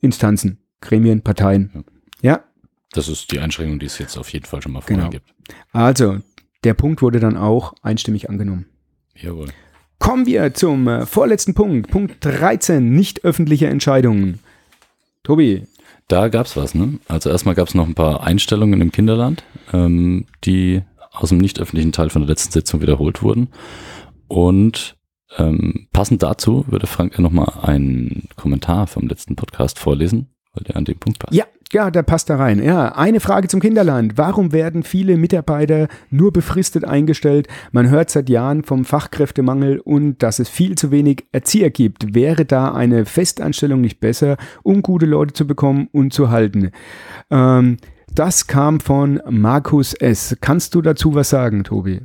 Instanzen, 0.00 0.58
Gremien, 0.80 1.22
Parteien. 1.22 1.84
Ja, 2.22 2.40
Das 2.92 3.08
ist 3.08 3.30
die 3.32 3.38
Einschränkung, 3.40 3.78
die 3.78 3.86
es 3.86 3.98
jetzt 3.98 4.16
auf 4.18 4.30
jeden 4.32 4.44
Fall 4.46 4.60
schon 4.62 4.72
mal 4.72 4.80
vorher 4.80 4.96
Genau. 4.96 5.10
gibt. 5.10 5.32
also 5.72 6.18
der 6.64 6.74
Punkt 6.74 7.00
wurde 7.00 7.20
dann 7.20 7.36
auch 7.38 7.72
einstimmig 7.82 8.28
angenommen. 8.28 8.66
Jawohl. 9.14 9.48
Kommen 10.00 10.24
wir 10.24 10.54
zum 10.54 10.88
äh, 10.88 11.04
vorletzten 11.04 11.52
Punkt, 11.54 11.90
Punkt 11.90 12.16
13, 12.24 12.90
nicht 12.90 13.22
öffentliche 13.24 13.66
Entscheidungen. 13.68 14.40
Tobi, 15.22 15.66
Da 16.08 16.28
gab's 16.28 16.56
was, 16.56 16.74
ne? 16.74 16.98
Also 17.06 17.28
erstmal 17.30 17.54
gab's 17.54 17.74
noch 17.74 17.86
ein 17.86 17.94
paar 17.94 18.24
Einstellungen 18.24 18.80
im 18.80 18.92
Kinderland, 18.92 19.44
ähm, 19.74 20.24
die 20.44 20.82
aus 21.12 21.28
dem 21.28 21.38
nicht 21.38 21.60
öffentlichen 21.60 21.92
Teil 21.92 22.08
von 22.08 22.22
der 22.22 22.30
letzten 22.30 22.50
Sitzung 22.50 22.80
wiederholt 22.80 23.22
wurden. 23.22 23.48
Und 24.26 24.96
ähm, 25.36 25.86
passend 25.92 26.22
dazu 26.22 26.64
würde 26.66 26.86
Frank 26.86 27.14
ja 27.16 27.20
nochmal 27.20 27.52
einen 27.62 28.26
Kommentar 28.36 28.86
vom 28.86 29.06
letzten 29.06 29.36
Podcast 29.36 29.78
vorlesen, 29.78 30.30
weil 30.54 30.64
der 30.64 30.76
an 30.76 30.86
dem 30.86 30.98
Punkt 30.98 31.18
passt. 31.18 31.34
Ja, 31.34 31.44
ja, 31.72 31.90
da 31.90 32.02
passt 32.02 32.28
da 32.30 32.36
rein. 32.36 32.62
Ja, 32.62 32.96
eine 32.96 33.20
Frage 33.20 33.48
zum 33.48 33.60
Kinderland. 33.60 34.14
Warum 34.16 34.52
werden 34.52 34.82
viele 34.82 35.16
Mitarbeiter 35.16 35.88
nur 36.10 36.32
befristet 36.32 36.84
eingestellt? 36.84 37.46
Man 37.70 37.90
hört 37.90 38.10
seit 38.10 38.28
Jahren 38.28 38.64
vom 38.64 38.84
Fachkräftemangel 38.84 39.78
und 39.78 40.22
dass 40.22 40.40
es 40.40 40.48
viel 40.48 40.76
zu 40.76 40.90
wenig 40.90 41.26
Erzieher 41.32 41.70
gibt. 41.70 42.14
Wäre 42.14 42.44
da 42.44 42.72
eine 42.72 43.06
Festanstellung 43.06 43.80
nicht 43.80 44.00
besser, 44.00 44.36
um 44.62 44.82
gute 44.82 45.06
Leute 45.06 45.32
zu 45.32 45.46
bekommen 45.46 45.88
und 45.92 46.12
zu 46.12 46.30
halten? 46.30 46.72
Ähm, 47.30 47.76
das 48.12 48.48
kam 48.48 48.80
von 48.80 49.20
Markus 49.30 49.94
S. 49.94 50.36
Kannst 50.40 50.74
du 50.74 50.82
dazu 50.82 51.14
was 51.14 51.30
sagen, 51.30 51.62
Tobi? 51.62 52.00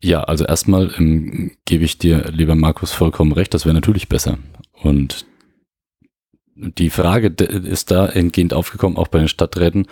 Ja, 0.00 0.22
also 0.24 0.44
erstmal 0.44 0.90
ähm, 0.98 1.52
gebe 1.66 1.84
ich 1.84 1.98
dir, 1.98 2.30
lieber 2.30 2.54
Markus, 2.54 2.92
vollkommen 2.92 3.32
recht, 3.32 3.52
das 3.52 3.66
wäre 3.66 3.74
natürlich 3.74 4.08
besser. 4.08 4.38
Und 4.82 5.26
die 6.56 6.90
Frage 6.90 7.28
ist 7.28 7.90
da 7.90 8.06
entgehend 8.06 8.54
aufgekommen, 8.54 8.96
auch 8.96 9.08
bei 9.08 9.18
den 9.18 9.28
Stadträten, 9.28 9.86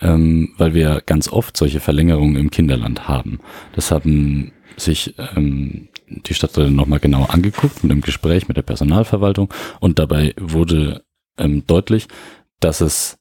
ähm, 0.00 0.54
weil 0.56 0.74
wir 0.74 1.02
ganz 1.04 1.28
oft 1.28 1.56
solche 1.56 1.80
Verlängerungen 1.80 2.36
im 2.36 2.50
Kinderland 2.50 3.08
haben. 3.08 3.40
Das 3.74 3.90
haben 3.90 4.52
sich 4.76 5.14
ähm, 5.36 5.88
die 6.08 6.34
Stadträte 6.34 6.70
nochmal 6.70 7.00
genau 7.00 7.24
angeguckt 7.24 7.82
mit 7.82 7.92
einem 7.92 8.00
Gespräch 8.00 8.48
mit 8.48 8.56
der 8.56 8.62
Personalverwaltung 8.62 9.52
und 9.80 9.98
dabei 9.98 10.34
wurde 10.38 11.04
ähm, 11.36 11.64
deutlich, 11.66 12.08
dass 12.60 12.80
es 12.80 13.18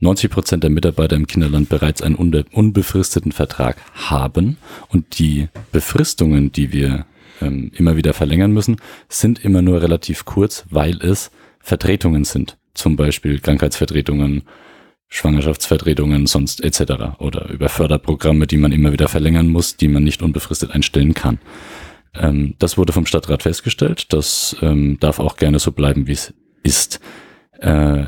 90 0.00 0.30
Prozent 0.30 0.62
der 0.62 0.70
Mitarbeiter 0.70 1.16
im 1.16 1.26
Kinderland 1.26 1.68
bereits 1.68 2.02
einen 2.02 2.16
unbefristeten 2.16 3.32
Vertrag 3.32 3.76
haben 3.94 4.58
und 4.88 5.18
die 5.18 5.48
Befristungen, 5.72 6.52
die 6.52 6.72
wir 6.72 7.06
ähm, 7.40 7.70
immer 7.74 7.96
wieder 7.96 8.12
verlängern 8.12 8.52
müssen, 8.52 8.76
sind 9.08 9.44
immer 9.44 9.62
nur 9.62 9.82
relativ 9.82 10.24
kurz, 10.24 10.64
weil 10.70 11.00
es 11.00 11.30
Vertretungen 11.64 12.24
sind. 12.24 12.58
Zum 12.74 12.94
Beispiel 12.94 13.40
Krankheitsvertretungen, 13.40 14.42
Schwangerschaftsvertretungen, 15.08 16.26
sonst 16.26 16.62
etc. 16.62 17.18
Oder 17.18 17.48
über 17.48 17.68
Förderprogramme, 17.68 18.46
die 18.46 18.58
man 18.58 18.70
immer 18.70 18.92
wieder 18.92 19.08
verlängern 19.08 19.48
muss, 19.48 19.76
die 19.76 19.88
man 19.88 20.04
nicht 20.04 20.22
unbefristet 20.22 20.70
einstellen 20.72 21.14
kann. 21.14 21.38
Ähm, 22.14 22.54
das 22.58 22.76
wurde 22.76 22.92
vom 22.92 23.06
Stadtrat 23.06 23.42
festgestellt. 23.42 24.12
Das 24.12 24.56
ähm, 24.60 24.98
darf 25.00 25.18
auch 25.18 25.36
gerne 25.36 25.58
so 25.58 25.72
bleiben, 25.72 26.06
wie 26.06 26.12
es 26.12 26.34
ist. 26.62 27.00
Äh, 27.60 28.06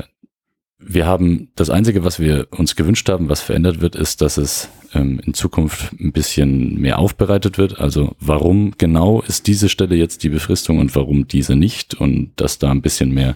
wir 0.89 1.05
haben 1.05 1.49
das 1.55 1.69
Einzige, 1.69 2.03
was 2.05 2.19
wir 2.19 2.47
uns 2.51 2.75
gewünscht 2.75 3.09
haben, 3.09 3.27
was 3.27 3.41
verändert 3.41 3.81
wird, 3.81 3.95
ist, 3.95 4.21
dass 4.21 4.37
es 4.37 4.69
ähm, 4.93 5.19
in 5.25 5.33
Zukunft 5.33 5.91
ein 5.99 6.13
bisschen 6.13 6.79
mehr 6.79 6.99
aufbereitet 6.99 7.57
wird. 7.57 7.79
Also 7.79 8.15
warum 8.21 8.73
genau 8.77 9.21
ist 9.21 9.47
diese 9.47 9.67
Stelle 9.67 9.95
jetzt 9.95 10.23
die 10.23 10.29
Befristung 10.29 10.79
und 10.79 10.95
warum 10.95 11.27
diese 11.27 11.55
nicht 11.55 11.93
und 11.93 12.31
dass 12.37 12.57
da 12.57 12.71
ein 12.71 12.81
bisschen 12.81 13.13
mehr, 13.13 13.35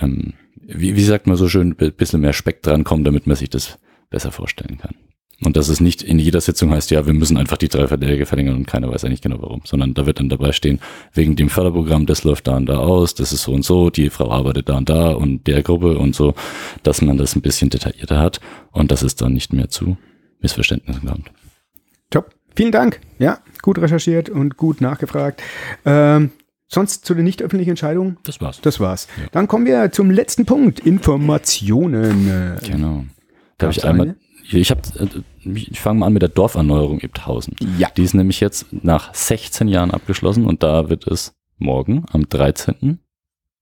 ähm, 0.00 0.32
wie, 0.66 0.96
wie 0.96 1.04
sagt 1.04 1.26
man 1.26 1.36
so 1.36 1.48
schön, 1.48 1.76
ein 1.78 1.92
bisschen 1.92 2.22
mehr 2.22 2.32
Speck 2.32 2.62
dran 2.62 2.84
kommt, 2.84 3.06
damit 3.06 3.26
man 3.26 3.36
sich 3.36 3.50
das 3.50 3.78
besser 4.08 4.32
vorstellen 4.32 4.78
kann. 4.78 4.94
Und 5.44 5.56
dass 5.56 5.68
es 5.68 5.80
nicht 5.80 6.02
in 6.02 6.18
jeder 6.18 6.40
Sitzung 6.40 6.72
heißt, 6.72 6.90
ja, 6.90 7.06
wir 7.06 7.14
müssen 7.14 7.36
einfach 7.36 7.56
die 7.56 7.68
drei 7.68 7.86
Verträge 7.86 8.26
verlängern 8.26 8.56
und 8.56 8.66
keiner 8.66 8.90
weiß 8.90 9.04
eigentlich 9.04 9.20
genau 9.20 9.40
warum, 9.40 9.62
sondern 9.64 9.94
da 9.94 10.04
wird 10.04 10.18
dann 10.18 10.28
dabei 10.28 10.50
stehen, 10.50 10.80
wegen 11.12 11.36
dem 11.36 11.48
Förderprogramm, 11.48 12.06
das 12.06 12.24
läuft 12.24 12.48
da 12.48 12.56
und 12.56 12.66
da 12.66 12.78
aus, 12.78 13.14
das 13.14 13.32
ist 13.32 13.42
so 13.42 13.52
und 13.52 13.64
so, 13.64 13.88
die 13.88 14.10
Frau 14.10 14.32
arbeitet 14.32 14.68
da 14.68 14.76
und 14.76 14.88
da 14.88 15.10
und 15.10 15.46
der 15.46 15.62
Gruppe 15.62 15.96
und 15.96 16.16
so, 16.16 16.34
dass 16.82 17.02
man 17.02 17.18
das 17.18 17.36
ein 17.36 17.42
bisschen 17.42 17.70
detaillierter 17.70 18.18
hat 18.18 18.40
und 18.72 18.90
dass 18.90 19.02
es 19.02 19.14
dann 19.14 19.32
nicht 19.32 19.52
mehr 19.52 19.68
zu 19.68 19.96
Missverständnissen 20.40 21.08
kommt. 21.08 21.30
Top. 22.10 22.34
Vielen 22.56 22.72
Dank. 22.72 23.00
Ja, 23.20 23.38
gut 23.62 23.78
recherchiert 23.78 24.28
und 24.28 24.56
gut 24.56 24.80
nachgefragt. 24.80 25.40
Ähm, 25.84 26.32
sonst 26.66 27.04
zu 27.04 27.14
den 27.14 27.22
nicht 27.22 27.42
öffentlichen 27.42 27.70
Entscheidungen? 27.70 28.16
Das 28.24 28.40
war's. 28.40 28.60
Das 28.60 28.80
war's. 28.80 29.06
Ja. 29.16 29.28
Dann 29.30 29.46
kommen 29.46 29.66
wir 29.66 29.92
zum 29.92 30.10
letzten 30.10 30.44
Punkt. 30.46 30.80
Informationen. 30.80 32.58
Genau. 32.66 33.04
Da 33.58 33.66
habe 33.66 33.76
ich 33.76 33.84
einmal, 33.84 34.16
ich 34.50 34.70
habe, 34.70 34.82
äh, 34.98 35.50
ich 35.50 35.80
fange 35.80 36.00
mal 36.00 36.06
an 36.06 36.12
mit 36.12 36.22
der 36.22 36.28
Dorferneuerung 36.28 37.00
Ibthausen. 37.00 37.54
Ja. 37.78 37.88
Die 37.96 38.02
ist 38.02 38.14
nämlich 38.14 38.40
jetzt 38.40 38.66
nach 38.70 39.14
16 39.14 39.68
Jahren 39.68 39.90
abgeschlossen 39.90 40.46
und 40.46 40.62
da 40.62 40.88
wird 40.88 41.06
es 41.06 41.34
morgen 41.58 42.04
am 42.12 42.28
13. 42.28 42.98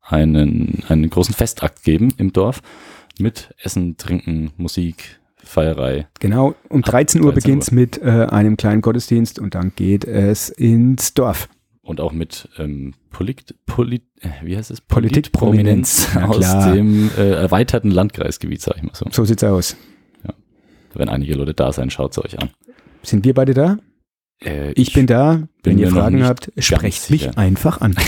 einen, 0.02 0.82
einen 0.88 1.10
großen 1.10 1.34
Festakt 1.34 1.82
geben 1.82 2.12
im 2.18 2.32
Dorf 2.32 2.62
mit 3.18 3.54
Essen, 3.62 3.96
Trinken, 3.96 4.52
Musik, 4.56 5.20
Feierei. 5.42 6.08
Genau, 6.20 6.54
um 6.68 6.82
13 6.82 7.22
Uhr 7.22 7.32
beginnt 7.32 7.62
es 7.62 7.70
mit 7.70 8.00
äh, 8.02 8.26
einem 8.30 8.56
kleinen 8.56 8.82
Gottesdienst 8.82 9.38
und 9.38 9.54
dann 9.54 9.72
geht 9.74 10.04
es 10.04 10.48
ins 10.48 11.14
Dorf. 11.14 11.48
Und 11.82 12.00
auch 12.00 12.12
mit 12.12 12.48
ähm, 12.58 12.94
Polit, 13.10 13.54
Polit, 13.64 14.02
äh, 14.20 14.28
wie 14.42 14.56
heißt 14.56 14.72
es? 14.72 14.80
Politprominenz 14.80 16.08
aus 16.16 16.64
dem 16.72 17.10
äh, 17.16 17.30
erweiterten 17.30 17.92
Landkreisgebiet, 17.92 18.60
sag 18.60 18.76
ich 18.76 18.82
mal 18.82 18.94
so. 18.94 19.06
So 19.10 19.24
sieht's 19.24 19.44
aus. 19.44 19.76
Wenn 20.98 21.08
einige 21.08 21.34
Leute 21.34 21.54
da 21.54 21.72
sein, 21.72 21.90
schaut 21.90 22.12
es 22.12 22.24
euch 22.24 22.38
an. 22.40 22.50
Sind 23.02 23.24
wir 23.24 23.34
beide 23.34 23.54
da? 23.54 23.78
Äh, 24.42 24.72
ich, 24.72 24.88
ich, 24.88 24.94
bin 24.94 25.06
da. 25.06 25.48
Wenn 25.62 25.78
ihr 25.78 25.90
Fragen 25.90 26.24
habt, 26.24 26.52
sprecht 26.58 27.10
mich 27.10 27.36
einfach 27.38 27.80
an. 27.80 27.94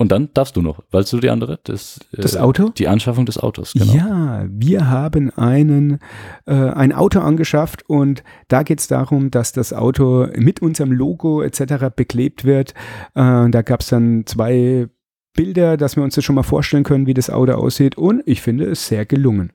Und 0.00 0.12
dann 0.12 0.30
darfst 0.32 0.56
du 0.56 0.62
noch, 0.62 0.82
weil 0.90 1.04
du 1.04 1.20
die 1.20 1.28
andere, 1.28 1.60
das, 1.62 2.00
äh, 2.16 2.22
das 2.22 2.34
Auto? 2.34 2.70
Die 2.70 2.88
Anschaffung 2.88 3.26
des 3.26 3.36
Autos, 3.36 3.74
genau. 3.74 3.92
Ja, 3.92 4.46
wir 4.48 4.88
haben 4.88 5.28
einen, 5.36 5.98
äh, 6.46 6.54
ein 6.54 6.94
Auto 6.94 7.20
angeschafft 7.20 7.86
und 7.86 8.24
da 8.48 8.62
geht 8.62 8.80
es 8.80 8.88
darum, 8.88 9.30
dass 9.30 9.52
das 9.52 9.74
Auto 9.74 10.26
mit 10.36 10.62
unserem 10.62 10.90
Logo 10.90 11.42
etc. 11.42 11.94
beklebt 11.94 12.46
wird. 12.46 12.70
Äh, 13.14 13.50
da 13.50 13.60
gab 13.60 13.82
es 13.82 13.88
dann 13.88 14.24
zwei 14.24 14.88
Bilder, 15.34 15.76
dass 15.76 15.96
wir 15.96 16.02
uns 16.02 16.14
das 16.14 16.24
schon 16.24 16.34
mal 16.34 16.44
vorstellen 16.44 16.84
können, 16.84 17.06
wie 17.06 17.12
das 17.12 17.28
Auto 17.28 17.52
aussieht 17.52 17.98
und 17.98 18.22
ich 18.24 18.40
finde 18.40 18.64
es 18.70 18.86
sehr 18.86 19.04
gelungen 19.04 19.52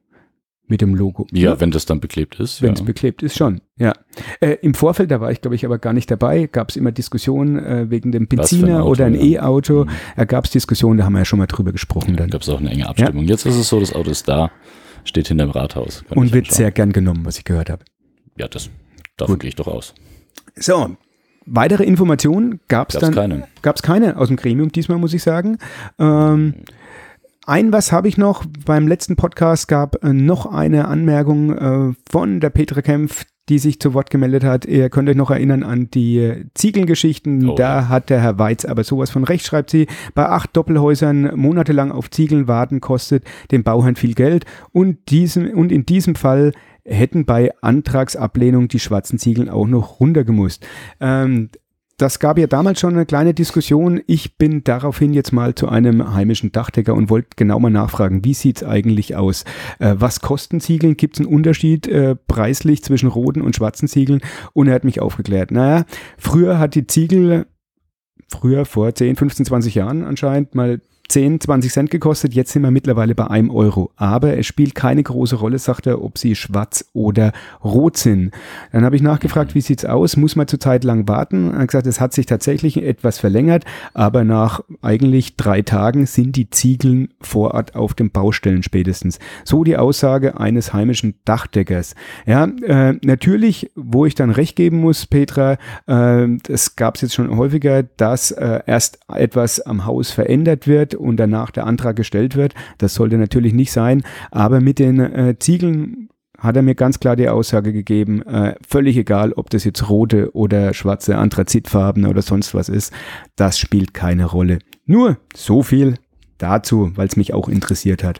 mit 0.67 0.81
dem 0.81 0.95
Logo. 0.95 1.27
Ja, 1.31 1.51
ja, 1.51 1.59
wenn 1.59 1.71
das 1.71 1.85
dann 1.85 1.99
beklebt 1.99 2.39
ist. 2.39 2.61
Wenn 2.61 2.73
es 2.73 2.79
ja. 2.79 2.85
beklebt 2.85 3.23
ist, 3.23 3.37
schon. 3.37 3.61
Ja. 3.77 3.93
Äh, 4.39 4.57
Im 4.61 4.73
Vorfeld, 4.73 5.11
da 5.11 5.21
war 5.21 5.31
ich, 5.31 5.41
glaube 5.41 5.55
ich, 5.55 5.65
aber 5.65 5.77
gar 5.77 5.93
nicht 5.93 6.09
dabei, 6.09 6.47
gab 6.47 6.69
es 6.69 6.75
immer 6.75 6.91
Diskussionen 6.91 7.59
äh, 7.59 7.89
wegen 7.89 8.11
dem 8.11 8.27
Benziner 8.27 8.67
ein 8.67 8.81
Auto, 8.81 8.89
oder 8.89 9.05
ein 9.05 9.15
ja. 9.15 9.41
E-Auto. 9.41 9.85
Mhm. 9.85 9.89
Da 10.15 10.25
gab 10.25 10.45
es 10.45 10.51
Diskussionen, 10.51 10.97
da 10.97 11.05
haben 11.05 11.13
wir 11.13 11.19
ja 11.19 11.25
schon 11.25 11.39
mal 11.39 11.47
drüber 11.47 11.71
gesprochen. 11.71 12.15
da 12.15 12.25
gab 12.25 12.41
es 12.41 12.49
auch 12.49 12.59
eine 12.59 12.71
enge 12.71 12.87
Abstimmung. 12.87 13.25
Jetzt 13.25 13.45
ist 13.45 13.55
es 13.55 13.69
so, 13.69 13.79
das 13.79 13.93
Auto 13.93 14.09
ist 14.09 14.27
da, 14.27 14.51
steht 15.03 15.27
hinter 15.27 15.45
dem 15.45 15.51
Rathaus. 15.51 16.03
Und 16.09 16.33
wird 16.33 16.51
sehr 16.51 16.71
gern 16.71 16.91
genommen, 16.91 17.25
was 17.25 17.37
ich 17.37 17.43
gehört 17.43 17.69
habe. 17.69 17.83
Ja, 18.37 18.47
das 18.47 18.69
davon 19.17 19.39
gehe 19.39 19.49
ich 19.49 19.55
doch 19.55 19.67
aus. 19.67 19.93
So, 20.55 20.95
weitere 21.45 21.83
Informationen 21.83 22.59
gab 22.67 22.93
es 22.93 22.99
dann? 22.99 23.13
keine. 23.13 23.47
Gab 23.61 23.75
es 23.75 23.81
keine 23.81 24.17
aus 24.17 24.29
dem 24.29 24.37
Gremium 24.37 24.71
diesmal, 24.71 24.97
muss 24.97 25.13
ich 25.13 25.23
sagen. 25.23 25.57
Ähm. 25.99 26.55
Ein 27.47 27.71
was 27.71 27.91
habe 27.91 28.07
ich 28.07 28.17
noch. 28.17 28.43
Beim 28.65 28.87
letzten 28.87 29.15
Podcast 29.15 29.67
gab 29.67 30.03
äh, 30.03 30.13
noch 30.13 30.47
eine 30.47 30.87
Anmerkung 30.87 31.55
äh, 31.55 31.93
von 32.09 32.39
der 32.39 32.49
Petra 32.49 32.81
Kempf, 32.81 33.23
die 33.49 33.59
sich 33.59 33.79
zu 33.79 33.93
Wort 33.93 34.09
gemeldet 34.09 34.43
hat. 34.43 34.65
Ihr 34.65 34.89
könnt 34.89 35.07
euch 35.09 35.15
noch 35.15 35.29
erinnern 35.29 35.61
an 35.61 35.91
die 35.91 36.45
Ziegelgeschichten. 36.55 37.49
Oh, 37.49 37.55
da 37.55 37.81
ja. 37.81 37.89
hat 37.89 38.09
der 38.09 38.19
Herr 38.19 38.39
Weiz 38.39 38.65
aber 38.65 38.83
sowas 38.83 39.11
von 39.11 39.23
recht, 39.23 39.45
schreibt 39.45 39.69
sie. 39.69 39.85
Bei 40.15 40.27
acht 40.27 40.57
Doppelhäusern 40.57 41.35
monatelang 41.35 41.91
auf 41.91 42.09
Ziegeln 42.09 42.47
warten 42.47 42.81
kostet 42.81 43.23
dem 43.51 43.63
Bauherrn 43.63 43.95
viel 43.95 44.15
Geld. 44.15 44.45
Und, 44.71 45.11
diesem, 45.11 45.51
und 45.51 45.71
in 45.71 45.85
diesem 45.85 46.15
Fall 46.15 46.51
hätten 46.83 47.25
bei 47.25 47.51
Antragsablehnung 47.61 48.69
die 48.69 48.79
schwarzen 48.79 49.19
Ziegeln 49.19 49.49
auch 49.49 49.67
noch 49.67 49.99
runtergemusst. 49.99 50.65
Ähm, 50.99 51.49
das 51.97 52.19
gab 52.19 52.37
ja 52.37 52.47
damals 52.47 52.79
schon 52.79 52.93
eine 52.93 53.05
kleine 53.05 53.33
Diskussion. 53.33 54.01
Ich 54.05 54.37
bin 54.37 54.63
daraufhin 54.63 55.13
jetzt 55.13 55.31
mal 55.31 55.55
zu 55.55 55.69
einem 55.69 56.13
heimischen 56.13 56.51
Dachdecker 56.51 56.93
und 56.93 57.09
wollte 57.09 57.29
genau 57.37 57.59
mal 57.59 57.69
nachfragen, 57.69 58.25
wie 58.25 58.33
sieht's 58.33 58.63
eigentlich 58.63 59.15
aus? 59.15 59.45
Äh, 59.79 59.95
was 59.97 60.19
kosten 60.19 60.59
Ziegeln? 60.59 60.97
Gibt 60.97 61.15
es 61.15 61.25
einen 61.25 61.33
Unterschied 61.33 61.87
äh, 61.87 62.15
preislich 62.15 62.83
zwischen 62.83 63.07
roten 63.07 63.41
und 63.41 63.55
schwarzen 63.55 63.87
Ziegeln? 63.87 64.21
Und 64.53 64.67
er 64.67 64.73
hat 64.73 64.83
mich 64.83 64.99
aufgeklärt. 64.99 65.51
Naja, 65.51 65.85
früher 66.17 66.59
hat 66.59 66.75
die 66.75 66.85
Ziegel, 66.85 67.45
früher 68.27 68.65
vor 68.65 68.93
10, 68.93 69.15
15, 69.15 69.45
20 69.45 69.75
Jahren 69.75 70.03
anscheinend 70.03 70.53
mal 70.53 70.81
10, 71.07 71.39
20 71.39 71.71
Cent 71.71 71.89
gekostet, 71.91 72.33
jetzt 72.33 72.51
sind 72.51 72.63
wir 72.63 72.71
mittlerweile 72.71 73.15
bei 73.15 73.27
einem 73.27 73.49
Euro. 73.49 73.91
Aber 73.95 74.37
es 74.37 74.45
spielt 74.45 74.75
keine 74.75 75.03
große 75.03 75.35
Rolle, 75.35 75.59
sagt 75.59 75.87
er, 75.87 76.01
ob 76.01 76.17
sie 76.17 76.35
schwarz 76.35 76.85
oder 76.93 77.31
rot 77.63 77.97
sind. 77.97 78.31
Dann 78.71 78.83
habe 78.83 78.95
ich 78.95 79.01
nachgefragt, 79.01 79.55
wie 79.55 79.61
sieht's 79.61 79.85
aus? 79.85 80.17
Muss 80.17 80.35
man 80.35 80.47
zurzeit 80.47 80.83
lang 80.83 81.07
warten? 81.07 81.51
Er 81.51 81.59
hat 81.59 81.67
gesagt, 81.67 81.87
es 81.87 82.01
hat 82.01 82.13
sich 82.13 82.25
tatsächlich 82.25 82.81
etwas 82.81 83.19
verlängert, 83.19 83.65
aber 83.93 84.23
nach 84.23 84.61
eigentlich 84.81 85.35
drei 85.35 85.61
Tagen 85.61 86.05
sind 86.05 86.35
die 86.35 86.49
Ziegeln 86.49 87.09
vor 87.21 87.53
Ort 87.53 87.75
auf 87.75 87.93
den 87.93 88.11
Baustellen 88.11 88.63
spätestens. 88.63 89.19
So 89.43 89.63
die 89.63 89.77
Aussage 89.77 90.39
eines 90.39 90.73
heimischen 90.73 91.15
Dachdeckers. 91.25 91.95
Ja, 92.25 92.45
äh, 92.45 92.97
natürlich, 93.03 93.71
wo 93.75 94.05
ich 94.05 94.15
dann 94.15 94.31
recht 94.31 94.55
geben 94.55 94.79
muss, 94.79 95.05
Petra, 95.05 95.57
äh, 95.87 96.27
es 96.47 96.75
gab 96.75 96.95
es 96.95 97.01
jetzt 97.01 97.13
schon 97.13 97.35
häufiger, 97.37 97.83
dass 97.83 98.31
äh, 98.31 98.61
erst 98.65 98.99
etwas 99.07 99.61
am 99.61 99.85
Haus 99.85 100.11
verändert 100.11 100.67
wird 100.67 100.94
und 100.95 101.17
danach 101.17 101.51
der 101.51 101.65
Antrag 101.65 101.95
gestellt 101.95 102.35
wird. 102.35 102.53
Das 102.77 102.93
sollte 102.93 103.17
natürlich 103.17 103.53
nicht 103.53 103.71
sein. 103.71 104.03
Aber 104.31 104.61
mit 104.61 104.79
den 104.79 104.99
äh, 104.99 105.35
Ziegeln 105.39 106.09
hat 106.37 106.55
er 106.55 106.61
mir 106.61 106.75
ganz 106.75 106.99
klar 106.99 107.15
die 107.15 107.29
Aussage 107.29 107.71
gegeben, 107.73 108.21
äh, 108.23 108.55
völlig 108.67 108.97
egal, 108.97 109.33
ob 109.33 109.49
das 109.49 109.63
jetzt 109.63 109.89
rote 109.89 110.35
oder 110.35 110.73
schwarze 110.73 111.17
Anthrazitfarben 111.17 112.05
oder 112.05 112.21
sonst 112.21 112.53
was 112.53 112.69
ist, 112.69 112.93
das 113.35 113.57
spielt 113.57 113.93
keine 113.93 114.25
Rolle. 114.25 114.59
Nur 114.85 115.17
so 115.33 115.63
viel 115.63 115.95
dazu, 116.37 116.91
weil 116.95 117.07
es 117.07 117.15
mich 117.15 117.33
auch 117.33 117.47
interessiert 117.49 118.03
hat. 118.03 118.19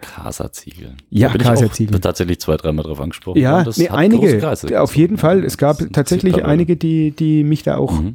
Casa-Ziegel. 0.00 0.94
Ja, 1.10 1.28
auch 1.28 2.00
Tatsächlich 2.00 2.40
zwei, 2.40 2.56
dreimal 2.56 2.84
drauf 2.84 3.00
angesprochen. 3.00 3.40
Ja. 3.40 3.64
Das 3.64 3.78
nee, 3.78 3.88
einige. 3.88 4.48
Auf 4.80 4.96
jeden 4.96 5.16
gezogen. 5.16 5.18
Fall. 5.18 5.44
Es 5.44 5.58
gab 5.58 5.78
tatsächlich 5.92 6.44
einige, 6.44 6.76
die, 6.76 7.10
die 7.10 7.42
mich 7.42 7.64
da 7.64 7.76
auch 7.76 8.00
Mhm. 8.00 8.14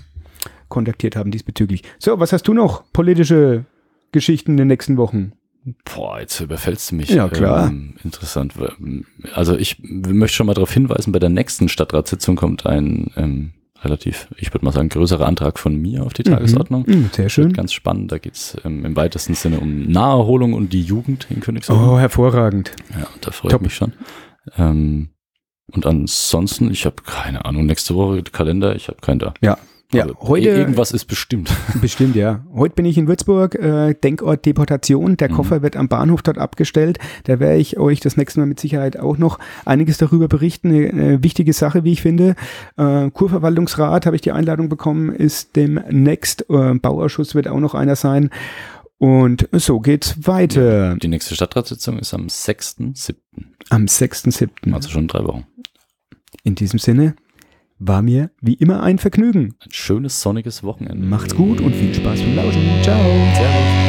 kontaktiert 0.70 1.16
haben 1.16 1.32
diesbezüglich. 1.32 1.84
So, 2.00 2.20
was 2.20 2.32
hast 2.32 2.48
du 2.48 2.54
noch? 2.54 2.84
Politische 2.94 3.66
Geschichten 4.14 4.52
in 4.52 4.58
den 4.58 4.68
nächsten 4.68 4.96
Wochen? 4.96 5.34
Boah, 5.86 6.20
jetzt 6.20 6.40
überfällst 6.40 6.92
du 6.92 6.96
mich. 6.96 7.10
Ja, 7.10 7.30
klar. 7.30 7.68
Ähm, 7.68 7.96
interessant. 8.04 8.54
Also 9.34 9.58
ich 9.58 9.78
möchte 9.82 10.36
schon 10.36 10.48
mal 10.48 10.54
darauf 10.54 10.72
hinweisen, 10.72 11.12
bei 11.12 11.20
der 11.20 11.30
nächsten 11.30 11.70
Stadtratssitzung 11.70 12.36
kommt 12.36 12.66
ein 12.66 13.12
ähm, 13.16 13.54
relativ, 13.82 14.28
ich 14.38 14.54
würde 14.54 14.66
mal 14.66 14.72
sagen, 14.72 14.90
größerer 14.90 15.26
Antrag 15.26 15.60
von 15.60 15.76
mir 15.76 16.04
auf 16.04 16.14
die 16.14 16.24
Tagesordnung. 16.24 16.84
Mhm. 16.88 16.94
Mhm, 16.94 17.10
sehr 17.14 17.30
schön. 17.30 17.46
Wird 17.46 17.58
ganz 17.58 17.74
spannend. 17.74 18.12
Da 18.12 18.18
geht's 18.18 18.58
ähm, 18.66 18.86
im 18.86 18.96
weitesten 18.96 19.36
Sinne 19.36 19.60
um 19.60 19.88
Naherholung 19.88 20.54
und 20.54 20.74
die 20.74 20.82
Jugend 20.82 21.28
in 21.30 21.40
Königshofen. 21.40 21.84
Oh, 21.84 21.98
hervorragend. 21.98 22.72
Ja, 22.98 23.08
da 23.22 23.32
freue 23.32 23.56
ich 23.56 23.62
mich 23.62 23.76
schon. 23.76 23.94
Ähm, 24.58 25.10
und 25.72 25.86
ansonsten, 25.86 26.72
ich 26.72 26.86
habe 26.86 26.98
keine 27.06 27.46
Ahnung, 27.46 27.66
nächste 27.66 27.96
Woche 27.96 28.22
Kalender, 28.24 28.76
ich 28.76 28.90
habe 28.90 29.00
keinen 29.00 29.20
da. 29.20 29.34
Ja. 29.42 29.58
Ja, 29.94 30.04
Also, 30.04 30.16
heute- 30.22 30.50
Irgendwas 30.50 30.92
ist 30.92 31.06
bestimmt. 31.06 31.50
Bestimmt, 31.82 32.16
ja. 32.16 32.44
Heute 32.54 32.76
bin 32.76 32.86
ich 32.86 32.98
in 32.98 33.08
Würzburg, 33.08 33.56
äh, 33.56 33.94
Denkort 33.94 34.46
Deportation. 34.46 35.18
Der 35.18 35.30
Mhm. 35.30 35.36
Koffer 35.36 35.62
wird 35.62 35.76
am 35.78 35.88
Bahnhof 35.88 36.22
dort 36.24 36.38
abgestellt. 36.38 36.98
Da 37.26 37.40
werde 37.40 37.58
ich 37.58 37.78
euch 37.78 38.00
das 38.00 38.18
nächste 38.18 38.40
Mal 38.40 38.46
mit 38.48 38.60
Sicherheit 38.60 38.98
auch 39.00 39.18
noch 39.18 39.40
einiges 39.66 39.98
darüber 39.98 40.28
berichten. 40.28 40.70
Eine, 40.70 40.90
eine 40.90 41.24
wichtige 41.24 41.54
Sache, 41.54 41.84
wie 41.84 41.92
ich 41.94 42.02
finde. 42.02 42.36
Äh, 42.78 43.10
Kurverwaltungsrat 43.12 44.06
habe 44.06 44.16
ich 44.16 44.22
die 44.22 44.32
Einladung 44.32 44.70
bekommen, 44.70 45.10
ist 45.14 45.56
demnächst. 45.56 46.46
Äh, 46.50 46.74
Bauausschuss 46.76 47.36
wird 47.36 47.48
auch 47.48 47.60
noch 47.60 47.74
einer 47.76 47.96
sein. 47.96 48.30
Und 48.98 49.50
so 49.52 49.80
geht's 49.80 50.26
weiter. 50.28 50.96
Die 50.96 51.08
nächste 51.10 51.36
Stadtratssitzung 51.36 52.00
ist 52.00 52.14
am 52.14 52.28
6.7., 52.28 53.16
Am 53.70 53.86
6.7. 53.86 54.74
also 54.74 54.90
schon 54.90 55.08
drei 55.08 55.26
Wochen. 55.26 55.46
In 56.44 56.56
diesem 56.56 56.80
Sinne 56.80 57.16
war 57.88 58.02
mir 58.02 58.32
wie 58.42 58.54
immer 58.54 58.84
ein 58.84 58.98
Vergnügen. 58.98 59.56
Ein 59.64 59.72
schönes 59.72 60.22
sonniges 60.22 60.64
Wochenende. 60.64 61.06
Macht's 61.06 61.36
gut 61.36 61.62
und 61.62 61.76
viel 61.76 61.94
Spaß 61.94 62.22
beim 62.22 62.36
Lauschen. 62.36 62.62
Ciao. 62.82 63.00
Servus. 63.36 63.83